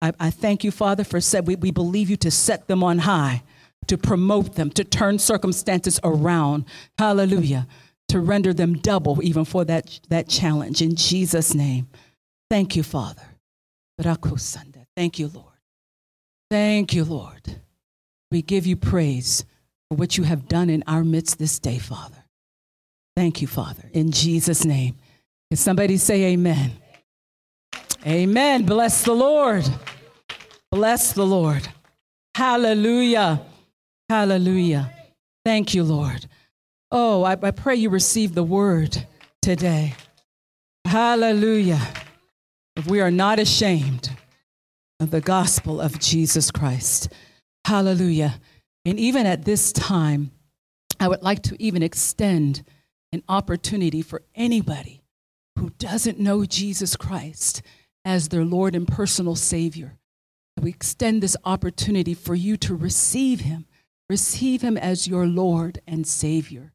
I, 0.00 0.12
I 0.18 0.30
thank 0.30 0.64
you, 0.64 0.70
Father, 0.70 1.04
for 1.04 1.20
set, 1.20 1.44
we, 1.44 1.56
we 1.56 1.70
believe 1.70 2.10
you 2.10 2.16
to 2.18 2.30
set 2.30 2.68
them 2.68 2.82
on 2.82 3.00
high 3.00 3.42
to 3.86 3.98
promote 3.98 4.54
them, 4.54 4.70
to 4.70 4.84
turn 4.84 5.18
circumstances 5.18 6.00
around. 6.04 6.64
Hallelujah. 6.98 7.66
to 8.08 8.20
render 8.20 8.52
them 8.52 8.74
double 8.74 9.22
even 9.22 9.44
for 9.44 9.64
that, 9.64 10.00
that 10.08 10.28
challenge. 10.28 10.82
In 10.82 10.94
Jesus' 10.94 11.54
name. 11.54 11.88
Thank 12.50 12.76
you, 12.76 12.82
Father. 12.82 13.22
Thank 14.96 15.18
you, 15.18 15.28
Lord. 15.28 15.46
Thank 16.50 16.94
you, 16.94 17.04
Lord. 17.04 17.60
We 18.30 18.42
give 18.42 18.66
you 18.66 18.76
praise 18.76 19.44
for 19.88 19.96
what 19.96 20.16
you 20.18 20.24
have 20.24 20.48
done 20.48 20.70
in 20.70 20.84
our 20.86 21.02
midst 21.02 21.38
this 21.38 21.58
day, 21.58 21.78
Father. 21.78 22.24
Thank 23.16 23.40
you, 23.40 23.48
Father. 23.48 23.88
In 23.92 24.10
Jesus' 24.10 24.64
name. 24.64 24.96
Can 25.50 25.56
somebody 25.56 25.96
say 25.96 26.24
amen? 26.32 26.72
Amen. 28.06 28.64
Bless 28.64 29.02
the 29.02 29.14
Lord. 29.14 29.64
Bless 30.70 31.12
the 31.12 31.24
Lord. 31.24 31.66
Hallelujah. 32.34 33.40
Hallelujah. 34.10 34.92
Thank 35.44 35.74
you, 35.74 35.84
Lord. 35.84 36.26
Oh, 36.90 37.22
I, 37.22 37.32
I 37.32 37.50
pray 37.50 37.76
you 37.76 37.88
receive 37.88 38.34
the 38.34 38.42
word 38.42 39.06
today. 39.40 39.94
Hallelujah. 40.84 41.80
If 42.76 42.86
we 42.86 43.00
are 43.00 43.10
not 43.10 43.38
ashamed 43.38 44.10
of 45.00 45.10
the 45.10 45.20
gospel 45.20 45.80
of 45.80 45.98
Jesus 45.98 46.50
Christ. 46.50 47.12
Hallelujah. 47.64 48.40
And 48.84 48.98
even 48.98 49.26
at 49.26 49.44
this 49.44 49.72
time, 49.72 50.30
I 51.00 51.08
would 51.08 51.22
like 51.22 51.42
to 51.44 51.62
even 51.62 51.82
extend 51.82 52.64
an 53.12 53.22
opportunity 53.28 54.02
for 54.02 54.22
anybody 54.34 55.02
who 55.58 55.70
doesn't 55.70 56.18
know 56.18 56.44
Jesus 56.44 56.96
Christ 56.96 57.62
as 58.04 58.28
their 58.28 58.44
Lord 58.44 58.74
and 58.74 58.86
personal 58.86 59.36
Savior. 59.36 59.98
We 60.60 60.70
extend 60.70 61.22
this 61.22 61.36
opportunity 61.44 62.14
for 62.14 62.34
you 62.34 62.56
to 62.58 62.74
receive 62.74 63.40
Him, 63.40 63.66
receive 64.08 64.62
Him 64.62 64.76
as 64.76 65.08
your 65.08 65.26
Lord 65.26 65.80
and 65.86 66.06
Savior. 66.06 66.72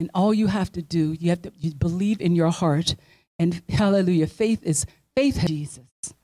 And 0.00 0.10
all 0.14 0.32
you 0.32 0.46
have 0.46 0.70
to 0.72 0.82
do, 0.82 1.12
you 1.18 1.30
have 1.30 1.42
to 1.42 1.52
you 1.58 1.74
believe 1.74 2.20
in 2.20 2.36
your 2.36 2.50
heart, 2.50 2.94
and 3.38 3.62
hallelujah, 3.68 4.26
faith 4.26 4.60
is 4.62 4.86
faith 5.16 5.44
Jesus. 5.46 6.14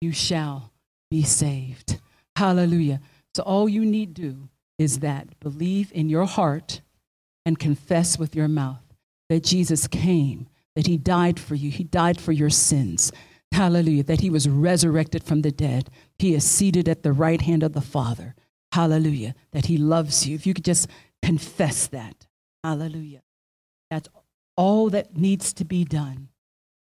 You 0.00 0.12
shall 0.12 0.72
be 1.10 1.22
saved. 1.22 1.98
Hallelujah. 2.36 3.00
So 3.34 3.42
all 3.42 3.68
you 3.68 3.84
need 3.84 4.14
do 4.14 4.48
is 4.78 5.00
that 5.00 5.38
believe 5.40 5.90
in 5.94 6.08
your 6.08 6.26
heart 6.26 6.80
and 7.46 7.58
confess 7.58 8.18
with 8.18 8.34
your 8.34 8.48
mouth 8.48 8.82
that 9.28 9.44
Jesus 9.44 9.86
came, 9.86 10.48
that 10.74 10.86
he 10.86 10.96
died 10.96 11.38
for 11.40 11.54
you, 11.54 11.70
he 11.70 11.84
died 11.84 12.20
for 12.20 12.32
your 12.32 12.50
sins. 12.50 13.12
Hallelujah. 13.54 14.02
That 14.02 14.20
he 14.20 14.30
was 14.30 14.48
resurrected 14.48 15.22
from 15.22 15.42
the 15.42 15.52
dead. 15.52 15.88
He 16.18 16.34
is 16.34 16.44
seated 16.44 16.88
at 16.88 17.04
the 17.04 17.12
right 17.12 17.40
hand 17.40 17.62
of 17.62 17.72
the 17.72 17.80
Father. 17.80 18.34
Hallelujah. 18.72 19.36
That 19.52 19.66
he 19.66 19.78
loves 19.78 20.26
you. 20.26 20.34
If 20.34 20.44
you 20.44 20.54
could 20.54 20.64
just 20.64 20.88
confess 21.22 21.86
that. 21.86 22.26
Hallelujah. 22.64 23.22
That's 23.90 24.08
all 24.56 24.90
that 24.90 25.16
needs 25.16 25.52
to 25.52 25.64
be 25.64 25.84
done. 25.84 26.30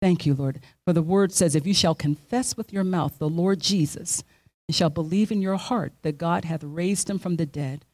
Thank 0.02 0.26
you, 0.26 0.34
Lord. 0.34 0.60
For 0.84 0.92
the 0.92 1.02
word 1.02 1.32
says, 1.32 1.54
if 1.54 1.66
you 1.66 1.74
shall 1.74 1.94
confess 1.94 2.56
with 2.56 2.72
your 2.72 2.84
mouth 2.84 3.18
the 3.18 3.28
Lord 3.28 3.60
Jesus, 3.60 4.24
and 4.68 4.74
shall 4.74 4.90
believe 4.90 5.30
in 5.30 5.40
your 5.40 5.56
heart 5.56 5.92
that 6.02 6.18
God 6.18 6.44
hath 6.44 6.64
raised 6.64 7.08
him 7.08 7.20
from 7.20 7.36
the 7.36 7.46
dead, 7.46 7.84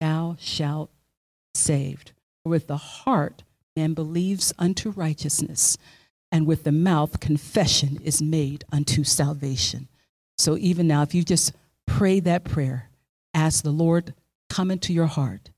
thou 0.00 0.36
shalt 0.38 0.90
be 0.90 1.58
saved. 1.58 2.12
For 2.42 2.48
with 2.48 2.68
the 2.68 2.78
heart 2.78 3.42
man 3.76 3.92
believes 3.92 4.52
unto 4.58 4.90
righteousness 4.90 5.76
and 6.34 6.48
with 6.48 6.64
the 6.64 6.72
mouth 6.72 7.20
confession 7.20 7.96
is 8.02 8.20
made 8.20 8.64
unto 8.72 9.04
salvation. 9.04 9.86
So 10.36 10.56
even 10.58 10.88
now, 10.88 11.02
if 11.02 11.14
you 11.14 11.22
just 11.22 11.52
pray 11.86 12.18
that 12.18 12.42
prayer, 12.42 12.90
ask 13.32 13.62
the 13.62 13.70
Lord 13.70 14.14
come 14.50 14.72
into 14.72 14.92
your 14.92 15.06
heart. 15.06 15.50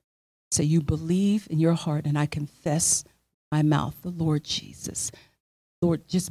Say 0.51 0.65
you 0.65 0.82
believe 0.82 1.48
in 1.48 1.59
your 1.59 1.73
heart, 1.73 2.05
and 2.05 2.19
I 2.19 2.27
confess 2.27 3.05
my 3.51 3.62
mouth, 3.62 3.94
the 4.03 4.11
Lord 4.11 4.44
Jesus. 4.44 5.11
Lord, 5.81 6.07
just 6.09 6.31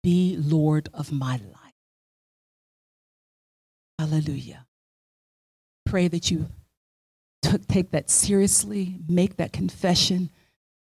be 0.00 0.36
Lord 0.38 0.88
of 0.94 1.10
my 1.10 1.32
life. 1.32 1.74
Hallelujah. 3.98 4.64
Pray 5.84 6.06
that 6.06 6.30
you 6.30 6.46
take 7.66 7.90
that 7.90 8.10
seriously, 8.10 9.00
make 9.08 9.38
that 9.38 9.52
confession, 9.52 10.30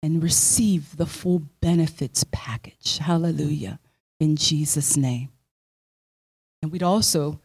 and 0.03 0.23
receive 0.23 0.97
the 0.97 1.07
full 1.07 1.43
benefits 1.61 2.25
package. 2.33 2.99
Hallelujah. 2.99 3.79
In 4.19 4.37
Jesus' 4.37 4.97
name. 4.97 5.29
And 6.63 6.73
we'd 6.73 6.83
also 6.83 7.41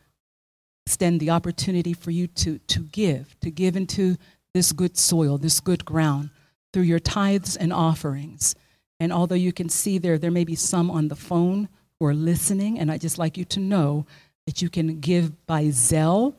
extend 0.86 1.20
the 1.20 1.32
opportunity 1.32 1.94
for 1.94 2.12
you 2.12 2.28
to, 2.28 2.60
to 2.60 2.80
give, 2.80 3.40
to 3.40 3.50
give 3.50 3.76
into 3.76 4.18
this 4.54 4.72
good 4.72 4.98
soil, 4.98 5.38
this 5.38 5.60
good 5.60 5.84
ground, 5.84 6.30
through 6.72 6.84
your 6.84 7.00
tithes 7.00 7.56
and 7.56 7.74
offerings. 7.74 8.56
And 9.00 9.12
although 9.12 9.36
you 9.36 9.52
can 9.52 9.70
see 9.70 9.98
there, 9.98 10.18
there 10.18 10.32
may 10.32 10.44
be 10.44 10.56
some 10.56 10.90
on 10.92 11.08
the 11.08 11.16
phone 11.16 11.70
who 12.00 12.06
are 12.06 12.14
listening, 12.14 12.80
and 12.80 12.92
I'd 12.92 13.02
just 13.02 13.18
like 13.18 13.38
you 13.38 13.46
to 13.46 13.60
know 13.60 14.06
that 14.46 14.62
you 14.62 14.70
can 14.70 15.00
give 15.00 15.46
by 15.46 15.66
Zelle 15.66 16.36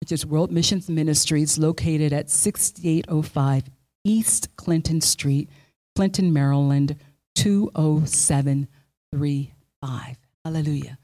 which 0.00 0.10
is 0.10 0.24
World 0.24 0.50
Missions 0.50 0.88
Ministries, 0.88 1.58
located 1.58 2.12
at 2.12 2.30
6805 2.30 3.64
East 4.06 4.54
Clinton 4.56 5.00
Street, 5.00 5.48
Clinton, 5.96 6.32
Maryland, 6.32 6.94
20735. 7.34 10.16
Hallelujah. 10.44 10.98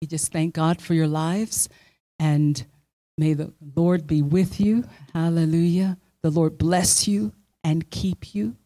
We 0.00 0.06
just 0.06 0.32
thank 0.32 0.54
God 0.54 0.80
for 0.80 0.94
your 0.94 1.06
lives 1.06 1.68
and 2.18 2.64
may 3.18 3.34
the 3.34 3.52
Lord 3.74 4.06
be 4.06 4.22
with 4.22 4.58
you. 4.58 4.84
Hallelujah. 5.12 5.98
The 6.22 6.30
Lord 6.30 6.56
bless 6.56 7.06
you 7.06 7.34
and 7.62 7.90
keep 7.90 8.34
you. 8.34 8.56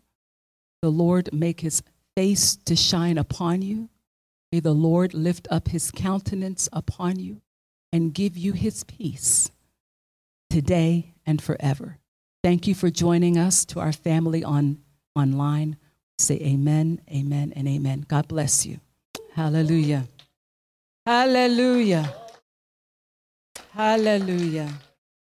The 0.82 0.90
Lord 0.90 1.32
make 1.32 1.60
his 1.60 1.82
face 2.16 2.54
to 2.66 2.76
shine 2.76 3.18
upon 3.18 3.62
you. 3.62 3.88
May 4.52 4.60
the 4.60 4.72
Lord 4.72 5.14
lift 5.14 5.48
up 5.50 5.66
his 5.68 5.90
countenance 5.90 6.68
upon 6.72 7.18
you 7.18 7.40
and 7.92 8.14
give 8.14 8.36
you 8.36 8.52
his 8.52 8.84
peace 8.84 9.50
today 10.48 11.14
and 11.26 11.42
forever. 11.42 11.99
Thank 12.42 12.66
you 12.66 12.74
for 12.74 12.88
joining 12.88 13.36
us 13.36 13.66
to 13.66 13.80
our 13.80 13.92
family 13.92 14.42
on 14.42 14.78
online. 15.14 15.76
Say 16.18 16.36
amen, 16.36 17.00
amen, 17.10 17.52
and 17.54 17.68
amen. 17.68 18.06
God 18.08 18.28
bless 18.28 18.64
you. 18.64 18.80
Hallelujah. 19.34 20.08
Hallelujah. 21.06 22.14
Hallelujah. 23.72 24.68